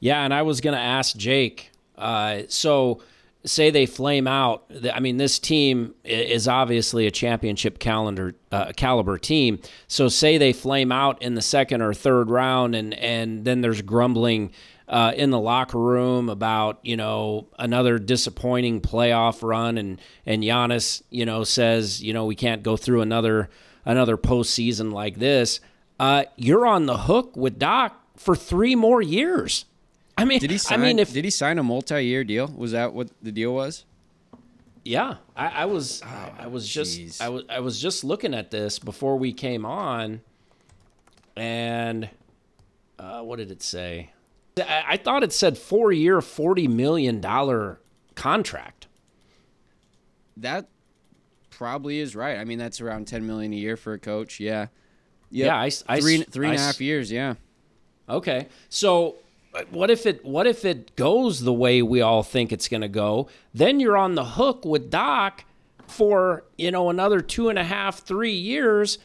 Yeah, 0.00 0.22
and 0.24 0.32
I 0.32 0.42
was 0.42 0.60
going 0.60 0.76
to 0.76 0.82
ask 0.82 1.16
Jake 1.16 1.70
uh, 1.98 2.42
so 2.48 3.02
say 3.44 3.70
they 3.70 3.86
flame 3.86 4.26
out. 4.26 4.70
I 4.92 5.00
mean, 5.00 5.16
this 5.16 5.38
team 5.38 5.94
is 6.04 6.48
obviously 6.48 7.06
a 7.06 7.10
championship 7.10 7.78
calendar 7.78 8.34
uh, 8.52 8.72
caliber 8.76 9.18
team. 9.18 9.60
So 9.88 10.08
say 10.08 10.38
they 10.38 10.52
flame 10.52 10.92
out 10.92 11.20
in 11.20 11.34
the 11.34 11.42
second 11.42 11.82
or 11.82 11.92
third 11.92 12.30
round, 12.30 12.74
and 12.74 12.94
and 12.94 13.44
then 13.44 13.60
there's 13.60 13.82
grumbling. 13.82 14.52
Uh, 14.90 15.12
in 15.16 15.28
the 15.28 15.38
locker 15.38 15.78
room 15.78 16.30
about 16.30 16.78
you 16.82 16.96
know 16.96 17.46
another 17.58 17.98
disappointing 17.98 18.80
playoff 18.80 19.46
run, 19.46 19.76
and 19.76 20.00
and 20.24 20.42
Giannis 20.42 21.02
you 21.10 21.26
know 21.26 21.44
says 21.44 22.02
you 22.02 22.14
know 22.14 22.24
we 22.24 22.34
can't 22.34 22.62
go 22.62 22.74
through 22.74 23.02
another 23.02 23.50
another 23.84 24.16
postseason 24.16 24.90
like 24.90 25.18
this. 25.18 25.60
Uh, 26.00 26.24
you're 26.36 26.64
on 26.64 26.86
the 26.86 26.96
hook 26.96 27.36
with 27.36 27.58
Doc 27.58 28.02
for 28.16 28.34
three 28.34 28.74
more 28.74 29.02
years. 29.02 29.66
I 30.18 30.24
mean, 30.24 30.40
did 30.40 30.50
he 30.50 30.58
sign, 30.58 30.80
I 30.80 30.82
mean, 30.82 30.98
if 30.98 31.12
did 31.12 31.24
he 31.24 31.30
sign 31.30 31.58
a 31.58 31.62
multi-year 31.62 32.24
deal? 32.24 32.48
Was 32.48 32.72
that 32.72 32.92
what 32.92 33.08
the 33.22 33.32
deal 33.32 33.54
was? 33.54 33.84
Yeah, 34.84 35.16
I, 35.36 35.48
I 35.48 35.64
was. 35.66 36.02
Oh, 36.04 36.32
I 36.38 36.46
was 36.46 36.68
just. 36.68 37.22
I 37.22 37.28
was. 37.28 37.44
I 37.48 37.60
was 37.60 37.80
just 37.80 38.04
looking 38.04 38.34
at 38.34 38.50
this 38.50 38.78
before 38.78 39.16
we 39.16 39.32
came 39.32 39.64
on, 39.64 40.22
and 41.36 42.08
uh, 42.98 43.20
what 43.22 43.36
did 43.36 43.50
it 43.50 43.62
say? 43.62 44.12
I, 44.58 44.84
I 44.88 44.96
thought 44.96 45.22
it 45.22 45.32
said 45.32 45.56
four-year, 45.58 46.20
forty 46.20 46.66
million 46.66 47.20
dollar 47.20 47.80
contract. 48.14 48.86
That 50.36 50.68
probably 51.50 52.00
is 52.00 52.16
right. 52.16 52.38
I 52.38 52.44
mean, 52.44 52.58
that's 52.58 52.80
around 52.80 53.06
ten 53.06 53.26
million 53.26 53.52
a 53.52 53.56
year 53.56 53.76
for 53.76 53.92
a 53.92 53.98
coach. 53.98 54.40
Yeah. 54.40 54.68
Yep. 55.30 55.46
Yeah. 55.46 55.56
I, 55.56 55.70
I 55.86 56.00
three 56.00 56.22
three 56.22 56.48
and 56.48 56.56
a 56.56 56.60
half 56.60 56.80
years. 56.80 57.12
Yeah. 57.12 57.34
Okay. 58.08 58.48
So 58.70 59.16
what 59.70 59.90
if 59.90 60.06
it 60.06 60.24
what 60.24 60.46
if 60.46 60.64
it 60.64 60.94
goes 60.96 61.40
the 61.40 61.52
way 61.52 61.82
we 61.82 62.00
all 62.00 62.22
think 62.22 62.52
it's 62.52 62.68
going 62.68 62.80
to 62.80 62.88
go? 62.88 63.28
Then 63.54 63.80
you're 63.80 63.96
on 63.96 64.14
the 64.14 64.24
hook 64.24 64.64
with 64.64 64.90
doc 64.90 65.44
for 65.86 66.44
you 66.56 66.70
know 66.70 66.90
another 66.90 67.20
two 67.20 67.48
and 67.48 67.58
a 67.58 67.64
half 67.64 68.00
three 68.00 68.32
years. 68.32 68.98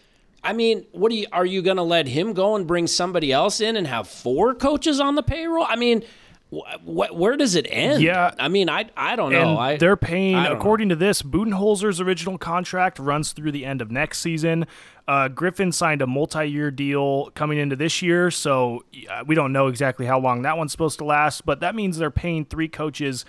I 0.43 0.53
mean 0.53 0.85
what 0.91 1.09
do 1.09 1.15
you 1.15 1.27
are 1.31 1.45
you 1.45 1.61
going 1.61 1.77
to 1.77 1.83
let 1.83 2.07
him 2.07 2.33
go 2.33 2.55
and 2.55 2.67
bring 2.67 2.87
somebody 2.87 3.31
else 3.31 3.61
in 3.61 3.77
and 3.77 3.87
have 3.87 4.07
four 4.07 4.53
coaches 4.53 4.99
on 4.99 5.15
the 5.15 5.23
payroll? 5.23 5.65
I 5.67 5.75
mean 5.75 6.03
wh- 6.85 7.13
where 7.13 7.37
does 7.37 7.55
it 7.55 7.67
end? 7.69 8.01
Yeah, 8.01 8.33
I 8.39 8.47
mean, 8.47 8.69
I 8.69 8.89
I 8.95 9.15
don't 9.15 9.31
know. 9.31 9.57
I, 9.57 9.77
they're 9.77 9.97
paying 9.97 10.35
according 10.35 10.87
know. 10.87 10.95
to 10.95 10.99
this. 10.99 11.21
Budenholzer's 11.21 11.99
original 11.99 12.37
contract 12.37 12.99
runs 12.99 13.31
through 13.31 13.51
the 13.51 13.65
end 13.65 13.81
of 13.81 13.91
next 13.91 14.19
season. 14.19 14.65
Uh, 15.07 15.27
Griffin 15.27 15.71
signed 15.71 16.01
a 16.01 16.07
multi-year 16.07 16.71
deal 16.71 17.29
coming 17.31 17.57
into 17.57 17.75
this 17.75 18.01
year, 18.01 18.31
so 18.31 18.85
uh, 19.09 19.23
we 19.25 19.35
don't 19.35 19.51
know 19.51 19.67
exactly 19.67 20.05
how 20.05 20.19
long 20.19 20.43
that 20.43 20.57
one's 20.57 20.71
supposed 20.71 20.97
to 20.99 21.05
last. 21.05 21.45
But 21.45 21.59
that 21.59 21.75
means 21.75 21.97
they're 21.97 22.11
paying 22.11 22.45
three 22.45 22.69
coaches 22.69 23.25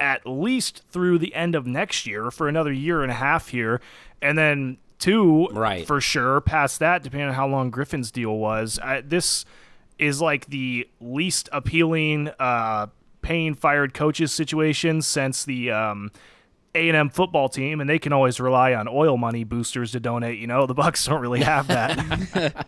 at 0.00 0.26
least 0.26 0.82
through 0.90 1.18
the 1.18 1.34
end 1.34 1.54
of 1.54 1.66
next 1.66 2.06
year 2.06 2.30
for 2.30 2.48
another 2.48 2.72
year 2.72 3.02
and 3.02 3.10
a 3.10 3.14
half 3.14 3.48
here, 3.48 3.80
and 4.22 4.36
then 4.36 4.78
two 4.98 5.46
right. 5.52 5.86
for 5.86 6.00
sure 6.00 6.40
past 6.40 6.78
that, 6.78 7.02
depending 7.02 7.28
on 7.28 7.34
how 7.34 7.46
long 7.46 7.70
Griffin's 7.70 8.10
deal 8.10 8.36
was. 8.36 8.78
I, 8.82 9.00
this 9.00 9.44
is 10.00 10.20
like 10.20 10.46
the 10.46 10.88
least 11.00 11.48
appealing 11.52 12.30
uh, 12.40 12.86
paying 13.22 13.54
fired 13.54 13.94
coaches 13.94 14.32
situation 14.32 15.02
since 15.02 15.44
the 15.44 15.70
um, 15.70 16.10
A&M 16.74 17.10
football 17.10 17.48
team, 17.48 17.80
and 17.80 17.88
they 17.88 17.98
can 17.98 18.12
always 18.12 18.40
rely 18.40 18.74
on 18.74 18.88
oil 18.88 19.16
money 19.16 19.44
boosters 19.44 19.92
to 19.92 20.00
donate. 20.00 20.38
You 20.38 20.46
know, 20.46 20.66
the 20.66 20.74
Bucks 20.74 21.04
don't 21.04 21.20
really 21.20 21.42
have 21.42 21.68
that. 21.68 22.66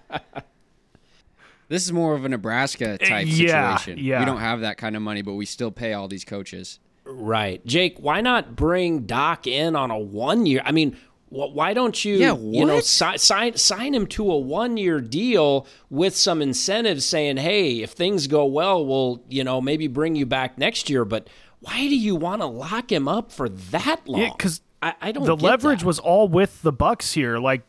this 1.68 1.84
is 1.84 1.92
more 1.92 2.14
of 2.14 2.24
a 2.24 2.28
Nebraska 2.28 2.98
type 2.98 3.26
yeah, 3.28 3.76
situation. 3.76 4.04
Yeah. 4.04 4.20
We 4.20 4.26
don't 4.26 4.40
have 4.40 4.60
that 4.60 4.76
kind 4.76 4.94
of 4.94 5.02
money, 5.02 5.22
but 5.22 5.32
we 5.34 5.46
still 5.46 5.70
pay 5.70 5.94
all 5.94 6.08
these 6.08 6.24
coaches. 6.24 6.78
Right. 7.04 7.64
Jake, 7.66 7.98
why 7.98 8.20
not 8.20 8.54
bring 8.54 9.00
Doc 9.06 9.46
in 9.46 9.74
on 9.74 9.90
a 9.90 9.98
one 9.98 10.46
year? 10.46 10.62
I 10.64 10.72
mean, 10.72 10.96
why 11.32 11.72
don't 11.72 12.04
you 12.04 12.16
yeah, 12.16 12.36
you 12.36 12.64
know 12.64 12.80
si- 12.80 13.16
sign 13.16 13.56
sign 13.56 13.94
him 13.94 14.06
to 14.06 14.30
a 14.30 14.36
one 14.36 14.76
year 14.76 15.00
deal 15.00 15.66
with 15.88 16.14
some 16.14 16.42
incentives 16.42 17.06
saying 17.06 17.38
hey 17.38 17.80
if 17.80 17.92
things 17.92 18.26
go 18.26 18.44
well 18.44 18.84
we'll 18.84 19.22
you 19.28 19.42
know 19.42 19.60
maybe 19.60 19.86
bring 19.86 20.14
you 20.14 20.26
back 20.26 20.58
next 20.58 20.90
year. 20.90 21.04
But 21.04 21.28
why 21.60 21.88
do 21.88 21.96
you 21.96 22.16
want 22.16 22.42
to 22.42 22.46
lock 22.46 22.92
him 22.92 23.08
up 23.08 23.32
for 23.32 23.48
that 23.48 24.06
long? 24.06 24.20
Yeah 24.20 24.30
because 24.36 24.60
I, 24.82 24.94
I, 25.00 25.12
don't 25.12 25.24
the 25.24 25.36
leverage 25.36 25.80
that. 25.80 25.86
was 25.86 25.98
all 25.98 26.28
with 26.28 26.60
the 26.62 26.72
bucks 26.72 27.12
here. 27.12 27.38
Like 27.38 27.62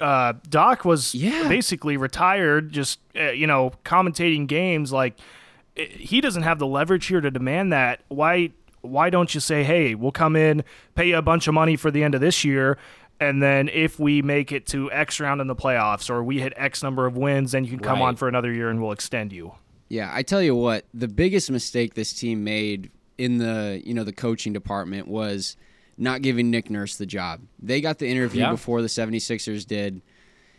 uh, 0.00 0.32
doc 0.48 0.84
was 0.84 1.14
yeah. 1.14 1.46
basically 1.48 1.96
retired 1.96 2.72
just 2.72 2.98
uh, 3.14 3.30
you 3.30 3.46
know 3.46 3.72
commentating 3.84 4.48
games. 4.48 4.92
Like 4.92 5.18
he 5.76 6.20
doesn't 6.20 6.42
have 6.42 6.58
the 6.58 6.66
leverage 6.66 7.06
here 7.06 7.20
to 7.20 7.30
demand 7.30 7.72
that. 7.72 8.00
Why 8.08 8.50
why 8.84 9.08
don't 9.08 9.34
you 9.34 9.40
say 9.40 9.64
hey 9.64 9.94
we'll 9.94 10.12
come 10.12 10.36
in 10.36 10.62
pay 10.94 11.08
you 11.08 11.16
a 11.16 11.22
bunch 11.22 11.48
of 11.48 11.54
money 11.54 11.74
for 11.74 11.90
the 11.90 12.04
end 12.04 12.14
of 12.14 12.20
this 12.20 12.44
year 12.44 12.76
and 13.20 13.42
then 13.42 13.68
if 13.68 13.98
we 13.98 14.22
make 14.22 14.52
it 14.52 14.66
to 14.68 14.90
X 14.90 15.20
round 15.20 15.40
in 15.40 15.46
the 15.46 15.56
playoffs 15.56 16.10
or 16.10 16.22
we 16.22 16.40
hit 16.40 16.52
X 16.56 16.82
number 16.82 17.06
of 17.06 17.16
wins, 17.16 17.52
then 17.52 17.64
you 17.64 17.70
can 17.70 17.80
come 17.80 18.00
right. 18.00 18.08
on 18.08 18.16
for 18.16 18.28
another 18.28 18.52
year 18.52 18.70
and 18.70 18.82
we'll 18.82 18.92
extend 18.92 19.32
you. 19.32 19.54
Yeah, 19.88 20.10
I 20.12 20.22
tell 20.22 20.42
you 20.42 20.54
what, 20.54 20.86
the 20.92 21.08
biggest 21.08 21.50
mistake 21.50 21.94
this 21.94 22.12
team 22.12 22.42
made 22.42 22.90
in 23.16 23.38
the 23.38 23.80
you 23.84 23.94
know 23.94 24.04
the 24.04 24.12
coaching 24.12 24.52
department 24.52 25.06
was 25.06 25.56
not 25.96 26.22
giving 26.22 26.50
Nick 26.50 26.70
Nurse 26.70 26.96
the 26.96 27.06
job. 27.06 27.40
They 27.60 27.80
got 27.80 27.98
the 27.98 28.08
interview 28.08 28.42
yeah. 28.42 28.50
before 28.50 28.82
the 28.82 28.88
76ers 28.88 29.64
did 29.64 30.02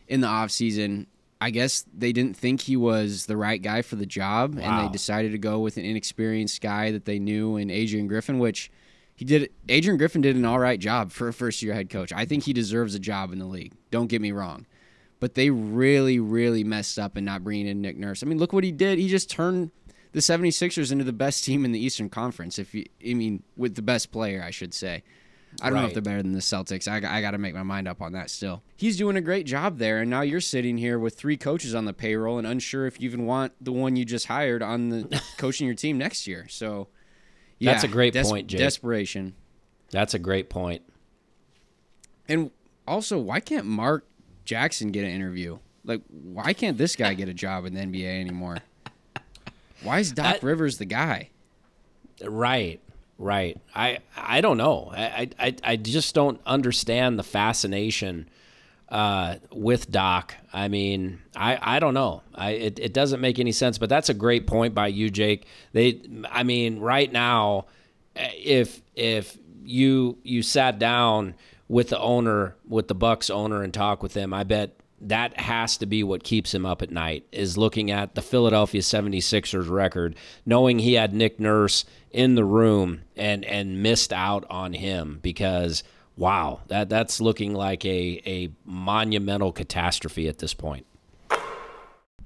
in 0.08 0.22
the 0.22 0.28
offseason. 0.28 1.08
I 1.42 1.50
guess 1.50 1.86
they 1.94 2.14
didn't 2.14 2.38
think 2.38 2.62
he 2.62 2.78
was 2.78 3.26
the 3.26 3.36
right 3.36 3.62
guy 3.62 3.82
for 3.82 3.98
the 3.98 4.06
job, 4.06 4.56
wow. 4.56 4.62
and 4.62 4.88
they 4.88 4.92
decided 4.92 5.34
to 5.34 5.38
go 5.38 5.60
with 5.60 5.76
an 5.76 5.84
inexperienced 5.84 6.62
guy 6.62 6.92
that 6.92 7.04
they 7.04 7.20
knew 7.20 7.58
in 7.58 7.70
Adrian 7.70 8.08
Griffin, 8.08 8.40
which– 8.40 8.72
he 9.16 9.24
did 9.24 9.50
Adrian 9.70 9.98
Griffin 9.98 10.22
did 10.22 10.36
an 10.36 10.46
all 10.46 10.60
right 10.60 10.80
job 10.80 11.12
for 11.12 11.28
a 11.28 11.34
first 11.34 11.62
year 11.62 11.74
head 11.74 11.90
coach. 11.90 12.12
I 12.12 12.26
think 12.26 12.44
he 12.44 12.54
deserves 12.54 12.96
a 12.96 13.00
job 13.00 13.32
in 13.32 13.40
the 13.40 13.46
league. 13.46 13.74
Don't 13.90 14.08
get 14.08 14.22
me 14.22 14.32
wrong. 14.32 14.66
But 15.22 15.36
they 15.36 15.50
really, 15.50 16.20
really 16.20 16.66
messed 16.66 17.00
up 17.00 17.18
in 17.18 17.24
not 17.24 17.44
bringing 17.44 17.68
in 17.68 17.82
Nick 17.82 17.98
Nurse. 17.98 18.22
I 18.22 18.26
mean, 18.26 18.38
look 18.38 18.52
what 18.52 18.66
he 18.66 18.72
did. 18.72 19.00
He 19.00 19.08
just 19.08 19.30
turned 19.30 19.72
the 20.12 20.20
76ers 20.20 20.92
into 20.92 21.06
the 21.06 21.14
best 21.14 21.46
team 21.46 21.64
in 21.64 21.72
the 21.72 21.80
Eastern 21.80 22.10
Conference. 22.10 22.60
If 22.60 22.76
you, 22.76 22.86
I 23.06 23.14
mean, 23.14 23.44
with 23.56 23.76
the 23.76 23.82
best 23.82 24.12
player, 24.12 24.44
I 24.44 24.52
should 24.52 24.74
say. 24.74 25.04
I 25.62 25.68
don't 25.68 25.76
right. 25.76 25.82
know 25.82 25.88
if 25.88 25.94
they're 25.94 26.02
better 26.02 26.22
than 26.22 26.34
the 26.34 26.40
Celtics. 26.40 26.88
I, 26.90 26.98
I 27.18 27.22
got 27.22 27.32
to 27.32 27.38
make 27.38 27.54
my 27.54 27.64
mind 27.64 27.88
up 27.88 28.02
on 28.02 28.12
that 28.12 28.30
still. 28.30 28.62
He's 28.76 28.98
doing 28.98 29.16
a 29.16 29.22
great 29.22 29.46
job 29.46 29.78
there, 29.78 30.00
and 30.02 30.10
now 30.10 30.22
you're 30.22 30.42
sitting 30.42 30.78
here 30.78 31.00
with 31.00 31.18
three 31.18 31.38
coaches 31.38 31.74
on 31.74 31.86
the 31.86 31.94
payroll 31.94 32.38
and 32.38 32.46
unsure 32.46 32.86
if 32.88 33.00
you 33.00 33.08
even 33.08 33.26
want 33.26 33.54
the 33.62 33.72
one 33.72 33.96
you 33.96 34.04
just 34.04 34.28
hired 34.28 34.62
on 34.62 34.90
the 34.90 35.22
coaching 35.38 35.66
your 35.66 35.76
team 35.76 35.98
next 35.98 36.28
year. 36.28 36.46
So 36.50 36.90
yeah, 37.60 37.72
That's 37.72 37.84
a 37.84 37.88
great 37.88 38.14
des- 38.14 38.24
point, 38.24 38.48
Jake. 38.48 38.60
Desperation. 38.60 39.36
That's 39.92 40.14
a 40.14 40.20
great 40.20 40.50
point. 40.50 40.82
And 42.28 42.52
also, 42.88 43.18
why 43.20 43.40
can't 43.40 43.66
Mark 43.66 44.06
Jackson 44.44 44.92
get 44.92 45.04
an 45.04 45.12
interview? 45.12 45.60
Like, 45.84 46.02
why 46.10 46.54
can't 46.54 46.78
this 46.78 46.96
guy 46.96 47.14
get 47.14 47.30
a 47.30 47.34
job 47.34 47.66
in 47.66 47.74
the 47.74 47.82
NBA 47.82 48.20
anymore? 48.20 48.58
Why 49.84 50.00
is 50.00 50.12
Doc 50.12 50.26
that, 50.26 50.44
Rivers 50.44 50.78
the 50.78 50.86
guy? 50.86 51.30
Right, 52.24 52.80
right. 53.20 53.60
I 53.76 54.00
I 54.18 54.42
don't 54.42 54.58
know. 54.58 54.92
I 54.94 55.30
I 55.40 55.56
I 55.64 55.76
just 55.76 56.16
don't 56.16 56.42
understand 56.46 57.20
the 57.20 57.24
fascination 57.24 58.28
uh, 58.96 59.36
with 59.52 59.92
Doc. 59.92 60.36
I 60.54 60.70
mean, 60.70 61.20
I, 61.36 61.60
I 61.62 61.80
don't 61.80 61.94
know. 61.94 62.22
I 62.34 62.52
it, 62.52 62.80
it 62.80 62.94
doesn't 62.94 63.20
make 63.20 63.40
any 63.40 63.52
sense. 63.52 63.78
But 63.78 63.90
that's 63.90 64.08
a 64.08 64.14
great 64.14 64.48
point 64.48 64.74
by 64.74 64.88
you, 64.88 65.10
Jake. 65.10 65.48
They, 65.74 66.00
I 66.32 66.44
mean, 66.44 66.80
right 66.80 67.12
now, 67.12 67.66
if 68.16 68.82
if 68.96 69.38
you 69.66 70.18
you 70.24 70.42
sat 70.42 70.80
down 70.80 71.36
with 71.68 71.90
the 71.90 72.00
owner, 72.00 72.56
with 72.70 72.88
the 72.88 72.96
Bucks 72.96 73.30
owner, 73.30 73.64
and 73.64 73.74
talk 73.74 74.02
with 74.02 74.14
him, 74.14 74.34
I 74.34 74.46
bet 74.46 74.80
that 75.02 75.38
has 75.42 75.76
to 75.80 75.86
be 75.86 76.02
what 76.02 76.24
keeps 76.24 76.54
him 76.54 76.66
up 76.66 76.82
at 76.82 76.90
night 76.90 77.26
is 77.34 77.58
looking 77.58 77.92
at 77.92 78.16
the 78.16 78.22
Philadelphia 78.22 78.80
76ers 78.80 79.70
record, 79.70 80.16
knowing 80.46 80.80
he 80.80 80.94
had 80.94 81.14
Nick 81.14 81.38
Nurse 81.38 81.84
in 82.12 82.36
the 82.36 82.46
room 82.46 83.02
and 83.18 83.44
and 83.44 83.84
missed 83.84 84.14
out 84.14 84.46
on 84.50 84.72
him 84.72 85.20
because 85.22 85.84
wow, 86.18 86.62
that 86.68 86.90
that's 86.90 87.22
looking 87.22 87.54
like 87.54 87.86
a 87.86 88.22
a 88.26 88.50
monumental 88.66 89.52
catastrophe 89.52 90.28
at 90.28 90.40
this 90.40 90.54
point. 90.54 90.86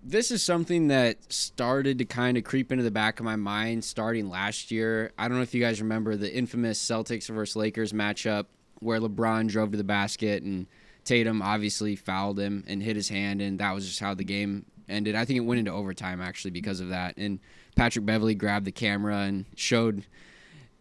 This 0.02 0.32
is 0.32 0.42
something 0.42 0.88
that 0.88 1.32
started 1.32 1.98
to 1.98 2.06
kind 2.06 2.38
of 2.38 2.44
creep 2.44 2.72
into 2.72 2.84
the 2.84 2.92
back 2.92 3.20
of 3.20 3.26
my 3.26 3.36
mind 3.36 3.84
starting 3.84 4.30
last 4.30 4.72
year. 4.72 5.12
I 5.18 5.28
don't 5.28 5.38
know 5.38 5.44
if 5.44 5.54
you 5.54 5.62
guys 5.62 5.82
remember 5.82 6.16
the 6.16 6.34
infamous 6.34 6.84
Celtics 6.84 7.30
versus 7.30 7.56
Lakers 7.56 7.92
matchup 7.92 8.46
where 8.80 9.00
LeBron 9.00 9.50
drove 9.50 9.72
to 9.72 9.78
the 9.78 9.84
basket 9.84 10.42
and 10.42 10.68
Tatum 11.04 11.42
obviously 11.42 11.96
fouled 11.96 12.40
him 12.40 12.64
and 12.68 12.82
hit 12.82 12.96
his 12.96 13.10
hand, 13.10 13.42
and 13.42 13.60
that 13.60 13.74
was 13.74 13.86
just 13.86 14.00
how 14.00 14.14
the 14.14 14.24
game 14.24 14.66
ended. 14.88 15.16
I 15.16 15.26
think 15.26 15.38
it 15.38 15.42
went 15.42 15.60
into 15.60 15.72
overtime 15.72 16.22
actually 16.22 16.52
because 16.52 16.80
of 16.80 16.90
that. 16.90 17.18
And 17.18 17.40
Patrick 17.76 18.06
Beverley 18.06 18.36
grabbed 18.36 18.66
the 18.66 18.72
camera 18.72 19.18
and 19.18 19.46
showed 19.56 20.06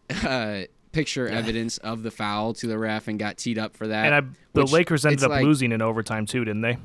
uh, 0.23 0.63
picture 0.91 1.27
evidence 1.27 1.77
of 1.79 2.03
the 2.03 2.11
foul 2.11 2.53
to 2.55 2.67
the 2.67 2.77
ref 2.77 3.07
and 3.07 3.19
got 3.19 3.37
teed 3.37 3.57
up 3.59 3.75
for 3.77 3.87
that. 3.87 4.05
And 4.11 4.15
I, 4.15 4.21
the 4.53 4.65
Lakers 4.65 5.05
ended 5.05 5.23
up 5.23 5.29
like- 5.31 5.43
losing 5.43 5.71
in 5.71 5.81
overtime 5.81 6.25
too, 6.25 6.43
didn't 6.45 6.61
they? 6.61 6.77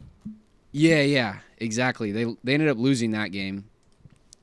Yeah, 0.72 1.02
yeah, 1.02 1.36
exactly. 1.58 2.10
They 2.12 2.24
they 2.42 2.54
ended 2.54 2.68
up 2.68 2.78
losing 2.78 3.12
that 3.12 3.28
game. 3.28 3.64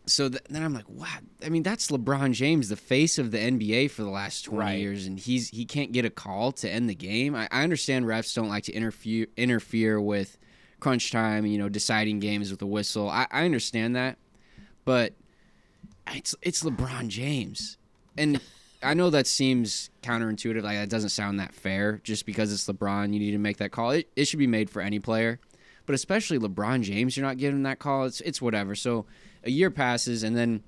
So 0.07 0.29
th- 0.29 0.41
then 0.49 0.63
I'm 0.63 0.73
like, 0.73 0.89
wow. 0.89 1.07
I 1.45 1.49
mean, 1.49 1.61
that's 1.61 1.91
LeBron 1.91 2.31
James, 2.33 2.69
the 2.69 2.75
face 2.75 3.19
of 3.19 3.31
the 3.31 3.37
NBA 3.37 3.91
for 3.91 4.01
the 4.03 4.09
last 4.09 4.43
20 4.45 4.59
Right. 4.59 4.79
years, 4.79 5.05
and 5.05 5.19
he's 5.19 5.49
he 5.49 5.63
can't 5.65 5.91
get 5.91 6.05
a 6.05 6.09
call 6.09 6.51
to 6.53 6.69
end 6.69 6.89
the 6.89 6.95
game. 6.95 7.35
I, 7.35 7.47
I 7.51 7.63
understand 7.63 8.05
refs 8.05 8.33
don't 8.33 8.49
like 8.49 8.63
to 8.63 8.73
interfere 8.73 9.27
interfere 9.37 10.01
with 10.01 10.37
crunch 10.79 11.11
time, 11.11 11.45
you 11.45 11.59
know, 11.59 11.69
deciding 11.69 12.19
games 12.19 12.49
with 12.49 12.61
a 12.63 12.65
whistle. 12.65 13.09
I, 13.09 13.27
I 13.29 13.45
understand 13.45 13.95
that, 13.95 14.17
but 14.85 15.13
it's 16.07 16.33
it's 16.41 16.63
LeBron 16.63 17.09
James, 17.09 17.77
and 18.17 18.41
I 18.83 18.93
know 18.93 19.09
that 19.09 19.27
seems 19.27 19.89
counterintuitive. 20.01 20.63
Like 20.63 20.77
that 20.77 20.89
doesn't 20.89 21.09
sound 21.09 21.39
that 21.39 21.53
fair. 21.53 22.01
Just 22.03 22.25
because 22.25 22.51
it's 22.51 22.67
LeBron, 22.67 23.13
you 23.13 23.19
need 23.19 23.31
to 23.31 23.37
make 23.37 23.57
that 23.57 23.71
call. 23.71 23.91
It, 23.91 24.09
it 24.15 24.25
should 24.25 24.39
be 24.39 24.47
made 24.47 24.69
for 24.69 24.81
any 24.81 24.99
player, 24.99 25.39
but 25.85 25.93
especially 25.93 26.39
LeBron 26.39 26.81
James, 26.81 27.15
you're 27.15 27.25
not 27.25 27.37
giving 27.37 27.63
that 27.63 27.79
call. 27.79 28.05
It's 28.05 28.21
it's 28.21 28.41
whatever. 28.41 28.75
So 28.75 29.05
a 29.43 29.51
year 29.51 29.69
passes, 29.71 30.23
and 30.23 30.35
then 30.35 30.63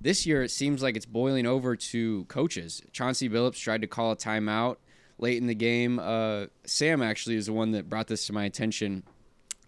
this 0.00 0.26
year 0.26 0.42
it 0.42 0.50
seems 0.50 0.82
like 0.82 0.96
it's 0.96 1.06
boiling 1.06 1.46
over 1.46 1.76
to 1.76 2.24
coaches. 2.24 2.82
Chauncey 2.92 3.28
Billups 3.28 3.60
tried 3.60 3.82
to 3.82 3.86
call 3.86 4.12
a 4.12 4.16
timeout 4.16 4.76
late 5.18 5.36
in 5.36 5.46
the 5.46 5.54
game. 5.54 5.98
Uh, 5.98 6.46
Sam 6.64 7.02
actually 7.02 7.36
is 7.36 7.46
the 7.46 7.52
one 7.52 7.72
that 7.72 7.88
brought 7.88 8.06
this 8.06 8.26
to 8.26 8.32
my 8.32 8.44
attention. 8.44 9.02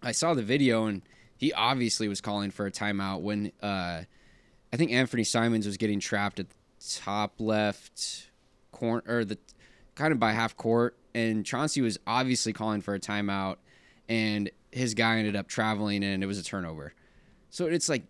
I 0.02 0.12
saw 0.12 0.34
the 0.34 0.42
video, 0.42 0.86
and 0.86 1.02
he 1.36 1.52
obviously 1.52 2.08
was 2.08 2.20
calling 2.20 2.50
for 2.50 2.66
a 2.66 2.70
timeout 2.70 3.20
when 3.20 3.52
uh, 3.62 4.02
I 4.72 4.76
think 4.76 4.92
Anthony 4.92 5.24
Simons 5.24 5.66
was 5.66 5.76
getting 5.76 6.00
trapped 6.00 6.38
at 6.38 6.46
top 6.98 7.34
left 7.38 8.30
corner 8.72 9.02
or 9.06 9.24
the 9.24 9.38
kind 9.94 10.12
of 10.12 10.18
by 10.18 10.32
half 10.32 10.56
court, 10.56 10.96
and 11.14 11.44
Chauncey 11.44 11.80
was 11.80 11.98
obviously 12.06 12.52
calling 12.52 12.80
for 12.80 12.94
a 12.94 13.00
timeout, 13.00 13.56
and 14.08 14.50
his 14.70 14.94
guy 14.94 15.18
ended 15.18 15.36
up 15.36 15.48
traveling, 15.48 16.02
and 16.04 16.22
it 16.22 16.26
was 16.26 16.38
a 16.38 16.44
turnover. 16.44 16.94
So 17.50 17.66
it's 17.66 17.88
like 17.88 18.04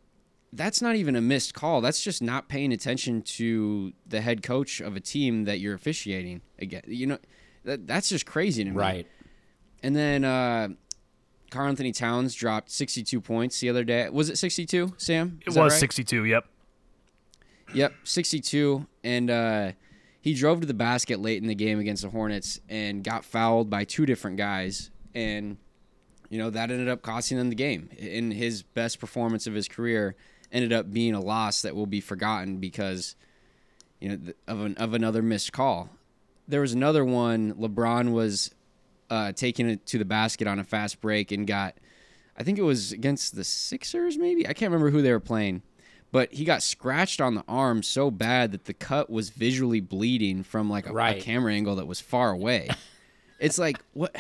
that's 0.53 0.83
not 0.83 0.97
even 0.97 1.17
a 1.17 1.21
missed 1.21 1.55
call. 1.55 1.81
That's 1.81 2.03
just 2.03 2.23
not 2.23 2.49
paying 2.49 2.73
attention 2.73 3.23
to 3.23 3.93
the 4.07 4.21
head 4.21 4.43
coach 4.43 4.81
of 4.81 4.97
a 4.97 5.01
team 5.01 5.45
that 5.45 5.61
you're 5.61 5.75
officiating 5.75 6.41
again. 6.59 6.83
You 6.87 7.07
know, 7.07 7.19
that 7.65 7.87
that's 7.87 8.09
just 8.09 8.27
crazy 8.27 8.65
to 8.65 8.71
me. 8.71 8.77
Right. 8.77 9.07
And 9.83 9.97
then 9.97 10.25
uh, 10.25 10.69
Karl-Anthony 11.51 11.93
Towns 11.93 12.35
dropped 12.35 12.71
62 12.71 13.21
points 13.21 13.61
the 13.61 13.71
other 13.71 13.85
day. 13.85 14.09
Was 14.11 14.29
it 14.29 14.37
62, 14.37 14.95
Sam? 14.99 15.39
It 15.41 15.49
Is 15.49 15.55
that 15.55 15.65
was 15.65 15.73
right? 15.73 15.81
62. 15.81 16.25
Yep. 16.25 16.47
Yep, 17.73 17.93
62. 18.05 18.87
And 19.05 19.31
uh, 19.31 19.73
he 20.21 20.35
drove 20.35 20.61
to 20.61 20.67
the 20.67 20.75
basket 20.75 21.21
late 21.21 21.41
in 21.41 21.49
the 21.49 21.55
game 21.55 21.79
against 21.79 22.03
the 22.03 22.11
Hornets 22.11 22.61
and 22.69 23.05
got 23.05 23.25
fouled 23.25 23.71
by 23.71 23.85
two 23.85 24.07
different 24.07 24.37
guys. 24.37 24.91
And, 25.15 25.57
you 26.29 26.39
know, 26.39 26.51
that 26.51 26.71
ended 26.71 26.89
up 26.89 27.03
costing 27.03 27.39
them 27.39 27.49
the 27.49 27.55
game. 27.55 27.89
In 27.97 28.31
his 28.31 28.63
best 28.63 28.99
performance 28.99 29.47
of 29.47 29.55
his 29.55 29.69
career, 29.69 30.17
ended 30.53 30.73
up 30.73 30.93
being 30.93 31.15
a 31.15 31.21
loss 31.21 31.63
that 31.63 31.77
will 31.77 31.87
be 31.87 32.01
forgotten 32.01 32.59
because, 32.59 33.15
you 34.01 34.09
know, 34.09 34.33
of, 34.49 34.61
an, 34.61 34.77
of 34.77 34.95
another 34.95 35.23
missed 35.23 35.53
call. 35.53 35.91
There 36.49 36.61
was 36.61 36.73
another 36.73 37.05
one. 37.05 37.55
LeBron 37.55 38.13
was 38.13 38.53
uh, 39.09 39.33
taking 39.33 39.69
it 39.71 39.87
to 39.87 39.99
the 39.99 40.05
basket 40.05 40.49
on 40.49 40.59
a 40.59 40.65
fast 40.65 41.01
break 41.01 41.31
and 41.31 41.47
got, 41.47 41.77
I 42.37 42.43
think 42.43 42.59
it 42.59 42.63
was 42.63 42.91
against 42.91 43.37
the 43.37 43.45
Sixers, 43.45 44.19
maybe? 44.19 44.47
I 44.47 44.53
can't 44.53 44.73
remember 44.73 44.91
who 44.91 45.03
they 45.03 45.13
were 45.13 45.21
playing 45.21 45.63
but 46.13 46.33
he 46.33 46.45
got 46.45 46.63
scratched 46.63 47.21
on 47.21 47.35
the 47.35 47.45
arm 47.49 47.83
so 47.83 48.11
bad 48.11 48.53
that 48.53 48.65
the 48.65 48.75
cut 48.75 49.11
was 49.11 49.31
visually 49.31 49.81
bleeding 49.81 50.43
from 50.43 50.69
like 50.69 50.89
a, 50.89 50.95
a 50.95 51.21
camera 51.21 51.53
angle 51.53 51.77
that 51.77 51.87
was 51.87 52.01
far 52.01 52.31
away. 52.31 52.69
it's 53.39 53.59
like 53.59 53.79
what 53.93 54.17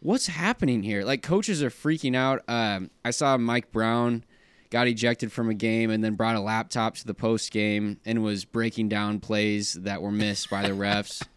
what's 0.00 0.26
happening 0.26 0.82
here? 0.82 1.02
Like 1.02 1.22
coaches 1.22 1.62
are 1.62 1.70
freaking 1.70 2.16
out. 2.16 2.42
Um, 2.48 2.90
I 3.04 3.10
saw 3.10 3.36
Mike 3.36 3.70
Brown 3.72 4.24
got 4.70 4.88
ejected 4.88 5.32
from 5.32 5.48
a 5.48 5.54
game 5.54 5.90
and 5.90 6.02
then 6.02 6.14
brought 6.14 6.36
a 6.36 6.40
laptop 6.40 6.96
to 6.96 7.06
the 7.06 7.14
post 7.14 7.52
game 7.52 8.00
and 8.04 8.22
was 8.22 8.44
breaking 8.44 8.88
down 8.88 9.20
plays 9.20 9.74
that 9.74 10.02
were 10.02 10.10
missed 10.10 10.50
by 10.50 10.62
the 10.62 10.74
refs. 10.74 11.22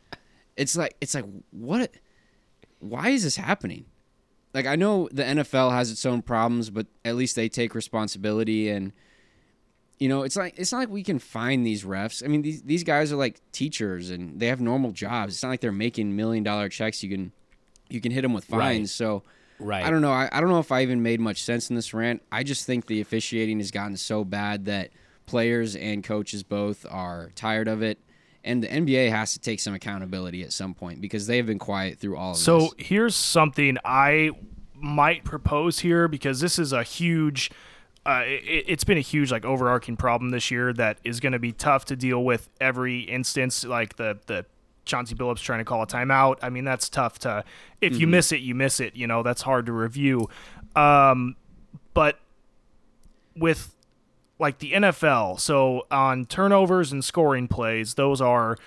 It's 0.58 0.76
like 0.76 0.98
it's 1.00 1.16
like 1.16 1.24
what 1.52 1.90
why 2.80 3.12
is 3.12 3.24
this 3.24 3.38
happening? 3.38 3.86
Like 4.54 4.66
I 4.66 4.76
know 4.76 5.08
the 5.10 5.24
NFL 5.24 5.72
has 5.72 5.90
its 5.90 6.06
own 6.06 6.22
problems, 6.22 6.70
but 6.70 6.86
at 7.06 7.16
least 7.16 7.38
they 7.38 7.48
take 7.48 7.74
responsibility 7.74 8.68
and 8.68 8.92
you 10.00 10.10
know, 10.10 10.24
it's 10.24 10.36
like 10.36 10.58
it's 10.58 10.72
not 10.72 10.80
like 10.80 10.90
we 10.90 11.04
can 11.04 11.20
find 11.20 11.66
these 11.66 11.84
refs. 11.84 12.24
I 12.24 12.28
mean, 12.28 12.42
these 12.42 12.62
these 12.64 12.84
guys 12.84 13.12
are 13.12 13.18
like 13.18 13.42
teachers 13.52 14.10
and 14.10 14.40
they 14.40 14.48
have 14.48 14.62
normal 14.62 14.92
jobs. 14.92 15.34
It's 15.34 15.44
not 15.44 15.50
like 15.50 15.60
they're 15.62 15.72
making 15.72 16.16
million 16.16 16.44
dollar 16.44 16.70
checks. 16.70 17.04
You 17.04 17.10
can 17.10 17.32
you 17.90 18.00
can 18.02 18.12
hit 18.12 18.22
them 18.22 18.34
with 18.34 18.46
fines. 18.46 18.80
Right. 18.80 18.90
So 18.90 19.24
Right. 19.60 19.84
I 19.84 19.90
don't 19.90 20.02
know. 20.02 20.12
I, 20.12 20.30
I 20.32 20.40
don't 20.40 20.50
know 20.50 20.60
if 20.60 20.72
I 20.72 20.82
even 20.84 21.04
made 21.04 21.20
much 21.20 21.44
sense 21.44 21.70
in 21.70 21.76
this 21.76 21.94
rant. 21.94 22.22
I 22.32 22.44
just 22.44 22.66
think 22.66 22.88
the 22.88 23.02
officiating 23.02 23.60
has 23.60 23.72
gotten 23.72 23.98
so 23.98 24.24
bad 24.24 24.66
that 24.66 24.92
players 25.26 25.76
and 25.76 26.04
coaches 26.04 26.44
both 26.44 26.86
are 26.90 27.32
tired 27.36 27.68
of 27.68 27.82
it. 27.84 28.00
And 28.44 28.64
the 28.64 28.68
NBA 28.68 29.12
has 29.12 29.34
to 29.34 29.40
take 29.40 29.60
some 29.60 29.74
accountability 29.74 30.44
at 30.44 30.54
some 30.54 30.74
point 30.74 31.02
because 31.02 31.28
they 31.28 31.38
have 31.38 31.46
been 31.46 31.60
quiet 31.60 32.00
through 32.00 32.16
all 32.16 32.32
of 32.32 32.38
So 32.38 32.60
this. 32.60 32.70
So 32.70 32.76
here's 32.78 33.16
something 33.18 33.78
I 33.84 34.32
might 34.74 35.26
propose 35.26 35.80
here 35.80 36.08
because 36.08 36.40
this 36.40 36.58
is 36.58 36.72
a 36.72 36.84
huge. 36.84 37.52
Uh, 38.10 38.24
it, 38.26 38.66
it's 38.68 38.84
been 38.84 38.98
a 38.98 39.02
huge 39.02 39.32
like 39.32 39.46
overarching 39.46 39.96
problem 39.96 40.32
this 40.32 40.50
year 40.50 40.74
that 40.74 40.98
is 41.04 41.20
going 41.20 41.34
to 41.34 41.38
be 41.38 41.52
tough 41.52 41.86
to 41.86 41.96
deal 41.96 42.24
with 42.24 42.50
every 42.60 43.02
instance. 43.02 43.64
Like 43.64 43.98
the 43.98 44.18
the 44.26 44.48
Chauncey 44.84 45.14
Billups 45.14 45.44
trying 45.44 45.60
to 45.60 45.66
call 45.66 45.84
a 45.84 45.88
timeout. 45.88 46.38
I 46.42 46.50
mean 46.50 46.66
that's 46.66 46.90
tough 46.90 47.20
to. 47.20 47.44
If 47.82 47.98
you 48.00 48.08
miss 48.08 48.32
it, 48.32 48.42
you 48.42 48.56
miss 48.56 48.80
it. 48.80 48.96
You 48.96 49.06
know 49.06 49.22
that's 49.22 49.44
hard 49.44 49.68
to 49.68 49.74
review. 49.74 50.28
Um, 50.76 51.36
but 51.94 52.18
with 53.36 53.76
like 54.40 54.58
the 54.58 54.72
NFL, 54.72 55.40
so 55.40 55.86
on 55.92 56.26
turnovers 56.26 56.92
and 56.92 57.06
scoring 57.06 57.48
plays, 57.48 57.94
those 57.94 58.22
are 58.22 58.58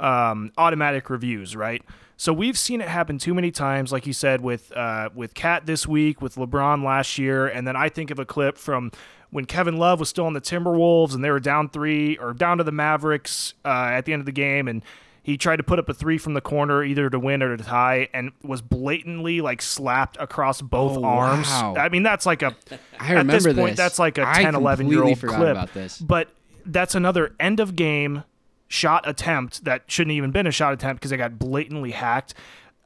um, 0.00 0.50
automatic 0.58 1.08
reviews, 1.08 1.54
right? 1.54 1.84
So 2.20 2.32
we've 2.32 2.58
seen 2.58 2.80
it 2.80 2.88
happen 2.88 3.16
too 3.18 3.32
many 3.32 3.52
times, 3.52 3.92
like 3.92 4.04
you 4.04 4.12
said 4.12 4.40
with 4.40 4.76
uh, 4.76 5.08
with 5.14 5.34
Cat 5.34 5.66
this 5.66 5.86
week, 5.86 6.20
with 6.20 6.34
LeBron 6.34 6.84
last 6.84 7.16
year, 7.16 7.46
and 7.46 7.66
then 7.66 7.76
I 7.76 7.88
think 7.88 8.10
of 8.10 8.18
a 8.18 8.24
clip 8.26 8.58
from 8.58 8.90
when 9.30 9.44
Kevin 9.44 9.76
Love 9.76 10.00
was 10.00 10.08
still 10.08 10.26
on 10.26 10.32
the 10.32 10.40
Timberwolves 10.40 11.14
and 11.14 11.22
they 11.22 11.30
were 11.30 11.38
down 11.38 11.68
three 11.68 12.16
or 12.18 12.32
down 12.32 12.58
to 12.58 12.64
the 12.64 12.72
Mavericks 12.72 13.54
uh, 13.64 13.68
at 13.92 14.04
the 14.04 14.12
end 14.12 14.20
of 14.20 14.26
the 14.26 14.32
game, 14.32 14.66
and 14.66 14.82
he 15.22 15.36
tried 15.36 15.56
to 15.56 15.62
put 15.62 15.78
up 15.78 15.88
a 15.88 15.94
three 15.94 16.18
from 16.18 16.34
the 16.34 16.40
corner 16.40 16.82
either 16.82 17.08
to 17.08 17.20
win 17.20 17.40
or 17.40 17.56
to 17.56 17.62
tie, 17.62 18.08
and 18.12 18.32
was 18.42 18.62
blatantly 18.62 19.40
like 19.40 19.62
slapped 19.62 20.16
across 20.18 20.60
both 20.60 20.98
Oh, 20.98 21.04
arms. 21.04 21.46
wow. 21.48 21.76
I 21.76 21.88
mean, 21.88 22.02
that's 22.02 22.26
like 22.26 22.42
a 22.42 22.56
I 22.98 23.14
at 23.14 23.26
this 23.28 23.44
remember 23.44 23.54
point 23.62 23.72
this. 23.72 23.76
that's 23.76 23.98
like 24.00 24.18
a 24.18 24.26
I 24.28 24.42
10, 24.42 24.56
11 24.56 24.88
year 24.88 25.04
old 25.04 25.20
clip. 25.20 25.34
about 25.52 25.72
this. 25.72 25.98
But 26.00 26.30
that's 26.66 26.96
another 26.96 27.36
end 27.38 27.60
of 27.60 27.76
game 27.76 28.24
shot 28.68 29.08
attempt 29.08 29.64
that 29.64 29.82
shouldn't 29.86 30.12
even 30.12 30.30
been 30.30 30.46
a 30.46 30.50
shot 30.50 30.72
attempt 30.72 31.00
because 31.00 31.10
they 31.10 31.16
got 31.16 31.38
blatantly 31.38 31.90
hacked. 31.90 32.34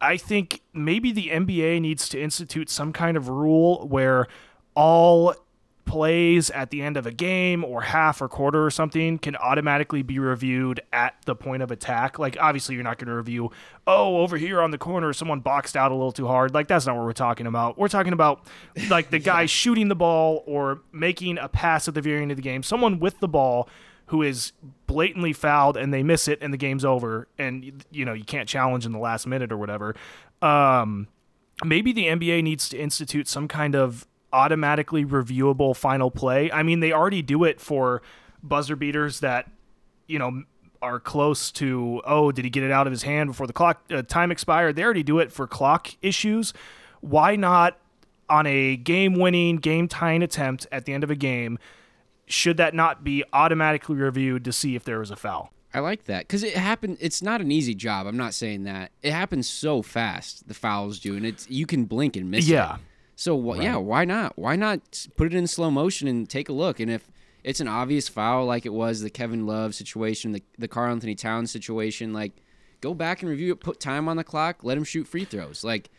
I 0.01 0.17
think 0.17 0.63
maybe 0.73 1.13
the 1.13 1.29
NBA 1.29 1.81
needs 1.81 2.09
to 2.11 2.21
institute 2.21 2.71
some 2.71 2.93
kind 2.93 3.17
of 3.17 3.29
rule 3.29 3.87
where 3.87 4.27
all 4.75 5.35
plays 5.85 6.49
at 6.51 6.71
the 6.71 6.81
end 6.81 6.97
of 6.97 7.07
a 7.07 7.11
game 7.11 7.65
or 7.65 7.83
half 7.83 8.23
or 8.23 8.29
quarter 8.29 8.65
or 8.65 8.71
something 8.71 9.19
can 9.19 9.37
automatically 9.37 10.03
be 10.03 10.19
reviewed 10.19 10.81
at 10.93 11.15
the 11.27 11.35
point 11.35 11.63
of 11.63 11.71
attack. 11.71 12.19
Like 12.19 12.37
obviously 12.41 12.75
you're 12.75 12.85
not 12.85 12.99
going 12.99 13.09
to 13.09 13.15
review, 13.15 13.51
oh, 13.87 14.19
over 14.19 14.37
here 14.37 14.61
on 14.63 14.71
the 14.71 14.79
corner 14.79 15.13
someone 15.13 15.41
boxed 15.41 15.77
out 15.77 15.91
a 15.91 15.95
little 15.95 16.13
too 16.13 16.27
hard. 16.27 16.55
Like 16.55 16.69
that's 16.69 16.87
not 16.87 16.97
what 16.97 17.05
we're 17.05 17.13
talking 17.13 17.47
about. 17.47 17.79
We're 17.79 17.89
talking 17.89 18.13
about 18.13 18.47
like 18.89 19.11
the 19.11 19.19
guy 19.21 19.47
shooting 19.47 19.89
the 19.89 19.97
ball 19.97 20.45
or 20.47 20.81
making 20.93 21.39
a 21.39 21.49
pass 21.49 21.89
at 21.89 21.95
the 21.95 22.03
very 22.03 22.23
end 22.23 22.31
of 22.31 22.37
the 22.37 22.43
game. 22.43 22.63
Someone 22.63 22.99
with 22.99 23.19
the 23.21 23.29
ball 23.29 23.69
who 24.13 24.21
is 24.21 24.53
blatantly 24.87 25.33
fouled 25.33 25.75
and 25.75 25.93
they 25.93 26.03
miss 26.03 26.29
it 26.29 26.39
and 26.43 26.53
the 26.53 26.59
game's 26.59 26.85
over 26.85 27.27
and 27.39 27.83
you 27.91 28.05
know 28.05 28.13
you 28.13 28.25
can't 28.25 28.47
challenge 28.47 28.85
in 28.85 28.93
the 28.93 28.99
last 28.99 29.27
minute 29.27 29.51
or 29.51 29.57
whatever. 29.57 29.97
Um 30.43 31.09
maybe 31.65 31.93
the 31.93 32.07
NBA 32.07 32.43
needs 32.43 32.69
to 32.69 32.79
institute 32.79 33.27
some 33.27 33.49
kind 33.49 33.75
of 33.75 34.07
automatically 34.35 35.03
reviewable 35.05 35.75
final 35.75 36.11
play. 36.11 36.53
I 36.53 36.63
mean, 36.63 36.81
they 36.81 36.93
already 36.93 37.23
do 37.23 37.45
it 37.45 37.59
for 37.59 38.03
buzzer 38.43 38.77
beaters 38.77 39.21
that, 39.21 39.51
you 40.07 40.19
know, 40.19 40.43
are 40.83 41.01
close 41.01 41.51
to, 41.53 42.03
oh, 42.05 42.33
did 42.33 42.45
he 42.45 42.51
get 42.51 42.65
it 42.65 42.71
out 42.71 42.87
of 42.87 42.91
his 42.91 43.05
hand 43.05 43.31
before 43.31 43.47
the 43.47 43.53
clock 43.55 43.83
uh, 43.91 44.03
time 44.03 44.31
expired? 44.31 44.77
They 44.77 44.85
already 44.85 45.03
do 45.03 45.21
it 45.21 45.33
for 45.33 45.47
clock 45.47 45.89
issues. 46.03 46.53
Why 47.01 47.37
not 47.37 47.79
on 48.29 48.47
a 48.47 48.77
game 48.77 49.15
winning, 49.15 49.57
game 49.57 49.89
tying 49.89 50.23
attempt 50.23 50.67
at 50.71 50.85
the 50.85 50.93
end 50.93 51.03
of 51.03 51.11
a 51.11 51.15
game? 51.15 51.59
Should 52.33 52.57
that 52.57 52.75
not 52.75 53.05
be 53.05 53.23
automatically 53.33 53.97
reviewed 53.97 54.45
to 54.45 54.53
see 54.53 54.75
if 54.75 54.85
there 54.85 54.99
was 54.99 55.11
a 55.11 55.17
foul? 55.17 55.53
I 55.75 55.81
like 55.81 56.05
that 56.05 56.27
because 56.27 56.43
it 56.43 56.55
happened. 56.55 56.99
It's 57.01 57.23
not 57.23 57.41
an 57.41 57.51
easy 57.51 57.75
job. 57.75 58.07
I'm 58.07 58.17
not 58.17 58.35
saying 58.35 58.65
that 58.65 58.91
it 59.03 59.13
happens 59.13 59.49
so 59.49 59.83
fast. 59.83 60.49
The 60.49 60.55
fouls 60.55 60.99
do, 60.99 61.17
and 61.17 61.25
it's 61.25 61.49
you 61.51 61.67
can 61.67 61.85
blink 61.85 62.17
and 62.17 62.31
miss. 62.31 62.47
Yeah. 62.47 62.77
It. 62.77 62.81
So 63.17 63.41
wh- 63.41 63.63
yeah, 63.63 63.77
why 63.77 64.05
not? 64.05 64.39
Why 64.39 64.57
not 64.57 65.07
put 65.17 65.27
it 65.27 65.37
in 65.37 65.47
slow 65.47 65.71
motion 65.71 66.09
and 66.09 66.29
take 66.29 66.49
a 66.49 66.53
look? 66.53 66.81
And 66.81 66.91
if 66.91 67.11
it's 67.45 67.61
an 67.61 67.69
obvious 67.69 68.09
foul 68.09 68.47
like 68.47 68.67
it 68.67 68.73
was 68.73 69.01
the 69.01 69.11
Kevin 69.11 69.47
Love 69.47 69.75
situation, 69.75 70.33
the 70.33 70.43
the 70.59 70.69
Karl-Anthony 70.69 71.15
Towns 71.15 71.51
situation, 71.51 72.13
like 72.13 72.33
go 72.81 72.95
back 72.95 73.23
and 73.23 73.31
review 73.31 73.53
it. 73.53 73.61
Put 73.61 73.81
time 73.81 74.09
on 74.09 74.17
the 74.17 74.25
clock. 74.25 74.65
Let 74.65 74.77
him 74.77 74.85
shoot 74.85 75.07
free 75.07 75.25
throws. 75.25 75.65
Like 75.65 75.91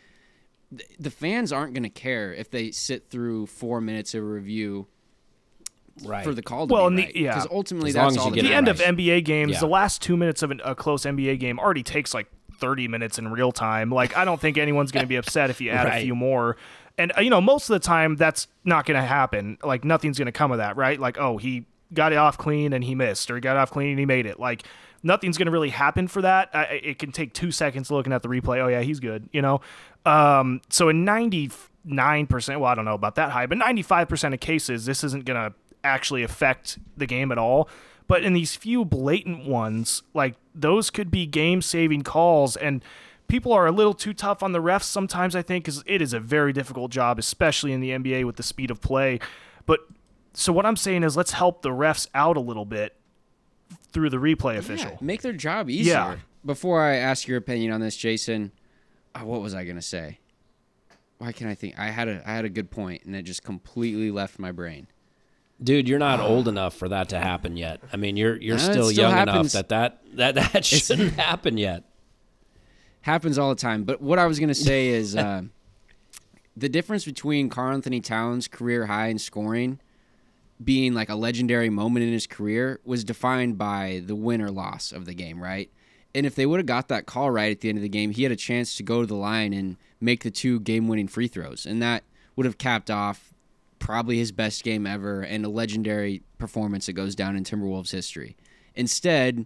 th- 0.76 0.88
the 0.98 1.10
fans 1.10 1.52
aren't 1.52 1.74
gonna 1.74 1.90
care 1.90 2.32
if 2.32 2.50
they 2.50 2.70
sit 2.70 3.08
through 3.08 3.46
four 3.46 3.80
minutes 3.80 4.14
of 4.14 4.24
review 4.24 4.86
Right. 6.04 6.24
for 6.24 6.34
the 6.34 6.42
call 6.42 6.66
to 6.66 6.72
Well, 6.72 6.90
be 6.90 7.02
and 7.04 7.14
the- 7.14 7.20
yeah. 7.20 7.34
Because 7.34 7.48
ultimately, 7.52 7.90
As 7.90 7.96
long 7.96 8.04
that's 8.06 8.16
as 8.16 8.20
all 8.22 8.28
you 8.30 8.34
get 8.34 8.42
the 8.48 8.54
end 8.54 8.66
matters. 8.66 8.80
of 8.80 8.86
NBA 8.86 9.20
games, 9.24 9.52
Yeah. 9.52 9.60
the 9.60 9.66
last 9.68 10.02
two 10.02 10.16
minutes 10.16 10.42
of 10.42 10.50
an, 10.50 10.60
a 10.64 10.74
close 10.74 11.04
NBA 11.04 11.38
game 11.38 11.58
already 11.58 11.82
takes 11.84 12.12
like 12.14 12.26
30 12.58 12.88
minutes 12.88 13.18
in 13.18 13.28
real 13.30 13.52
time. 13.52 13.90
Like, 13.90 14.16
I 14.16 14.24
don't 14.24 14.40
think 14.40 14.58
anyone's 14.58 14.90
going 14.92 15.04
to 15.04 15.08
be 15.08 15.16
upset 15.16 15.50
if 15.50 15.60
you 15.60 15.70
add 15.70 15.86
a 15.86 16.00
few 16.00 16.14
more. 16.14 16.56
And, 16.98 17.12
uh, 17.16 17.20
you 17.20 17.30
know, 17.30 17.40
most 17.40 17.68
of 17.68 17.74
the 17.74 17.80
time, 17.84 18.16
that's 18.16 18.46
not 18.64 18.86
going 18.86 19.00
to 19.00 19.06
happen. 19.06 19.58
Like, 19.62 19.84
nothing's 19.84 20.18
going 20.18 20.26
to 20.26 20.32
come 20.32 20.52
of 20.52 20.58
that, 20.58 20.76
right? 20.76 20.98
Like, 20.98 21.18
oh, 21.18 21.36
he 21.38 21.66
got 21.92 22.12
it 22.12 22.16
off 22.16 22.38
clean 22.38 22.72
and 22.72 22.82
he 22.84 22.94
missed, 22.94 23.30
or 23.30 23.34
he 23.36 23.40
got 23.40 23.56
it 23.56 23.58
off 23.58 23.70
clean 23.70 23.90
and 23.90 23.98
he 23.98 24.06
made 24.06 24.26
it. 24.26 24.38
Like, 24.40 24.62
nothing's 25.02 25.36
going 25.36 25.46
to 25.46 25.52
really 25.52 25.70
happen 25.70 26.06
for 26.08 26.22
that. 26.22 26.50
I, 26.54 26.58
I- 26.64 26.80
it 26.84 26.98
can 27.00 27.10
take 27.12 27.34
two 27.34 27.50
seconds 27.50 27.90
looking 27.90 28.12
at 28.12 28.22
the 28.22 28.28
replay. 28.28 28.58
Oh, 28.58 28.68
yeah, 28.68 28.80
he's 28.82 29.00
good, 29.00 29.28
you 29.32 29.42
know? 29.42 29.60
Um, 30.06 30.60
so, 30.70 30.88
in 30.88 31.04
99%, 31.04 32.60
well, 32.60 32.64
I 32.70 32.74
don't 32.74 32.84
know 32.84 32.94
about 32.94 33.16
that 33.16 33.30
high, 33.30 33.46
but 33.46 33.58
95% 33.58 34.34
of 34.34 34.40
cases, 34.40 34.86
this 34.86 35.04
isn't 35.04 35.24
going 35.24 35.50
to 35.50 35.54
actually 35.84 36.22
affect 36.22 36.78
the 36.96 37.06
game 37.06 37.30
at 37.30 37.38
all. 37.38 37.68
But 38.06 38.22
in 38.22 38.32
these 38.32 38.56
few 38.56 38.84
blatant 38.84 39.46
ones, 39.46 40.02
like 40.12 40.34
those 40.54 40.90
could 40.90 41.10
be 41.10 41.26
game 41.26 41.62
saving 41.62 42.02
calls. 42.02 42.56
And 42.56 42.84
people 43.28 43.52
are 43.52 43.66
a 43.66 43.72
little 43.72 43.94
too 43.94 44.12
tough 44.12 44.42
on 44.42 44.52
the 44.52 44.60
refs 44.60 44.84
sometimes, 44.84 45.34
I 45.34 45.42
think, 45.42 45.64
because 45.64 45.82
it 45.86 46.02
is 46.02 46.12
a 46.12 46.20
very 46.20 46.52
difficult 46.52 46.90
job, 46.90 47.18
especially 47.18 47.72
in 47.72 47.80
the 47.80 47.90
NBA 47.90 48.24
with 48.26 48.36
the 48.36 48.42
speed 48.42 48.70
of 48.70 48.80
play. 48.80 49.20
But 49.66 49.80
so 50.34 50.52
what 50.52 50.66
I'm 50.66 50.76
saying 50.76 51.02
is 51.02 51.16
let's 51.16 51.32
help 51.32 51.62
the 51.62 51.70
refs 51.70 52.08
out 52.14 52.36
a 52.36 52.40
little 52.40 52.66
bit 52.66 52.96
through 53.92 54.10
the 54.10 54.18
replay 54.18 54.58
official. 54.58 54.98
Make 55.00 55.22
their 55.22 55.32
job 55.32 55.70
easier. 55.70 55.94
Yeah. 55.94 56.16
Before 56.44 56.82
I 56.82 56.96
ask 56.96 57.26
your 57.26 57.38
opinion 57.38 57.72
on 57.72 57.80
this, 57.80 57.96
Jason, 57.96 58.52
uh, 59.14 59.20
what 59.20 59.40
was 59.40 59.54
I 59.54 59.64
gonna 59.64 59.80
say? 59.80 60.18
Why 61.18 61.32
can 61.32 61.46
I 61.46 61.54
think 61.54 61.78
I 61.78 61.86
had 61.86 62.08
a 62.08 62.22
I 62.28 62.34
had 62.34 62.44
a 62.44 62.50
good 62.50 62.70
point 62.70 63.04
and 63.04 63.16
it 63.16 63.22
just 63.22 63.42
completely 63.44 64.10
left 64.10 64.38
my 64.38 64.52
brain. 64.52 64.88
Dude, 65.62 65.88
you're 65.88 65.98
not 65.98 66.20
old 66.20 66.48
enough 66.48 66.74
for 66.74 66.88
that 66.88 67.10
to 67.10 67.18
happen 67.18 67.56
yet. 67.56 67.80
I 67.92 67.96
mean, 67.96 68.16
you're 68.16 68.36
you're 68.36 68.56
it 68.56 68.60
still, 68.60 68.90
still 68.90 68.90
young 68.90 69.12
happens. 69.12 69.54
enough 69.54 69.68
that 69.68 70.00
that 70.14 70.34
that, 70.34 70.52
that 70.52 70.64
shouldn't 70.64 71.12
happen 71.18 71.56
yet. 71.56 71.84
Happens 73.02 73.38
all 73.38 73.50
the 73.50 73.60
time. 73.60 73.84
But 73.84 74.00
what 74.00 74.18
I 74.18 74.26
was 74.26 74.40
gonna 74.40 74.54
say 74.54 74.88
is 74.88 75.14
uh, 75.16 75.42
the 76.56 76.68
difference 76.68 77.04
between 77.04 77.48
Karl-Anthony 77.48 78.00
Towns' 78.00 78.48
career 78.48 78.86
high 78.86 79.08
in 79.08 79.18
scoring 79.18 79.80
being 80.62 80.94
like 80.94 81.08
a 81.08 81.14
legendary 81.14 81.68
moment 81.68 82.04
in 82.04 82.12
his 82.12 82.26
career 82.26 82.80
was 82.84 83.04
defined 83.04 83.58
by 83.58 84.02
the 84.06 84.14
win 84.14 84.40
or 84.40 84.50
loss 84.50 84.92
of 84.92 85.04
the 85.04 85.14
game, 85.14 85.42
right? 85.42 85.70
And 86.14 86.24
if 86.26 86.34
they 86.36 86.46
would 86.46 86.58
have 86.58 86.66
got 86.66 86.88
that 86.88 87.06
call 87.06 87.30
right 87.30 87.50
at 87.50 87.60
the 87.60 87.68
end 87.68 87.78
of 87.78 87.82
the 87.82 87.88
game, 87.88 88.12
he 88.12 88.22
had 88.22 88.30
a 88.30 88.36
chance 88.36 88.76
to 88.76 88.82
go 88.82 89.00
to 89.00 89.06
the 89.06 89.16
line 89.16 89.52
and 89.52 89.76
make 90.00 90.22
the 90.22 90.30
two 90.30 90.60
game 90.60 90.86
winning 90.86 91.08
free 91.08 91.26
throws. 91.26 91.66
And 91.66 91.82
that 91.82 92.04
would 92.36 92.46
have 92.46 92.56
capped 92.56 92.90
off 92.90 93.33
probably 93.84 94.16
his 94.16 94.32
best 94.32 94.64
game 94.64 94.86
ever 94.86 95.20
and 95.20 95.44
a 95.44 95.48
legendary 95.48 96.22
performance 96.38 96.86
that 96.86 96.94
goes 96.94 97.14
down 97.14 97.36
in 97.36 97.44
Timberwolves 97.44 97.90
history. 97.92 98.34
Instead, 98.74 99.44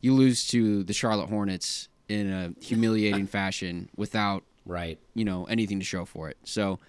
you 0.00 0.12
lose 0.12 0.46
to 0.48 0.82
the 0.82 0.92
Charlotte 0.92 1.28
Hornets 1.28 1.88
in 2.08 2.30
a 2.30 2.52
humiliating 2.60 3.26
fashion 3.38 3.88
without 3.96 4.42
Right. 4.64 4.98
you 5.14 5.24
know 5.24 5.44
anything 5.44 5.78
to 5.78 5.84
show 5.84 6.04
for 6.04 6.28
it. 6.28 6.36
So 6.42 6.80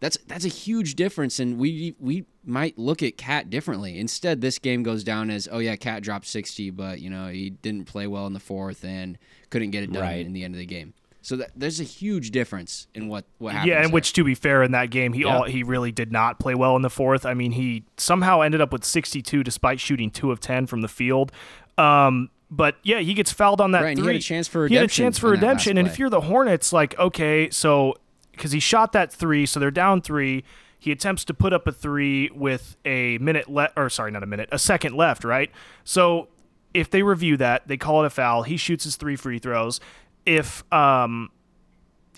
that's 0.00 0.16
that's 0.26 0.46
a 0.46 0.48
huge 0.48 0.94
difference, 0.94 1.38
and 1.38 1.58
we 1.58 1.94
we 2.00 2.24
might 2.44 2.78
look 2.78 3.02
at 3.02 3.18
Cat 3.18 3.50
differently. 3.50 3.98
Instead, 3.98 4.40
this 4.40 4.58
game 4.58 4.82
goes 4.82 5.04
down 5.04 5.28
as 5.30 5.46
oh 5.52 5.58
yeah, 5.58 5.76
Cat 5.76 6.02
dropped 6.02 6.26
sixty, 6.26 6.70
but 6.70 7.00
you 7.00 7.10
know 7.10 7.28
he 7.28 7.50
didn't 7.50 7.84
play 7.84 8.06
well 8.06 8.26
in 8.26 8.32
the 8.32 8.40
fourth 8.40 8.84
and 8.84 9.18
couldn't 9.50 9.70
get 9.70 9.82
it 9.84 9.92
done 9.92 10.02
Right. 10.02 10.24
in 10.24 10.32
the 10.32 10.44
end 10.44 10.54
of 10.54 10.58
the 10.58 10.66
game. 10.66 10.94
So 11.26 11.34
that, 11.38 11.50
there's 11.56 11.80
a 11.80 11.82
huge 11.82 12.30
difference 12.30 12.86
in 12.94 13.08
what 13.08 13.24
what 13.38 13.52
happens. 13.52 13.68
Yeah, 13.68 13.76
and 13.78 13.86
there. 13.86 13.94
which 13.94 14.12
to 14.12 14.22
be 14.22 14.36
fair, 14.36 14.62
in 14.62 14.70
that 14.70 14.90
game, 14.90 15.12
he 15.12 15.22
Yeah. 15.22 15.38
all, 15.38 15.42
he 15.42 15.64
really 15.64 15.90
did 15.90 16.12
not 16.12 16.38
play 16.38 16.54
well 16.54 16.76
in 16.76 16.82
the 16.82 16.88
fourth. 16.90 17.26
I 17.26 17.34
mean, 17.34 17.50
he 17.50 17.82
somehow 17.96 18.42
ended 18.42 18.60
up 18.60 18.72
with 18.72 18.84
62 18.84 19.42
despite 19.42 19.80
shooting 19.80 20.12
two 20.12 20.30
of 20.30 20.38
10 20.38 20.66
from 20.68 20.82
the 20.82 20.88
field. 20.88 21.32
Um, 21.78 22.30
but 22.48 22.76
yeah, 22.84 23.00
he 23.00 23.12
gets 23.12 23.32
fouled 23.32 23.60
on 23.60 23.72
that 23.72 23.82
Right, 23.82 23.88
and 23.90 23.98
he 23.98 24.04
three. 24.04 24.12
had 24.14 24.20
a 24.20 24.24
chance 24.24 24.46
for 24.46 24.68
He 24.68 24.76
had 24.76 24.82
a 24.82 24.82
redemption 24.82 25.04
chance 25.04 25.18
for 25.18 25.26
on 25.26 25.32
that 25.32 25.36
last 25.38 25.42
redemption, 25.66 25.78
and 25.78 25.88
if 25.88 25.98
you're 25.98 26.10
the 26.10 26.20
Hornets, 26.20 26.72
like 26.72 26.96
okay, 26.96 27.50
so 27.50 27.96
because 28.30 28.52
he 28.52 28.60
shot 28.60 28.92
that 28.92 29.12
three, 29.12 29.46
so 29.46 29.58
they're 29.58 29.72
down 29.72 30.02
three. 30.02 30.44
He 30.78 30.92
attempts 30.92 31.24
to 31.24 31.34
put 31.34 31.52
up 31.52 31.66
a 31.66 31.72
three 31.72 32.30
with 32.32 32.76
a 32.84 33.18
minute 33.18 33.50
left, 33.50 33.72
or 33.76 33.90
sorry, 33.90 34.12
not 34.12 34.22
a 34.22 34.26
minute, 34.26 34.48
a 34.52 34.60
second 34.60 34.94
left, 34.94 35.24
right? 35.24 35.50
So 35.82 36.28
if 36.72 36.88
they 36.88 37.02
review 37.02 37.36
that, 37.38 37.66
they 37.66 37.76
call 37.78 38.04
it 38.04 38.06
a 38.06 38.10
foul. 38.10 38.44
He 38.44 38.56
shoots 38.56 38.84
his 38.84 38.94
three 38.94 39.16
free 39.16 39.40
throws. 39.40 39.80
If 40.26 40.70
um, 40.72 41.30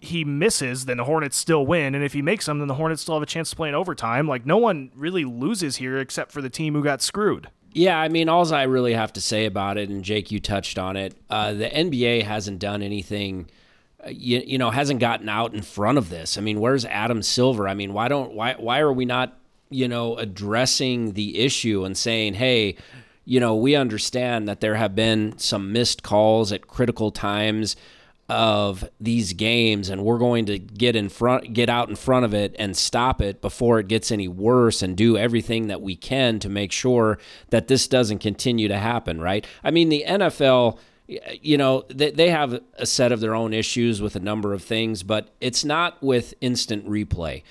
he 0.00 0.24
misses, 0.24 0.86
then 0.86 0.96
the 0.96 1.04
Hornets 1.04 1.36
still 1.36 1.66
win. 1.66 1.94
And 1.94 2.04
if 2.04 2.12
he 2.12 2.22
makes 2.22 2.46
them, 2.46 2.58
then 2.58 2.68
the 2.68 2.74
Hornets 2.74 3.02
still 3.02 3.14
have 3.14 3.22
a 3.22 3.26
chance 3.26 3.50
to 3.50 3.56
play 3.56 3.68
in 3.68 3.74
overtime. 3.74 4.26
Like 4.26 4.46
no 4.46 4.56
one 4.56 4.90
really 4.94 5.24
loses 5.24 5.76
here 5.76 5.98
except 5.98 6.32
for 6.32 6.42
the 6.42 6.50
team 6.50 6.74
who 6.74 6.82
got 6.82 7.02
screwed. 7.02 7.48
Yeah, 7.72 7.98
I 7.98 8.08
mean, 8.08 8.28
all 8.28 8.52
I 8.52 8.62
really 8.62 8.94
have 8.94 9.12
to 9.14 9.20
say 9.20 9.44
about 9.44 9.76
it, 9.76 9.90
and 9.90 10.02
Jake, 10.02 10.32
you 10.32 10.40
touched 10.40 10.78
on 10.78 10.96
it. 10.96 11.14
Uh, 11.28 11.52
the 11.52 11.68
NBA 11.68 12.22
hasn't 12.22 12.60
done 12.60 12.82
anything, 12.82 13.48
uh, 14.04 14.08
you, 14.08 14.42
you 14.44 14.58
know, 14.58 14.70
hasn't 14.70 15.00
gotten 15.00 15.28
out 15.28 15.54
in 15.54 15.62
front 15.62 15.98
of 15.98 16.08
this. 16.08 16.38
I 16.38 16.40
mean, 16.40 16.60
where's 16.60 16.86
Adam 16.86 17.22
Silver? 17.22 17.68
I 17.68 17.74
mean, 17.74 17.92
why 17.92 18.08
don't 18.08 18.32
why 18.32 18.54
why 18.54 18.80
are 18.80 18.92
we 18.92 19.04
not, 19.04 19.38
you 19.68 19.86
know, 19.86 20.16
addressing 20.16 21.12
the 21.12 21.38
issue 21.38 21.84
and 21.84 21.96
saying, 21.96 22.34
hey, 22.34 22.76
you 23.26 23.38
know, 23.38 23.54
we 23.54 23.76
understand 23.76 24.48
that 24.48 24.60
there 24.60 24.76
have 24.76 24.94
been 24.94 25.36
some 25.36 25.70
missed 25.70 26.02
calls 26.02 26.52
at 26.52 26.66
critical 26.66 27.10
times 27.10 27.76
of 28.28 28.88
these 29.00 29.32
games 29.32 29.88
and 29.88 30.04
we're 30.04 30.18
going 30.18 30.44
to 30.44 30.58
get 30.58 30.94
in 30.94 31.08
front 31.08 31.54
get 31.54 31.70
out 31.70 31.88
in 31.88 31.96
front 31.96 32.26
of 32.26 32.34
it 32.34 32.54
and 32.58 32.76
stop 32.76 33.22
it 33.22 33.40
before 33.40 33.78
it 33.78 33.88
gets 33.88 34.12
any 34.12 34.28
worse 34.28 34.82
and 34.82 34.96
do 34.96 35.16
everything 35.16 35.68
that 35.68 35.80
we 35.80 35.96
can 35.96 36.38
to 36.38 36.48
make 36.48 36.70
sure 36.70 37.18
that 37.48 37.68
this 37.68 37.88
doesn't 37.88 38.18
continue 38.18 38.68
to 38.68 38.76
happen 38.76 39.18
right? 39.18 39.46
I 39.64 39.70
mean 39.70 39.88
the 39.88 40.04
nfl 40.06 40.78
you 41.06 41.56
know 41.56 41.84
they, 41.88 42.10
they 42.10 42.28
have 42.28 42.60
a 42.74 42.84
set 42.84 43.12
of 43.12 43.20
their 43.20 43.34
own 43.34 43.54
issues 43.54 44.02
with 44.02 44.14
a 44.14 44.20
number 44.20 44.52
of 44.52 44.62
things 44.62 45.02
but 45.02 45.30
it's 45.40 45.64
not 45.64 46.02
with 46.02 46.34
instant 46.42 46.86
replay. 46.86 47.42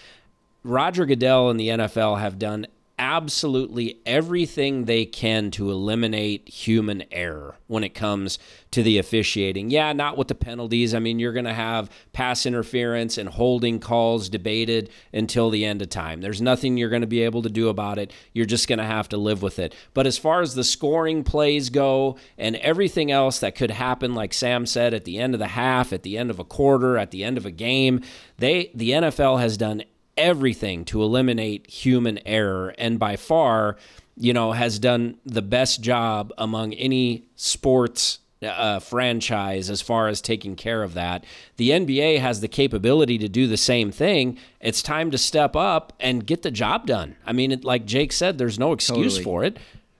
Roger 0.63 1.05
Goodell 1.05 1.49
and 1.49 1.59
the 1.59 1.69
NFL 1.69 2.19
have 2.19 2.37
done 2.37 2.67
absolutely 2.99 3.99
everything 4.05 4.85
they 4.85 5.05
can 5.05 5.51
to 5.51 5.69
eliminate 5.69 6.49
human 6.49 7.03
error 7.11 7.55
when 7.67 7.83
it 7.83 7.93
comes 7.93 8.39
to 8.71 8.81
the 8.81 8.97
officiating. 8.97 9.69
Yeah, 9.69 9.93
not 9.93 10.17
with 10.17 10.27
the 10.27 10.35
penalties. 10.35 10.95
I 10.95 10.99
mean, 10.99 11.19
you're 11.19 11.33
going 11.33 11.45
to 11.45 11.53
have 11.53 11.91
pass 12.11 12.45
interference 12.45 13.17
and 13.17 13.29
holding 13.29 13.79
calls 13.79 14.29
debated 14.29 14.89
until 15.13 15.49
the 15.49 15.63
end 15.63 15.81
of 15.81 15.89
time. 15.89 16.21
There's 16.21 16.41
nothing 16.41 16.75
you're 16.75 16.89
going 16.89 17.01
to 17.01 17.07
be 17.07 17.21
able 17.21 17.43
to 17.43 17.49
do 17.49 17.69
about 17.69 17.99
it. 17.99 18.11
You're 18.33 18.45
just 18.45 18.67
going 18.67 18.79
to 18.79 18.85
have 18.85 19.09
to 19.09 19.17
live 19.17 19.41
with 19.41 19.59
it. 19.59 19.75
But 19.93 20.07
as 20.07 20.17
far 20.17 20.41
as 20.41 20.55
the 20.55 20.63
scoring 20.63 21.23
plays 21.23 21.69
go 21.69 22.17
and 22.37 22.55
everything 22.57 23.11
else 23.11 23.39
that 23.39 23.55
could 23.55 23.71
happen 23.71 24.15
like 24.15 24.33
Sam 24.33 24.65
said 24.65 24.93
at 24.93 25.05
the 25.05 25.19
end 25.19 25.35
of 25.35 25.39
the 25.39 25.47
half, 25.47 25.93
at 25.93 26.03
the 26.03 26.17
end 26.17 26.31
of 26.31 26.39
a 26.39 26.43
quarter, 26.43 26.97
at 26.97 27.11
the 27.11 27.23
end 27.23 27.37
of 27.37 27.45
a 27.45 27.51
game, 27.51 28.01
they 28.37 28.71
the 28.73 28.91
NFL 28.91 29.39
has 29.39 29.57
done 29.57 29.83
everything 30.17 30.85
to 30.85 31.01
eliminate 31.03 31.69
human 31.69 32.19
error 32.25 32.73
and 32.77 32.99
by 32.99 33.15
far 33.15 33.77
you 34.17 34.33
know 34.33 34.51
has 34.51 34.79
done 34.79 35.17
the 35.25 35.41
best 35.41 35.81
job 35.81 36.33
among 36.37 36.73
any 36.73 37.25
sports 37.35 38.19
uh, 38.41 38.79
franchise 38.79 39.69
as 39.69 39.81
far 39.81 40.07
as 40.07 40.21
taking 40.21 40.55
care 40.55 40.83
of 40.83 40.93
that. 40.93 41.23
The 41.57 41.71
nba 41.71 42.19
has 42.19 42.41
the 42.41 42.47
capability 42.47 43.17
to 43.17 43.29
do 43.29 43.47
the 43.47 43.57
same 43.57 43.91
thing. 43.91 44.37
It's 44.59 44.83
time 44.83 45.11
to 45.11 45.17
step 45.17 45.55
up 45.55 45.93
and 45.99 46.25
get 46.25 46.43
the 46.43 46.51
job 46.51 46.85
done. 46.85 47.15
I 47.25 47.33
mean 47.33 47.51
it, 47.51 47.63
like 47.63 47.85
jake 47.85 48.11
said 48.11 48.37
there's 48.37 48.59
no 48.59 48.73
excuse 48.73 49.17
Totally. 49.17 49.23
for 49.23 49.43
it. 49.43 49.57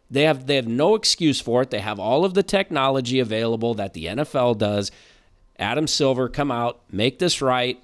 They 0.10 0.24
have 0.24 0.48
they 0.48 0.56
have 0.56 0.68
no 0.68 0.96
excuse 0.96 1.42
for 1.42 1.62
it. 1.62 1.72
They 1.72 1.80
have 1.80 2.00
all 2.00 2.26
of 2.26 2.34
the 2.34 2.44
technology 2.44 3.20
available 3.20 3.74
that 3.76 3.94
the 3.94 4.06
nfl 4.06 4.58
does. 4.58 4.92
Adam 5.60 5.88
silver 5.88 6.30
come 6.30 6.52
out 6.52 6.82
make 6.92 7.20
this 7.20 7.42
right. 7.42 7.82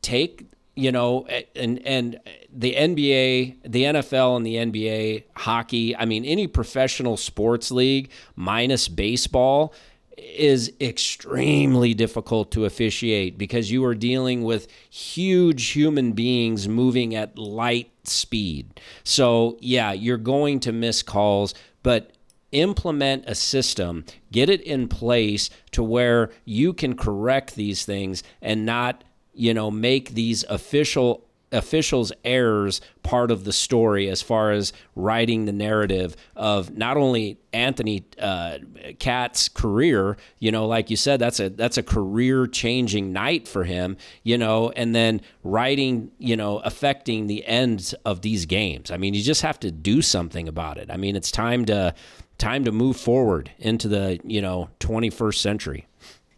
Take 0.00 0.51
you 0.74 0.92
know 0.92 1.26
and 1.54 1.78
and 1.86 2.20
the 2.52 2.74
NBA, 2.74 3.56
the 3.64 3.82
NFL 3.84 4.36
and 4.36 4.46
the 4.46 4.56
NBA 4.56 5.24
hockey, 5.36 5.96
I 5.96 6.04
mean 6.04 6.24
any 6.24 6.46
professional 6.46 7.16
sports 7.16 7.70
league 7.70 8.10
minus 8.36 8.88
baseball 8.88 9.74
is 10.18 10.72
extremely 10.80 11.94
difficult 11.94 12.50
to 12.52 12.64
officiate 12.64 13.38
because 13.38 13.70
you 13.70 13.84
are 13.84 13.94
dealing 13.94 14.42
with 14.44 14.68
huge 14.90 15.70
human 15.70 16.12
beings 16.12 16.68
moving 16.68 17.14
at 17.14 17.38
light 17.38 17.90
speed. 18.04 18.80
So, 19.04 19.56
yeah, 19.60 19.92
you're 19.92 20.18
going 20.18 20.60
to 20.60 20.72
miss 20.72 21.02
calls, 21.02 21.54
but 21.82 22.12
implement 22.52 23.24
a 23.26 23.34
system, 23.34 24.04
get 24.30 24.50
it 24.50 24.60
in 24.62 24.88
place 24.88 25.48
to 25.72 25.82
where 25.82 26.30
you 26.44 26.72
can 26.72 26.96
correct 26.96 27.54
these 27.54 27.84
things 27.84 28.22
and 28.42 28.66
not, 28.66 29.04
you 29.34 29.54
know, 29.54 29.70
make 29.70 30.10
these 30.10 30.44
official 30.44 31.24
officials' 31.52 32.12
errors 32.24 32.80
part 33.02 33.30
of 33.30 33.44
the 33.44 33.52
story 33.52 34.08
as 34.08 34.22
far 34.22 34.52
as 34.52 34.72
writing 34.96 35.44
the 35.44 35.52
narrative 35.52 36.16
of 36.34 36.76
not 36.76 36.96
only 36.96 37.38
Anthony 37.52 38.04
uh, 38.18 38.58
Cat's 38.98 39.48
career, 39.48 40.16
you 40.38 40.50
know, 40.50 40.66
like 40.66 40.90
you 40.90 40.96
said, 40.96 41.20
that's 41.20 41.38
a 41.38 41.50
that's 41.50 41.76
a 41.76 41.82
career 41.82 42.46
changing 42.46 43.12
night 43.12 43.46
for 43.46 43.64
him, 43.64 43.96
you 44.22 44.38
know, 44.38 44.70
and 44.70 44.94
then 44.94 45.20
writing, 45.44 46.10
you 46.18 46.36
know, 46.36 46.58
affecting 46.60 47.26
the 47.26 47.44
ends 47.46 47.92
of 48.04 48.22
these 48.22 48.46
games. 48.46 48.90
I 48.90 48.96
mean, 48.96 49.14
you 49.14 49.22
just 49.22 49.42
have 49.42 49.60
to 49.60 49.70
do 49.70 50.02
something 50.02 50.48
about 50.48 50.78
it. 50.78 50.90
I 50.90 50.96
mean, 50.96 51.16
it's 51.16 51.30
time 51.30 51.66
to 51.66 51.94
time 52.38 52.64
to 52.64 52.72
move 52.72 52.96
forward 52.96 53.52
into 53.58 53.88
the 53.88 54.18
you 54.24 54.40
know 54.40 54.70
21st 54.80 55.36
century. 55.36 55.86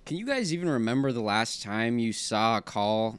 Can 0.05 0.16
you 0.16 0.26
guys 0.26 0.52
even 0.52 0.68
remember 0.68 1.12
the 1.12 1.22
last 1.22 1.62
time 1.62 1.98
you 1.98 2.12
saw 2.12 2.59
a 2.59 2.62
call 2.62 3.18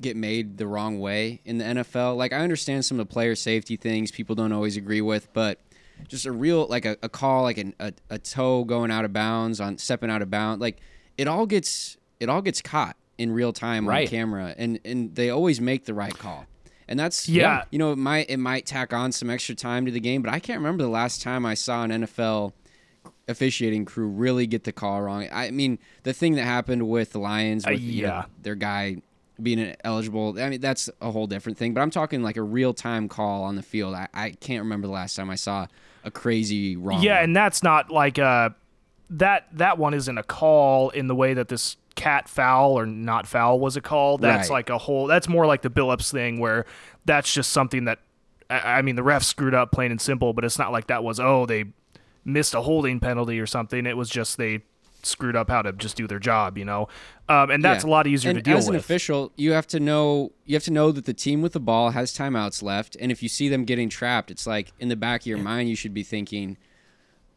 get 0.00 0.16
made 0.16 0.56
the 0.56 0.66
wrong 0.66 0.98
way 0.98 1.40
in 1.44 1.58
the 1.58 1.64
NFL. 1.64 2.16
Like 2.16 2.32
I 2.32 2.38
understand 2.38 2.84
some 2.84 2.98
of 2.98 3.06
the 3.06 3.12
player 3.12 3.34
safety 3.34 3.76
things 3.76 4.10
people 4.10 4.34
don't 4.34 4.52
always 4.52 4.76
agree 4.76 5.00
with, 5.00 5.32
but 5.32 5.60
just 6.08 6.26
a 6.26 6.32
real 6.32 6.66
like 6.66 6.86
a, 6.86 6.96
a 7.02 7.08
call 7.08 7.42
like 7.42 7.58
an, 7.58 7.74
a, 7.78 7.92
a 8.08 8.18
toe 8.18 8.64
going 8.64 8.90
out 8.90 9.04
of 9.04 9.12
bounds 9.12 9.60
on 9.60 9.76
stepping 9.76 10.10
out 10.10 10.22
of 10.22 10.30
bounds 10.30 10.58
like 10.60 10.78
it 11.18 11.28
all 11.28 11.44
gets 11.44 11.98
it 12.20 12.30
all 12.30 12.40
gets 12.40 12.62
caught 12.62 12.96
in 13.18 13.30
real 13.30 13.52
time 13.52 13.86
right. 13.86 14.06
on 14.06 14.10
camera 14.10 14.54
and 14.56 14.80
and 14.84 15.14
they 15.14 15.28
always 15.28 15.60
make 15.60 15.84
the 15.84 15.92
right 15.92 16.16
call 16.16 16.46
and 16.88 16.98
that's 16.98 17.28
yeah 17.28 17.64
you 17.70 17.78
know 17.78 17.92
it 17.92 17.96
might 17.96 18.30
it 18.30 18.38
might 18.38 18.64
tack 18.64 18.94
on 18.94 19.12
some 19.12 19.28
extra 19.28 19.54
time 19.54 19.84
to 19.84 19.92
the 19.92 20.00
game 20.00 20.22
but 20.22 20.32
i 20.32 20.38
can't 20.38 20.58
remember 20.58 20.82
the 20.82 20.88
last 20.88 21.20
time 21.20 21.44
i 21.44 21.52
saw 21.52 21.82
an 21.82 21.90
nfl 21.90 22.54
officiating 23.28 23.84
crew 23.84 24.08
really 24.08 24.46
get 24.46 24.64
the 24.64 24.72
call 24.72 25.00
wrong 25.00 25.28
i 25.32 25.50
mean 25.50 25.78
the 26.02 26.12
thing 26.12 26.34
that 26.34 26.44
happened 26.44 26.88
with 26.88 27.12
the 27.12 27.18
lions 27.18 27.64
with 27.64 27.74
uh, 27.74 27.78
yeah. 27.78 27.92
you 27.92 28.02
know, 28.02 28.24
their 28.42 28.54
guy 28.54 28.96
being 29.42 29.74
eligible. 29.84 30.36
I 30.40 30.48
mean, 30.48 30.60
that's 30.60 30.90
a 31.00 31.10
whole 31.10 31.26
different 31.26 31.58
thing. 31.58 31.74
But 31.74 31.80
I'm 31.80 31.90
talking 31.90 32.22
like 32.22 32.36
a 32.36 32.42
real 32.42 32.74
time 32.74 33.08
call 33.08 33.42
on 33.42 33.56
the 33.56 33.62
field. 33.62 33.94
I, 33.94 34.08
I 34.12 34.30
can't 34.30 34.62
remember 34.62 34.86
the 34.86 34.92
last 34.92 35.16
time 35.16 35.30
I 35.30 35.34
saw 35.34 35.66
a 36.04 36.10
crazy 36.10 36.76
wrong. 36.76 37.02
Yeah, 37.02 37.22
and 37.22 37.34
that's 37.34 37.62
not 37.62 37.90
like 37.90 38.18
a 38.18 38.54
that 39.10 39.46
that 39.52 39.78
one 39.78 39.94
isn't 39.94 40.16
a 40.16 40.22
call 40.22 40.90
in 40.90 41.06
the 41.08 41.14
way 41.14 41.34
that 41.34 41.48
this 41.48 41.76
cat 41.96 42.28
foul 42.28 42.78
or 42.78 42.86
not 42.86 43.26
foul 43.26 43.58
was 43.58 43.76
a 43.76 43.80
call. 43.80 44.18
That's 44.18 44.48
Right. 44.48 44.56
like 44.56 44.70
a 44.70 44.78
whole. 44.78 45.06
That's 45.06 45.28
more 45.28 45.46
like 45.46 45.62
the 45.62 45.70
Billups 45.70 46.12
thing 46.12 46.38
where 46.38 46.66
that's 47.04 47.32
just 47.32 47.50
something 47.50 47.84
that 47.86 47.98
I 48.48 48.78
I 48.78 48.82
mean 48.82 48.96
the 48.96 49.02
refs 49.02 49.24
screwed 49.24 49.54
up 49.54 49.72
plain 49.72 49.90
and 49.90 50.00
simple. 50.00 50.32
But 50.32 50.44
it's 50.44 50.58
not 50.58 50.72
like 50.72 50.86
that 50.88 51.02
was 51.02 51.18
oh 51.18 51.46
they 51.46 51.64
missed 52.24 52.54
a 52.54 52.60
holding 52.62 53.00
penalty 53.00 53.38
or 53.40 53.46
something. 53.46 53.86
It 53.86 53.96
was 53.96 54.08
just 54.10 54.36
they 54.36 54.60
screwed 55.02 55.34
up 55.34 55.48
how 55.48 55.62
to 55.62 55.72
just 55.72 55.96
do 55.96 56.06
their 56.06 56.18
job, 56.18 56.58
you 56.58 56.64
know. 56.64 56.86
Um, 57.28 57.50
and 57.50 57.64
that's 57.64 57.84
Yeah. 57.84 57.90
a 57.90 57.92
lot 57.92 58.06
easier 58.06 58.30
and 58.32 58.38
to 58.38 58.42
deal 58.42 58.54
with. 58.56 58.64
as 58.64 58.68
an 58.68 58.74
with. 58.74 58.84
official, 58.84 59.32
you 59.36 59.52
have 59.52 59.66
to 59.68 59.80
know 59.80 60.32
you 60.44 60.54
have 60.54 60.64
to 60.64 60.70
know 60.72 60.92
that 60.92 61.06
the 61.06 61.14
team 61.14 61.40
with 61.40 61.52
the 61.52 61.60
ball 61.60 61.90
has 61.90 62.12
timeouts 62.16 62.62
left, 62.62 62.96
and 63.00 63.10
if 63.10 63.22
you 63.22 63.28
see 63.28 63.48
them 63.48 63.64
getting 63.64 63.88
trapped, 63.88 64.30
it's 64.30 64.46
like 64.46 64.72
in 64.78 64.88
the 64.88 64.96
back 64.96 65.22
of 65.22 65.26
your 65.26 65.38
mind 65.38 65.68
you 65.70 65.76
should 65.76 65.94
be 65.94 66.02
thinking, 66.02 66.58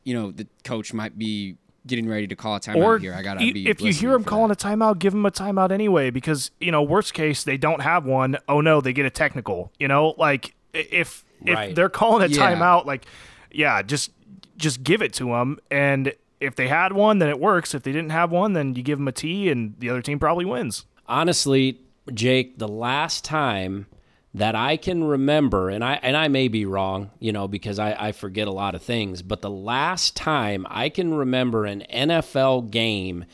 you 0.04 0.14
know, 0.14 0.32
the 0.32 0.48
coach 0.66 0.94
might 0.94 1.18
be 1.18 1.56
getting 1.88 2.08
ready 2.08 2.28
to 2.28 2.36
call 2.36 2.56
a 2.56 2.60
timeout 2.60 2.76
or 2.84 2.98
here. 2.98 3.14
I 3.14 3.22
gotta 3.22 3.42
e- 3.42 3.54
be. 3.54 3.68
if 3.70 3.80
you 3.82 3.88
hear 3.88 3.94
listening 3.94 4.12
them 4.12 4.24
calling 4.26 4.50
that. 4.50 4.64
a 4.64 4.68
timeout, 4.68 5.00
give 5.00 5.14
them 5.14 5.26
a 5.26 5.32
timeout 5.32 5.72
anyway. 5.72 6.10
Because 6.10 6.52
you 6.60 6.72
know, 6.72 6.82
worst 6.84 7.14
case, 7.14 7.44
they 7.46 7.58
don't 7.58 7.82
have 7.82 8.06
one. 8.06 8.38
Oh 8.50 8.60
no, 8.62 8.82
they 8.82 8.92
get 8.94 9.06
a 9.06 9.10
technical. 9.10 9.72
You 9.80 9.88
know, 9.88 10.16
like 10.18 10.54
if 10.74 11.24
Right. 11.46 11.70
if 11.70 11.76
they're 11.76 11.90
calling 11.90 12.24
a 12.24 12.28
Yeah. 12.34 12.56
timeout, 12.56 12.86
like 12.86 13.06
yeah, 13.52 13.82
just 13.82 14.12
just 14.58 14.84
give 14.84 15.02
it 15.02 15.14
to 15.14 15.26
them. 15.26 15.60
And 15.72 16.14
if 16.40 16.56
they 16.56 16.68
had 16.68 16.94
one, 16.94 17.20
then 17.20 17.30
it 17.30 17.40
works. 17.40 17.74
If 17.74 17.84
they 17.84 17.92
didn't 17.92 18.12
have 18.12 18.32
one, 18.32 18.54
then 18.54 18.76
you 18.76 18.84
give 18.84 19.00
them 19.00 19.08
a 19.08 19.12
T, 19.12 19.50
and 19.50 19.76
the 19.80 19.90
other 19.90 20.02
team 20.02 20.20
probably 20.20 20.46
wins. 20.46 20.86
honestly, 21.08 21.80
Jake, 22.14 22.58
the 22.58 22.68
last 22.68 23.24
time 23.24 23.88
that 24.34 24.56
I 24.56 24.78
can 24.78 25.04
remember, 25.04 25.70
and 25.70 25.84
I 25.84 26.00
and 26.02 26.18
I 26.18 26.28
may 26.28 26.48
be 26.48 26.66
wrong, 26.66 27.12
you 27.20 27.32
know, 27.32 27.48
because 27.48 27.80
I, 27.80 27.94
I 28.08 28.12
forget 28.12 28.48
a 28.48 28.52
lot 28.52 28.76
of 28.76 28.82
things, 28.82 29.22
but 29.22 29.42
the 29.42 29.50
last 29.50 30.16
time 30.16 30.66
I 30.70 30.90
can 30.90 31.14
remember 31.14 31.66
an 31.66 31.84
NFL 31.94 32.72
game 32.72 33.26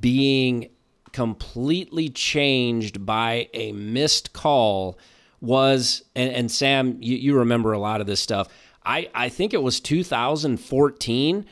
being 0.00 0.70
completely 1.12 2.08
changed 2.08 3.04
by 3.04 3.48
a 3.52 3.72
missed 3.72 4.32
call 4.32 4.98
was 5.40 6.02
and, 6.16 6.32
and 6.32 6.50
Sam, 6.50 6.96
you, 7.00 7.16
you 7.16 7.38
remember 7.38 7.72
a 7.72 7.78
lot 7.78 8.00
of 8.00 8.06
this 8.06 8.20
stuff. 8.20 8.48
I, 8.88 9.08
I 9.14 9.28
think 9.28 9.52
it 9.54 9.62
was 9.62 9.80
2014, 9.80 11.44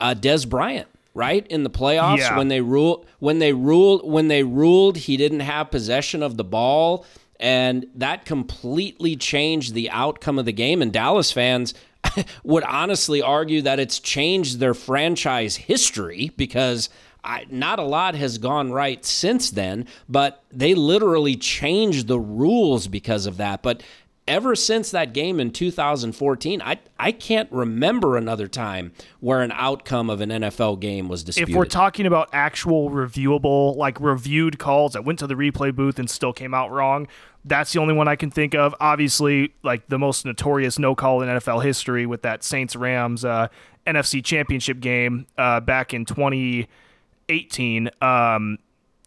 uh, 0.00 0.14
Dez 0.18 0.48
Bryant, 0.48 0.88
right 1.14 1.46
in 1.46 1.62
the 1.62 1.70
playoffs 1.70 2.18
Yeah. 2.18 2.36
when 2.36 2.48
they 2.48 2.60
ruled 2.60 3.06
when 3.18 3.38
they 3.38 3.52
ruled 3.52 4.08
when 4.10 4.28
they 4.28 4.42
ruled 4.42 4.96
he 4.96 5.16
didn't 5.16 5.40
have 5.40 5.70
possession 5.70 6.22
of 6.22 6.36
the 6.36 6.44
ball, 6.44 7.04
and 7.38 7.86
that 7.94 8.24
completely 8.24 9.16
changed 9.16 9.74
the 9.74 9.90
outcome 9.90 10.38
of 10.38 10.44
the 10.46 10.52
game. 10.52 10.82
And 10.82 10.92
Dallas 10.92 11.32
fans 11.32 11.74
would 12.44 12.64
honestly 12.64 13.22
argue 13.22 13.62
that 13.62 13.78
it's 13.78 13.98
changed 14.00 14.58
their 14.58 14.74
franchise 14.74 15.56
history 15.56 16.32
because. 16.36 16.88
I, 17.22 17.44
not 17.50 17.78
a 17.78 17.82
lot 17.82 18.14
has 18.14 18.38
gone 18.38 18.72
right 18.72 19.04
since 19.04 19.50
then, 19.50 19.86
but 20.08 20.42
they 20.50 20.74
literally 20.74 21.36
changed 21.36 22.06
the 22.06 22.18
rules 22.18 22.88
because 22.88 23.26
of 23.26 23.36
that. 23.36 23.62
But 23.62 23.82
ever 24.30 24.54
since 24.54 24.92
that 24.92 25.12
game 25.12 25.40
in 25.40 25.50
2014, 25.50 26.62
I 26.62 26.78
I 26.98 27.12
can't 27.12 27.50
remember 27.50 28.16
another 28.16 28.46
time 28.46 28.92
where 29.18 29.42
an 29.42 29.52
outcome 29.52 30.08
of 30.08 30.20
an 30.20 30.30
NFL 30.30 30.80
game 30.80 31.08
was 31.08 31.24
disputed. 31.24 31.50
If 31.50 31.56
we're 31.56 31.64
talking 31.66 32.06
about 32.06 32.30
actual 32.32 32.90
reviewable, 32.90 33.76
like 33.76 34.00
reviewed 34.00 34.58
calls 34.58 34.92
that 34.92 35.04
went 35.04 35.18
to 35.18 35.26
the 35.26 35.34
replay 35.34 35.74
booth 35.74 35.98
and 35.98 36.08
still 36.08 36.32
came 36.32 36.54
out 36.54 36.70
wrong, 36.70 37.08
that's 37.44 37.72
the 37.72 37.80
only 37.80 37.92
one 37.92 38.06
I 38.06 38.14
can 38.14 38.30
think 38.30 38.54
of. 38.54 38.74
Obviously, 38.78 39.52
like 39.64 39.88
the 39.88 39.98
most 39.98 40.24
notorious 40.24 40.78
no 40.78 40.94
call 40.94 41.22
in 41.22 41.28
NFL 41.28 41.64
history 41.64 42.06
with 42.06 42.22
that 42.22 42.44
Saints 42.44 42.76
Rams 42.76 43.24
uh, 43.24 43.48
NFC 43.86 44.24
Championship 44.24 44.78
game 44.78 45.26
uh, 45.36 45.58
back 45.58 45.92
in 45.92 46.04
2018. 46.04 47.90
Um, 48.00 48.58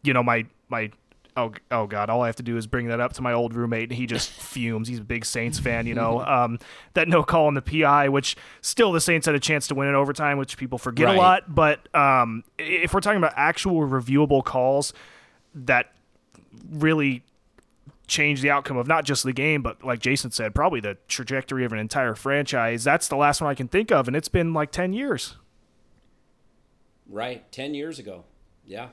you 0.04 0.14
know, 0.14 0.22
my 0.22 0.46
my 0.68 0.92
oh 1.36 1.52
oh 1.72 1.88
god, 1.88 2.10
all 2.10 2.22
I 2.22 2.28
have 2.28 2.36
to 2.38 2.44
do 2.44 2.58
is 2.58 2.68
bring 2.68 2.88
that 2.88 3.00
up 3.00 3.14
to 3.14 3.22
my 3.22 3.34
old 3.34 3.54
roommate, 3.54 3.90
and 3.90 3.94
he 3.98 4.06
just 4.06 4.30
fumes. 4.42 4.88
He's 4.88 5.00
a 5.00 5.04
big 5.04 5.26
Saints 5.26 5.60
fan, 5.60 5.88
you 5.88 5.94
know. 5.96 6.22
Um, 6.26 6.60
that 6.94 7.08
no 7.08 7.24
call 7.24 7.48
on 7.48 7.54
the 7.54 7.62
PI, 7.62 8.10
which 8.10 8.36
still 8.62 8.92
the 8.92 9.02
Saints 9.02 9.26
had 9.26 9.36
a 9.36 9.40
chance 9.40 9.68
to 9.68 9.76
win 9.76 9.88
in 9.88 9.96
overtime, 9.96 10.38
which 10.38 10.58
people 10.58 10.78
forget 10.78 11.08
Right. 11.08 11.16
a 11.16 11.20
lot. 11.20 11.54
But 11.56 11.94
um, 11.96 12.44
if 12.58 12.94
we're 12.94 13.00
talking 13.02 13.18
about 13.18 13.34
actual 13.36 13.82
reviewable 13.82 14.44
calls 14.44 14.94
that 15.56 15.92
really 16.72 17.24
change 18.06 18.42
the 18.42 18.50
outcome 18.52 18.76
of 18.78 18.86
not 18.88 19.06
just 19.06 19.24
the 19.24 19.34
game, 19.34 19.62
but 19.64 19.84
like 19.84 20.00
Jason 20.00 20.30
said, 20.30 20.54
probably 20.54 20.80
the 20.82 20.98
trajectory 21.08 21.64
of 21.66 21.72
an 21.72 21.80
entire 21.80 22.16
franchise. 22.16 22.84
That's 22.84 23.08
the 23.08 23.16
last 23.16 23.42
one 23.42 23.50
I 23.50 23.56
can 23.56 23.68
think 23.68 23.92
of, 23.92 24.08
and 24.08 24.16
it's 24.16 24.28
been 24.28 24.54
like 24.54 24.72
ten 24.72 24.94
years. 24.94 25.36
right, 27.10 27.50
ten 27.52 27.74
years 27.74 28.00
ago, 28.00 28.24
yeah. 28.66 28.90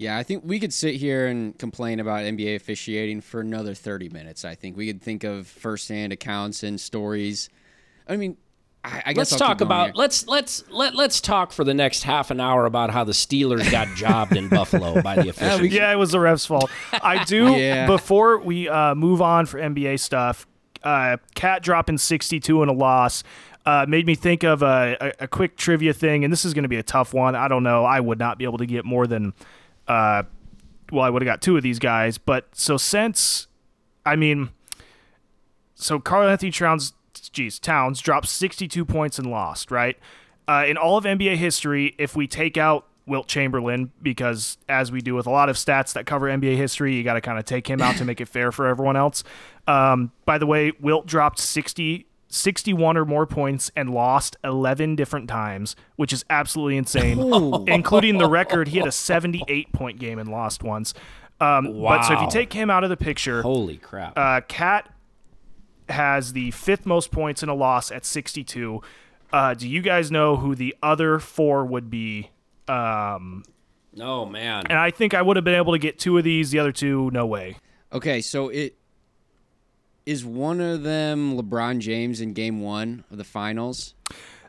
Yeah, 0.00 0.16
I 0.16 0.22
think 0.22 0.44
we 0.46 0.58
could 0.58 0.72
sit 0.72 0.94
here 0.94 1.26
and 1.26 1.56
complain 1.58 2.00
about 2.00 2.22
NBA 2.24 2.56
officiating 2.56 3.20
for 3.20 3.40
another 3.40 3.74
30 3.74 4.08
minutes. 4.08 4.46
I 4.46 4.54
think 4.54 4.74
we 4.74 4.86
could 4.86 5.02
think 5.02 5.24
of 5.24 5.46
firsthand 5.46 6.10
accounts 6.10 6.62
and 6.62 6.80
stories. 6.80 7.50
I 8.08 8.16
mean, 8.16 8.38
I, 8.82 9.02
I 9.04 9.12
guess 9.12 9.30
Let's 9.30 9.32
I'll 9.32 9.48
talk 9.48 9.60
about 9.60 9.88
here. 9.88 9.92
let's 9.96 10.26
let's 10.26 10.64
let 10.70 10.94
let's 10.94 11.20
talk 11.20 11.52
for 11.52 11.64
the 11.64 11.74
next 11.74 12.04
half 12.04 12.30
an 12.30 12.40
hour 12.40 12.64
about 12.64 12.88
how 12.88 13.04
the 13.04 13.12
Steelers 13.12 13.70
got 13.70 13.88
jobbed 13.94 14.34
in 14.34 14.48
Buffalo 14.48 15.02
by 15.02 15.16
the 15.16 15.28
officials. 15.28 15.70
Yeah, 15.70 15.92
it 15.92 15.96
was 15.96 16.12
the 16.12 16.18
refs' 16.18 16.46
fault. 16.46 16.70
I 16.94 17.22
do. 17.24 17.54
Yeah. 17.60 17.86
Before 17.86 18.38
we 18.38 18.70
uh, 18.70 18.94
move 18.94 19.20
on 19.20 19.44
for 19.44 19.60
NBA 19.60 20.00
stuff, 20.00 20.46
uh, 20.82 21.18
Cat 21.34 21.62
dropping 21.62 21.98
62 21.98 22.62
in 22.62 22.70
a 22.70 22.72
loss 22.72 23.22
uh, 23.66 23.84
made 23.86 24.06
me 24.06 24.14
think 24.14 24.44
of 24.44 24.62
a, 24.62 24.96
a, 24.98 25.24
a 25.24 25.28
quick 25.28 25.58
trivia 25.58 25.92
thing, 25.92 26.24
and 26.24 26.32
this 26.32 26.46
is 26.46 26.54
going 26.54 26.62
to 26.62 26.68
be 26.68 26.76
a 26.78 26.82
tough 26.82 27.12
one. 27.12 27.34
I 27.34 27.48
don't 27.48 27.62
know. 27.62 27.84
I 27.84 28.00
would 28.00 28.18
not 28.18 28.38
be 28.38 28.44
able 28.44 28.58
to 28.58 28.66
get 28.66 28.86
more 28.86 29.06
than, 29.06 29.34
uh, 29.90 30.22
well, 30.92 31.02
I 31.02 31.10
would 31.10 31.20
have 31.20 31.26
got 31.26 31.42
two 31.42 31.56
of 31.56 31.64
these 31.64 31.80
guys. 31.80 32.16
But 32.16 32.46
so 32.52 32.76
since, 32.76 33.48
I 34.06 34.14
mean, 34.14 34.50
so 35.74 35.98
Karl-Anthony 35.98 36.52
Towns, 36.52 36.92
geez, 37.32 37.58
Towns 37.58 38.00
dropped 38.00 38.28
62 38.28 38.84
points 38.84 39.18
and 39.18 39.28
lost, 39.28 39.72
right? 39.72 39.98
Uh, 40.46 40.64
in 40.66 40.76
all 40.76 40.96
of 40.96 41.04
NBA 41.04 41.36
history, 41.36 41.96
if 41.98 42.14
we 42.14 42.28
take 42.28 42.56
out 42.56 42.86
Wilt 43.06 43.26
Chamberlain 43.26 43.90
because, 44.00 44.58
as 44.68 44.92
we 44.92 45.00
do 45.00 45.16
with 45.16 45.26
a 45.26 45.30
lot 45.30 45.48
of 45.48 45.56
stats 45.56 45.92
that 45.94 46.06
cover 46.06 46.28
NBA 46.28 46.56
history, 46.56 46.94
you 46.94 47.02
got 47.02 47.14
to 47.14 47.20
kind 47.20 47.40
of 47.40 47.44
take 47.44 47.68
him 47.68 47.82
out 47.82 47.96
to 47.96 48.04
make 48.04 48.20
it 48.20 48.28
fair 48.28 48.52
for 48.52 48.68
everyone 48.68 48.96
else. 48.96 49.24
Um, 49.66 50.12
by 50.24 50.38
the 50.38 50.46
way, 50.46 50.70
Wilt 50.78 51.06
dropped 51.06 51.40
60, 51.40 52.06
61 52.30 52.96
or 52.96 53.04
more 53.04 53.26
points 53.26 53.70
and 53.76 53.90
lost 53.90 54.36
11 54.44 54.96
different 54.96 55.28
times, 55.28 55.76
which 55.96 56.12
is 56.12 56.24
absolutely 56.30 56.76
insane, 56.76 57.18
including 57.68 58.18
the 58.18 58.28
record. 58.28 58.68
He 58.68 58.78
had 58.78 58.86
a 58.86 58.92
78 58.92 59.72
point 59.72 59.98
game 59.98 60.18
and 60.18 60.30
lost 60.30 60.62
once. 60.62 60.94
Um, 61.40 61.82
But 61.82 62.02
so 62.02 62.14
if 62.14 62.20
you 62.20 62.30
take 62.30 62.52
him 62.52 62.70
out 62.70 62.84
of 62.84 62.90
the 62.90 62.96
picture, 62.96 63.42
Holy 63.42 63.76
crap! 63.78 64.12
uh, 64.16 64.42
Cat 64.46 64.88
has 65.88 66.32
the 66.34 66.50
fifth 66.52 66.86
most 66.86 67.10
points 67.10 67.42
in 67.42 67.48
a 67.48 67.54
loss 67.54 67.90
at 67.90 68.04
62. 68.04 68.80
Uh, 69.32 69.54
do 69.54 69.68
you 69.68 69.80
guys 69.82 70.10
know 70.10 70.36
who 70.36 70.54
the 70.54 70.74
other 70.82 71.18
four 71.18 71.64
would 71.64 71.90
be? 71.90 72.30
Um, 72.68 73.42
oh 74.00 74.24
man, 74.26 74.64
and 74.68 74.78
I 74.78 74.90
think 74.90 75.14
I 75.14 75.22
would 75.22 75.36
have 75.36 75.44
been 75.44 75.54
able 75.54 75.72
to 75.72 75.78
get 75.78 75.98
two 75.98 76.16
of 76.18 76.24
these. 76.24 76.50
The 76.50 76.58
other 76.58 76.72
two, 76.72 77.10
no 77.12 77.26
way. 77.26 77.56
Okay, 77.92 78.20
so 78.20 78.48
it 78.50 78.76
is 80.10 80.24
one 80.24 80.60
of 80.60 80.82
them 80.82 81.36
LeBron 81.36 81.78
James 81.78 82.20
in 82.20 82.32
game 82.32 82.60
one 82.60 83.04
of 83.10 83.16
the 83.18 83.24
finals. 83.24 83.94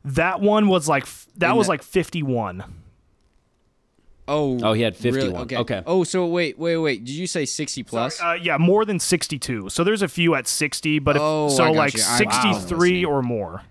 That 0.04 0.42
one 0.42 0.68
was 0.68 0.88
like 0.90 1.06
that 1.38 1.52
In 1.52 1.56
was 1.58 1.68
the- 1.68 1.72
like 1.74 1.84
51. 1.84 2.64
Oh, 4.28 4.60
Oh, 4.64 4.74
he 4.74 4.82
had 4.84 4.96
really? 5.04 5.20
51. 5.22 5.42
Okay. 5.44 5.58
Okay. 5.58 5.84
Oh, 5.86 6.04
so 6.04 6.26
wait, 6.26 6.58
wait, 6.58 6.78
wait. 6.78 7.04
Did 7.04 7.14
you 7.16 7.28
say 7.28 7.44
60 7.46 7.84
plus? 7.84 8.22
Uh, 8.22 8.38
yeah, 8.42 8.58
more 8.58 8.86
than 8.86 9.00
62. 9.00 9.70
So 9.70 9.84
there's 9.84 10.02
a 10.02 10.08
few 10.08 10.36
at 10.36 10.48
60, 10.48 11.00
but 11.00 11.16
if, 11.18 11.22
Oh, 11.22 11.50
so 11.50 11.72
like 11.72 11.94
you. 11.96 12.02
I- 12.08 12.22
wow. 12.24 12.54
63 12.54 13.04
or 13.06 13.22
more. 13.22 13.64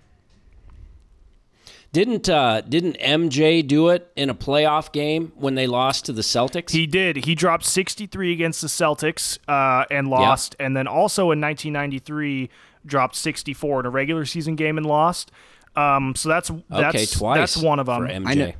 Didn't 1.93 2.29
uh, 2.29 2.61
didn't 2.61 2.97
MJ 2.99 3.65
do 3.67 3.89
it 3.89 4.11
in 4.15 4.29
a 4.29 4.35
playoff 4.35 4.91
game 4.91 5.33
when 5.35 5.55
they 5.55 5.67
lost 5.67 6.05
to 6.05 6.13
the 6.13 6.21
Celtics? 6.21 6.71
He 6.71 6.87
did. 6.87 7.25
He 7.25 7.35
dropped 7.35 7.65
63 7.65 8.31
against 8.31 8.61
the 8.61 8.67
Celtics 8.69 9.37
uh, 9.47 9.85
and 9.91 10.07
lost, 10.07 10.55
and 10.59 10.75
then 10.75 10.87
also 10.87 11.31
in 11.31 11.41
1993 11.41 12.49
dropped 12.85 13.15
64 13.15 13.81
in 13.81 13.85
a 13.85 13.89
regular 13.89 14.25
season 14.25 14.55
game 14.55 14.77
and 14.77 14.85
lost. 14.85 15.31
Um, 15.75 16.15
so 16.15 16.29
that's 16.29 16.49
that's 16.69 16.95
okay, 16.95 17.05
twice. 17.05 17.37
that's 17.37 17.57
one 17.57 17.79
of 17.79 17.85
them. 17.87 18.07
for 18.07 18.11
MJ. 18.13 18.27
I 18.27 18.33
know- 18.35 18.51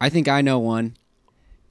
I 0.00 0.08
think 0.10 0.28
I 0.28 0.40
know 0.42 0.58
one. 0.58 0.96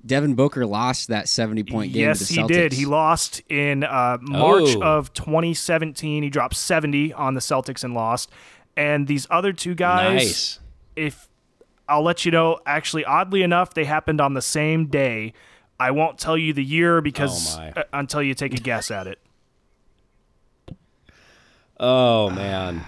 Devin 0.06 0.34
Booker 0.36 0.66
lost 0.66 1.08
that 1.10 1.30
70 1.30 1.64
point 1.64 1.94
game. 1.94 2.02
Yes, 2.04 2.28
to 2.28 2.34
the 2.34 2.42
he 2.42 2.48
did. 2.48 2.74
He 2.74 2.86
lost 2.86 3.42
in 3.50 3.84
uh, 3.84 4.18
March 4.22 4.76
Oh. 4.76 4.82
of 4.82 5.14
2017. 5.14 6.24
He 6.24 6.30
dropped 6.30 6.56
70 6.56 7.14
on 7.14 7.36
the 7.36 7.40
Celtics 7.40 7.84
and 7.84 7.94
lost. 7.94 8.30
And 8.76 9.08
these 9.08 9.28
other 9.30 9.54
two 9.54 9.76
guys, 9.76 10.14
nice. 10.16 10.60
if 10.96 11.30
I'll 11.88 12.04
let 12.04 12.26
you 12.26 12.32
know, 12.32 12.60
actually, 12.66 13.06
oddly 13.06 13.44
enough, 13.44 13.74
they 13.74 13.84
happened 13.86 14.20
on 14.20 14.34
the 14.34 14.42
same 14.42 14.88
day. 14.88 15.34
I 15.80 15.92
won't 15.92 16.18
tell 16.18 16.38
you 16.38 16.54
the 16.54 16.64
year 16.64 17.02
because 17.02 17.58
Oh, 17.58 17.72
uh, 17.76 17.84
until 17.94 18.24
you 18.24 18.34
take 18.34 18.54
a 18.54 18.58
guess 18.58 18.90
at 18.90 19.06
it. 19.08 19.20
Oh 21.80 22.30
man. 22.30 22.84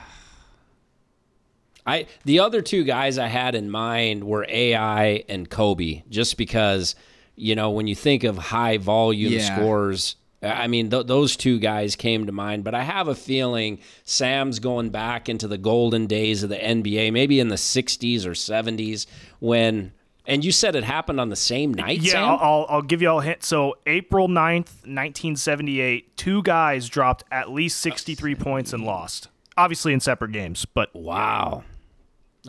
I 1.86 2.07
the 2.23 2.39
other 2.39 2.61
two 2.61 2.83
guys 2.83 3.17
I 3.17 3.27
had 3.27 3.53
in 3.55 3.69
mind 3.69 4.23
were 4.23 4.45
AI 4.49 5.23
and 5.29 5.49
Kobe, 5.49 6.03
just 6.09 6.38
because 6.38 6.95
you 7.36 7.55
know 7.55 7.69
when 7.71 7.88
you 7.88 7.95
think 7.95 8.23
of 8.23 8.38
high 8.38 8.77
volume 8.77 9.33
Yeah. 9.33 9.55
scores. 9.55 10.15
I 10.46 10.68
mean, 10.68 10.89
th- 10.89 11.08
those 11.08 11.36
two 11.36 11.60
guys 11.60 11.96
came 11.96 12.26
to 12.26 12.32
mind, 12.32 12.64
but 12.64 12.76
I 12.76 12.84
have 12.84 13.08
a 13.08 13.16
feeling 13.16 13.80
Sam's 14.04 14.60
going 14.60 14.89
back 14.89 15.30
into 15.30 15.48
the 15.48 15.58
golden 15.58 16.08
days 16.08 16.43
of 16.43 16.50
the 16.50 16.58
NBA, 16.58 17.12
maybe 17.14 17.39
in 17.39 17.48
the 17.50 17.56
60s 17.56 18.26
or 18.26 18.32
70s 18.32 19.06
when. 19.39 19.91
And 20.28 20.43
you 20.43 20.52
said 20.52 20.76
it 20.76 20.84
happened 20.84 21.20
on 21.20 21.30
the 21.30 21.36
same 21.36 21.72
night, 21.72 22.00
Yeah, 22.02 22.14
Sam? 22.14 22.24
I'll, 22.24 22.38
I'll, 22.41 22.66
I'll 22.70 22.82
give 22.82 23.00
you 23.04 23.10
all 23.10 23.20
a 23.20 23.24
hint. 23.24 23.43
So, 23.43 23.76
April 23.86 24.28
9th, 24.28 24.82
1978, 24.88 26.18
two 26.18 26.41
guys 26.41 26.89
dropped 26.89 27.24
at 27.32 27.52
least 27.52 27.80
63 27.82 28.34
points 28.34 28.74
and 28.74 28.84
lost. 28.84 29.28
Obviously 29.56 29.93
in 29.93 30.00
separate 30.00 30.32
games, 30.32 30.66
but 30.66 30.93
wow. 30.96 31.64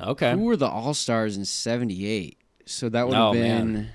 Okay. 0.00 0.32
Who 0.32 0.40
were 0.44 0.56
the 0.56 0.66
All 0.66 0.94
Stars 0.94 1.36
in 1.36 1.44
78? 1.44 2.38
So 2.64 2.88
that 2.88 3.06
would 3.08 3.14
Oh, 3.16 3.32
have 3.34 3.42
man. 3.42 3.72
been. 3.74 3.88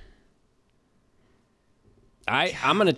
I 2.28 2.56
I'm 2.64 2.78
gonna. 2.78 2.95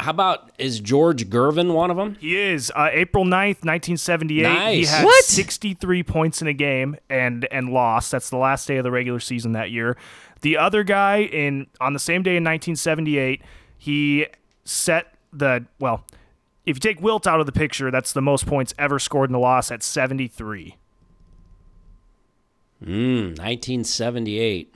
How 0.00 0.10
about 0.10 0.50
is 0.58 0.80
George 0.80 1.28
Gervin 1.28 1.74
one 1.74 1.90
of 1.90 1.96
them? 1.96 2.16
He 2.20 2.36
is. 2.38 2.72
Uh, 2.74 2.88
April 2.92 3.24
9th, 3.24 3.64
1978. 3.64 4.74
He 4.74 4.84
had 4.86 5.04
What? 5.04 5.24
63 5.24 6.02
points 6.02 6.40
in 6.42 6.48
a 6.48 6.52
game 6.52 6.96
and 7.08 7.46
and 7.50 7.70
lost. 7.70 8.10
That's 8.10 8.30
the 8.30 8.36
last 8.38 8.66
day 8.66 8.78
of 8.78 8.84
the 8.84 8.90
regular 8.90 9.20
season 9.20 9.52
that 9.52 9.70
year. 9.70 9.96
The 10.40 10.56
other 10.56 10.84
guy 10.84 11.18
in 11.22 11.66
on 11.80 11.92
the 11.92 11.98
same 11.98 12.22
day 12.22 12.36
in 12.36 12.44
1978, 12.44 13.42
he 13.76 14.26
set 14.64 15.14
the 15.32 15.66
well, 15.78 16.04
if 16.66 16.76
you 16.76 16.80
take 16.80 17.00
Wilt 17.02 17.26
out 17.26 17.40
of 17.40 17.46
the 17.46 17.52
picture, 17.52 17.90
that's 17.90 18.12
the 18.12 18.22
most 18.22 18.46
points 18.46 18.72
ever 18.78 18.98
scored 18.98 19.30
in 19.30 19.34
a 19.36 19.38
loss 19.40 19.70
at 19.70 19.82
73. 19.82 20.76
Mm, 22.82 23.38
1978. 23.38 24.74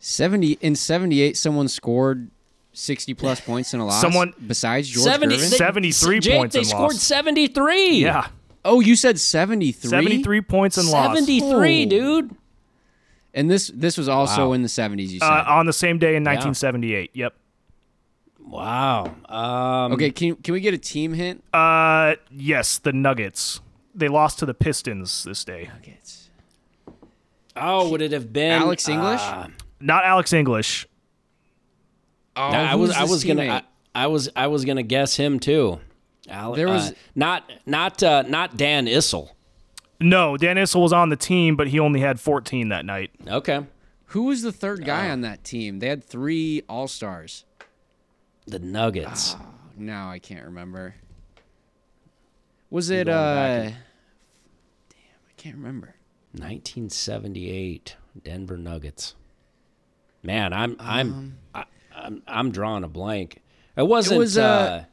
70 0.00 0.58
in 0.60 0.76
78 0.76 1.36
someone 1.36 1.66
scored 1.66 2.30
60 2.78 3.14
plus 3.14 3.40
points 3.40 3.74
in 3.74 3.80
a 3.80 3.86
loss 3.86 4.00
Someone- 4.00 4.32
besides 4.46 4.88
George 4.88 5.04
70 5.04 5.36
Gervin? 5.36 5.50
they- 5.50 5.56
73 5.56 6.20
Jake, 6.20 6.36
points 6.38 6.52
They 6.54 6.60
and 6.60 6.68
scored 6.68 6.92
lost. 6.92 7.00
73. 7.00 8.02
Yeah. 8.02 8.28
oh, 8.64 8.80
you 8.80 8.94
said 8.96 9.18
73? 9.18 9.90
73 9.90 10.40
points 10.42 10.78
and 10.78 10.88
lost. 10.88 11.18
73, 11.18 11.84
Oh. 11.84 11.88
dude. 11.88 12.30
And 13.34 13.50
this 13.50 13.70
this 13.74 13.98
was 13.98 14.08
also 14.08 14.48
Wow. 14.48 14.52
in 14.54 14.62
the 14.62 14.68
70s 14.68 15.12
you 15.12 15.18
said. 15.20 15.28
Uh, 15.28 15.44
on 15.48 15.66
the 15.66 15.72
same 15.72 15.98
day 15.98 16.16
in 16.16 16.22
1978. 16.24 17.10
Yep. 17.14 17.34
Wow. 18.40 19.14
Um, 19.28 19.92
okay, 19.92 20.10
can 20.10 20.36
can 20.36 20.54
we 20.54 20.60
get 20.60 20.72
a 20.72 20.78
team 20.78 21.12
hint? 21.12 21.44
Uh 21.52 22.14
yes, 22.30 22.78
the 22.78 22.92
Nuggets. 22.92 23.60
They 23.94 24.08
lost 24.08 24.38
to 24.38 24.46
the 24.46 24.54
Pistons 24.54 25.24
this 25.24 25.44
day. 25.44 25.68
Nuggets. 25.74 26.30
Oh, 27.54 27.90
would 27.90 28.00
it 28.02 28.12
have 28.12 28.32
been 28.32 28.52
Alex 28.62 28.88
English? 28.88 29.20
uh, 29.20 29.48
Not 29.80 30.04
Alex 30.04 30.32
English. 30.32 30.86
Oh, 32.38 32.42
I 32.42 32.74
was 32.76 32.90
I 32.92 33.00
his 33.02 33.10
was 33.10 33.24
gonna? 33.24 33.42
I, 33.46 33.62
I 33.94 34.06
was 34.06 34.28
I 34.36 34.46
was 34.46 34.64
gonna 34.64 34.82
guess 34.82 35.16
him 35.16 35.40
too. 35.40 35.80
Ale- 36.30 36.52
There 36.54 36.68
was- 36.68 36.90
uh, 36.92 36.94
not 37.14 37.50
not 37.66 38.02
uh, 38.02 38.22
not 38.28 38.56
Dan 38.56 38.86
Issel. 38.86 39.30
No, 40.00 40.36
Dan 40.36 40.56
Issel 40.56 40.80
was 40.82 40.92
on 40.92 41.08
the 41.08 41.16
team, 41.16 41.56
but 41.56 41.66
he 41.68 41.80
only 41.80 41.98
had 42.00 42.20
14 42.20 42.68
that 42.68 42.84
night. 42.84 43.10
Okay. 43.26 43.66
Who 44.12 44.24
was 44.24 44.42
the 44.42 44.52
third 44.52 44.84
guy 44.84 45.10
on 45.10 45.22
that 45.22 45.42
team? 45.42 45.80
They 45.80 45.88
had 45.88 46.04
three 46.04 46.62
All 46.68 46.86
Stars. 46.86 47.44
The 48.46 48.58
Nuggets. 48.60 49.34
Now 49.76 50.08
I 50.10 50.18
can't 50.20 50.44
remember. 50.44 50.94
Was 52.70 52.90
it? 52.90 53.08
uh 53.08 53.12
back 53.34 53.72
Damn, 54.90 55.20
I 55.28 55.32
can't 55.36 55.56
remember. 55.56 55.94
1978 56.32 57.96
Denver 58.24 58.56
Nuggets. 58.56 59.14
Man, 60.22 60.52
I'm 60.52 60.76
I'm 60.80 61.38
I, 61.54 61.64
I'm 62.08 62.22
I'm 62.26 62.50
drawing 62.50 62.82
a 62.84 62.88
blank. 62.88 63.40
It 63.76 63.86
wasn't. 63.86 64.18
was, 64.18 64.36
uh, 64.38 64.42
uh, 64.42 64.84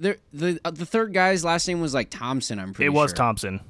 There, 0.00 0.16
the 0.32 0.58
uh, 0.64 0.70
the 0.72 0.86
third 0.86 1.12
guy's 1.12 1.44
last 1.44 1.68
name 1.68 1.80
was 1.80 1.92
like 1.94 2.10
Thompson. 2.10 2.58
I'm 2.58 2.72
pretty 2.72 2.86
sure. 2.88 2.94
It 2.94 2.96
was 2.96 3.10
sure. 3.10 3.16
Thompson. 3.16 3.60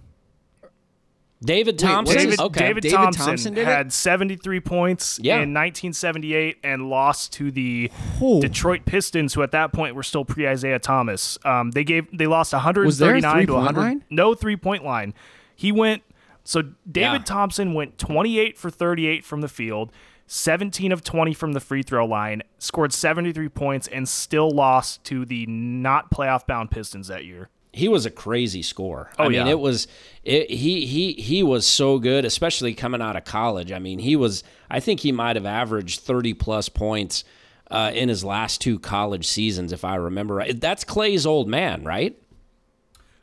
David 1.43 1.79
Thompson. 1.79 2.15
what's 2.17 2.25
David, 2.25 2.41
okay. 2.41 2.61
David, 2.61 2.83
David 2.83 2.95
Thompson, 2.97 3.27
Thompson 3.27 3.55
did 3.55 3.67
had 3.67 3.95
73 3.95 4.61
points 4.61 5.19
Yeah. 5.23 5.37
in 5.37 5.55
1978 5.55 6.59
and 6.63 6.91
lost 6.91 7.33
to 7.35 7.51
the 7.51 7.91
Oh. 8.21 8.43
Detroit 8.43 8.85
Pistons, 8.85 9.33
who 9.33 9.43
at 9.43 9.51
that 9.53 9.73
point 9.73 9.95
were 9.95 10.03
still 10.03 10.27
pre 10.27 10.47
Isiah 10.47 10.79
Thomas. 10.79 11.39
Um, 11.45 11.71
they 11.71 11.83
gave 11.83 12.07
they 12.17 12.27
lost 12.27 12.51
there 12.51 12.59
a 12.59 12.65
139 12.65 13.23
to 13.23 13.37
three-point 13.47 13.57
100. 13.65 13.81
line? 13.81 14.05
No 14.11 14.35
three 14.35 14.57
point 14.57 14.85
line. 14.85 15.15
He 15.57 15.73
went 15.73 16.03
so 16.45 16.61
David 16.91 17.21
Yeah. 17.21 17.25
Thompson 17.25 17.73
went 17.73 17.97
28 17.97 18.59
for 18.59 18.69
38 18.71 19.25
from 19.25 19.41
the 19.41 19.49
field. 19.49 19.91
17 20.33 20.93
of 20.93 21.03
20 21.03 21.35
from 21.35 21.55
the 21.55 21.61
free 21.61 21.83
throw 21.83 22.07
line, 22.07 22.43
scored 22.59 22.93
73 22.93 23.49
points, 23.49 23.89
and 23.89 24.09
still 24.09 24.49
lost 24.49 25.03
to 25.05 25.25
the 25.25 25.45
not 25.47 26.09
playoff 26.13 26.47
bound 26.47 26.71
Pistons 26.71 27.09
that 27.09 27.25
year. 27.25 27.49
he 27.73 27.89
was 27.89 28.07
a 28.07 28.11
crazy 28.13 28.63
scorer. 28.63 29.11
I 29.19 29.25
Oh, 29.25 29.29
mean, 29.29 29.47
yeah. 29.47 29.51
it 29.53 29.59
was 29.59 29.89
it, 30.23 30.49
he 30.51 30.87
he 30.87 31.15
he 31.15 31.43
was 31.43 31.67
so 31.67 31.99
good, 31.99 32.25
especially 32.25 32.75
coming 32.75 33.03
out 33.03 33.17
of 33.17 33.25
college. 33.25 33.73
I 33.73 33.81
mean, 33.81 33.99
he 33.99 34.15
was. 34.15 34.45
I 34.71 34.79
think 34.79 35.01
he 35.01 35.11
might 35.11 35.35
have 35.35 35.47
averaged 35.47 36.01
thirty 36.01 36.33
plus 36.35 36.69
points 36.69 37.25
uh, 37.69 37.91
in 37.93 38.09
his 38.09 38.23
last 38.25 38.61
two 38.61 38.79
college 38.79 39.27
seasons, 39.27 39.73
if 39.73 39.85
I 39.85 39.97
remember 39.97 40.35
right. 40.37 40.61
That's 40.61 40.85
Clay's 40.85 41.27
old 41.27 41.49
man, 41.49 41.83
right? 41.83 42.17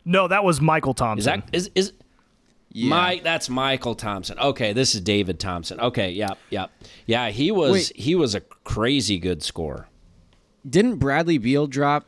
No, 0.06 0.28
that 0.28 0.44
was 0.44 0.60
Michael 0.62 0.92
Is 0.92 0.98
Thompson. 0.98 1.44
that 1.46 1.56
is 1.56 1.70
is 1.76 1.94
Yeah. 2.72 2.90
Mike? 2.90 3.24
That's 3.24 3.50
Michael 3.50 3.96
Thompson. 3.96 4.38
Okay, 4.40 4.74
this 4.74 4.94
is 4.94 5.02
David 5.02 5.40
Thompson. 5.40 5.80
Okay, 5.80 6.12
yep, 6.12 6.38
yep, 6.50 6.70
yeah. 7.06 7.30
He 7.30 7.52
was 7.52 7.72
Wait. 7.72 7.92
he 7.96 8.14
was 8.16 8.36
a 8.36 8.42
crazy 8.42 9.18
good 9.20 9.42
scorer. 9.42 9.88
Didn't 10.70 10.98
Bradley 10.98 11.38
Beal 11.38 11.66
drop 11.68 12.06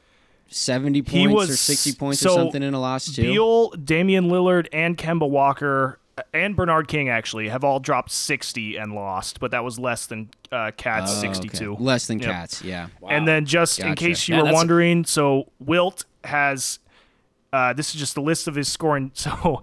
70 0.49 1.01
points 1.03 1.11
He 1.13 1.27
or 1.27 1.45
60 1.47 1.93
points 1.93 2.19
so 2.19 2.31
or 2.31 2.35
something 2.35 2.61
in 2.61 2.73
a 2.73 2.79
loss 2.79 3.05
too? 3.13 3.21
Beal, 3.21 3.69
Damian 3.71 4.25
Lillard, 4.29 4.67
and 4.73 4.97
Kemba 4.97 5.29
Walker 5.29 5.99
and 6.33 6.55
Bernard 6.57 6.89
King 6.89 7.07
actually 7.07 7.47
have 7.47 7.63
all 7.63 7.79
dropped 7.79 8.11
60 8.11 8.75
and 8.75 8.93
lost, 8.93 9.39
but 9.39 9.51
that 9.51 9.63
was 9.63 9.79
less 9.79 10.05
than 10.07 10.29
uh, 10.51 10.71
Cats 10.75 11.13
Oh, 11.15 11.19
okay. 11.19 11.33
62. 11.33 11.75
Less 11.79 12.07
than 12.07 12.19
Yep. 12.19 12.29
cats. 12.29 12.61
Yeah. 12.61 12.87
And 13.07 13.25
then 13.25 13.45
just 13.45 13.79
in 13.79 13.95
case 13.95 14.27
you 14.27 14.33
Man, 14.35 14.41
were 14.41 14.45
that's 14.47 14.55
a- 14.55 14.57
wondering, 14.57 15.05
so 15.05 15.49
Wilt 15.59 16.03
has 16.25 16.79
uh, 17.53 17.71
this 17.73 17.95
is 17.95 17.99
just 17.99 18.13
the 18.15 18.21
list 18.21 18.47
of 18.49 18.55
his 18.55 18.67
scoring. 18.67 19.11
So 19.19 19.61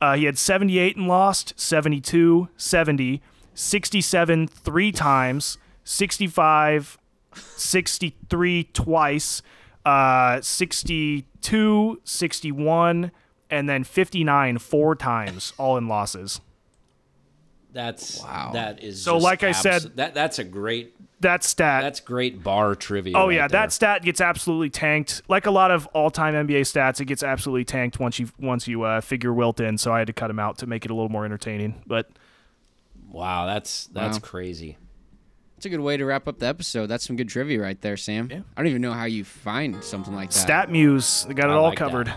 uh, 0.00 0.14
he 0.16 0.24
had 0.24 0.36
78 0.38 0.96
and 0.96 1.08
lost, 1.08 1.54
72, 1.58 2.48
70, 2.56 3.22
67 3.54 4.46
three 4.48 4.92
times, 4.92 5.58
65, 5.84 6.98
63 7.34 8.64
twice, 8.72 9.42
uh, 9.84 10.40
62, 10.40 12.00
61, 12.04 13.10
and 13.50 13.68
then 13.68 13.84
59 13.84 14.58
four 14.58 14.94
times, 14.96 15.52
all 15.58 15.76
in 15.76 15.88
losses. 15.88 16.40
That's 17.72 18.22
Wow. 18.22 18.50
That 18.54 18.82
is 18.82 19.02
So 19.02 19.14
just 19.16 19.24
like 19.24 19.42
I 19.42 19.48
abs- 19.50 19.60
said- 19.60 19.96
that 19.96 20.14
that's 20.14 20.38
a 20.38 20.44
great 20.44 20.94
That 21.20 21.42
stat 21.42 21.82
that's 21.82 22.00
great 22.00 22.42
bar 22.42 22.74
trivia. 22.74 23.16
Oh 23.16 23.26
right 23.28 23.34
yeah, 23.34 23.48
there. 23.48 23.60
that 23.60 23.72
stat 23.72 24.02
gets 24.02 24.20
absolutely 24.20 24.68
tanked. 24.68 25.22
Like 25.28 25.46
a 25.46 25.50
lot 25.50 25.70
of 25.70 25.86
all-time 25.94 26.34
NBA 26.34 26.60
stats, 26.60 27.00
it 27.00 27.06
gets 27.06 27.22
absolutely 27.22 27.64
tanked 27.64 27.98
once 27.98 28.18
you 28.18 28.28
once 28.38 28.68
you 28.68 28.82
uh, 28.82 29.00
figure 29.00 29.32
Wilt 29.32 29.58
in. 29.60 29.78
So 29.78 29.92
I 29.92 29.98
had 29.98 30.08
to 30.08 30.12
cut 30.12 30.28
him 30.30 30.38
out 30.38 30.58
to 30.58 30.66
make 30.66 30.84
it 30.84 30.90
a 30.90 30.94
little 30.94 31.08
more 31.08 31.24
entertaining. 31.24 31.82
But 31.86 32.10
wow. 33.10 33.46
That's 33.46 33.86
that's 33.86 34.18
Wow. 34.18 34.28
crazy. 34.28 34.76
That's 35.56 35.64
a 35.66 35.70
good 35.70 35.80
way 35.80 35.96
to 35.96 36.04
wrap 36.04 36.28
up 36.28 36.38
the 36.38 36.46
episode. 36.46 36.86
That's 36.88 37.06
some 37.06 37.16
good 37.16 37.30
trivia 37.30 37.62
right 37.62 37.80
there, 37.80 37.96
Sam. 37.96 38.28
Yeah. 38.30 38.40
I 38.54 38.60
don't 38.60 38.68
even 38.68 38.82
know 38.82 38.92
how 38.92 39.06
you 39.06 39.24
find 39.24 39.82
something 39.82 40.14
like 40.14 40.30
that. 40.32 40.68
StatMuse, 40.68 41.26
they 41.28 41.32
got 41.34 41.48
it 41.48 41.52
I 41.52 41.54
all 41.54 41.62
like 41.62 41.78
that. 41.78 41.84
covered. 41.84 42.12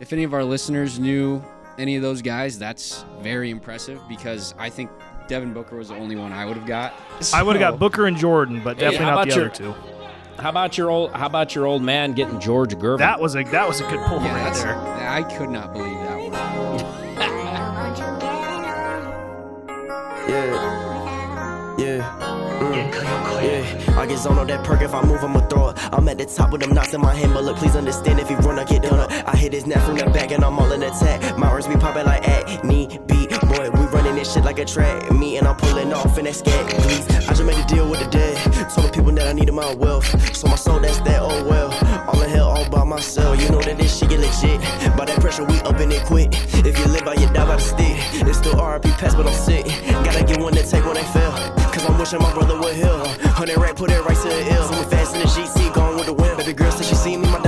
If 0.00 0.14
any 0.14 0.24
of 0.24 0.32
our 0.32 0.42
listeners 0.42 0.98
knew 0.98 1.44
any 1.76 1.96
of 1.96 2.02
those 2.02 2.22
guys, 2.22 2.58
that's 2.58 3.04
very 3.20 3.50
impressive 3.50 4.00
because 4.08 4.54
I 4.58 4.70
think 4.70 4.90
Devin 5.28 5.52
Booker 5.52 5.76
was 5.76 5.88
the 5.88 5.94
only 5.94 6.16
one 6.16 6.32
I 6.32 6.44
would 6.46 6.56
have 6.56 6.66
got. 6.66 6.92
I 7.34 7.42
would 7.42 7.54
have 7.56 7.62
So- 7.62 7.70
got 7.72 7.78
Booker 7.78 8.06
and 8.06 8.16
Jordan, 8.16 8.60
but 8.64 8.78
definitely 8.78 9.04
how 9.04 9.10
not 9.10 9.12
about 9.14 9.28
the 9.28 9.34
your- 9.36 9.44
other 9.46 9.54
two. 9.54 9.74
How 10.40 10.48
about 10.50 10.78
your 10.78 10.88
old 10.90 11.12
How 11.12 11.26
about 11.26 11.54
your 11.54 11.66
old 11.66 11.82
man 11.82 12.12
getting 12.12 12.38
George 12.40 12.74
Gervin? 12.76 12.98
That 12.98 13.20
was 13.20 13.34
a 13.36 13.42
that 13.44 13.66
was 13.68 13.80
a 13.80 13.84
good 13.84 14.00
pull 14.06 14.20
Yeah, 14.22 14.44
right 14.44 14.54
there. 14.54 15.08
I 15.10 15.22
could 15.24 15.50
not 15.50 15.72
believe 15.72 15.98
that 16.00 16.16
one. 16.18 16.32
Yeah. 20.28 21.74
Yeah. 21.78 22.02
Mm. 22.60 22.92
Yeah, 23.42 23.98
I 24.00 24.06
get 24.06 24.18
zone 24.18 24.38
on 24.38 24.46
that 24.48 24.64
perk. 24.64 24.82
If 24.82 24.94
I 24.94 25.02
move, 25.02 25.22
I'ma 25.24 25.40
throw 25.48 25.70
it. 25.70 25.78
I'm 25.92 26.08
at 26.08 26.18
the 26.18 26.26
top 26.26 26.50
with 26.50 26.60
them 26.60 26.72
knots 26.74 26.92
in 26.92 27.00
my 27.00 27.14
hand, 27.14 27.32
but 27.32 27.44
look, 27.44 27.56
please 27.56 27.76
understand 27.76 28.18
if 28.20 28.28
he 28.28 28.34
run, 28.34 28.58
I 28.58 28.64
get 28.64 28.82
done. 28.82 28.98
up. 29.00 29.10
I 29.26 29.36
hit 29.36 29.52
his 29.52 29.66
neck 29.66 29.80
from 29.84 29.96
the 29.96 30.04
back, 30.06 30.30
and 30.32 30.44
I'm 30.44 30.58
all 30.58 30.70
in 30.72 30.82
attack. 30.82 31.38
My 31.38 31.48
arms 31.48 31.66
be 31.66 31.76
popping 31.76 32.04
like 32.04 32.28
acne 32.28 32.98
beat 33.06 33.17
shit 34.26 34.44
like 34.44 34.58
a 34.58 34.64
track 34.64 35.10
me 35.12 35.36
and 35.36 35.46
I'm 35.46 35.56
pulling 35.56 35.92
off 35.92 36.18
in 36.18 36.24
that 36.24 36.34
scat 36.34 36.68
Please, 36.82 37.06
I 37.28 37.34
just 37.34 37.44
made 37.44 37.58
a 37.58 37.66
deal 37.66 37.88
with 37.88 38.00
the 38.00 38.06
dead. 38.06 38.36
Told 38.70 38.88
the 38.88 38.92
people 38.92 39.12
that 39.12 39.26
I 39.26 39.32
needed 39.32 39.52
my 39.52 39.74
wealth. 39.74 40.06
So 40.34 40.48
my 40.48 40.56
soul, 40.56 40.80
that's 40.80 41.00
that, 41.00 41.20
oh 41.20 41.44
well. 41.44 41.70
All 42.08 42.22
in 42.22 42.30
hell, 42.30 42.48
all 42.48 42.68
by 42.70 42.84
myself. 42.84 43.40
You 43.42 43.50
know 43.50 43.60
that 43.60 43.76
this 43.78 43.98
shit 43.98 44.10
get 44.10 44.20
legit. 44.20 44.60
By 44.96 45.04
that 45.06 45.20
pressure, 45.20 45.44
we 45.44 45.58
up 45.60 45.78
and 45.80 45.92
it 45.92 46.04
quick. 46.04 46.30
If 46.64 46.78
you 46.78 46.86
live 46.86 47.04
by, 47.04 47.14
you 47.14 47.26
die 47.28 47.46
by 47.46 47.56
the 47.56 47.62
stick. 47.62 47.96
It's 48.26 48.38
still 48.38 48.54
RP 48.54 48.90
past, 48.98 49.16
but 49.16 49.26
I'm 49.26 49.34
sick. 49.34 49.66
Gotta 50.04 50.24
get 50.24 50.40
one 50.40 50.54
that 50.54 50.66
take 50.66 50.84
when 50.84 50.94
they 50.94 51.04
fail. 51.14 51.32
Cause 51.72 51.84
I'm 51.86 51.98
wishing 51.98 52.20
my 52.20 52.32
brother 52.32 52.58
would 52.58 52.74
heal. 52.74 52.98
100 52.98 53.56
rack, 53.58 53.76
put 53.76 53.90
it 53.90 54.04
right 54.04 54.16
to 54.16 54.28
the 54.28 54.54
ill. 54.54 54.64
So 54.64 54.78
we 54.78 54.84
fast 54.90 55.14
in 55.14 55.20
the 55.20 55.26
GC, 55.28 55.74
gone 55.74 55.96
with 55.96 56.06
the 56.06 56.14
wind. 56.14 56.38
Baby 56.38 56.52
girl, 56.52 56.70
since 56.72 56.88
she 56.88 56.94
seen 56.94 57.20
me, 57.20 57.30
my 57.30 57.40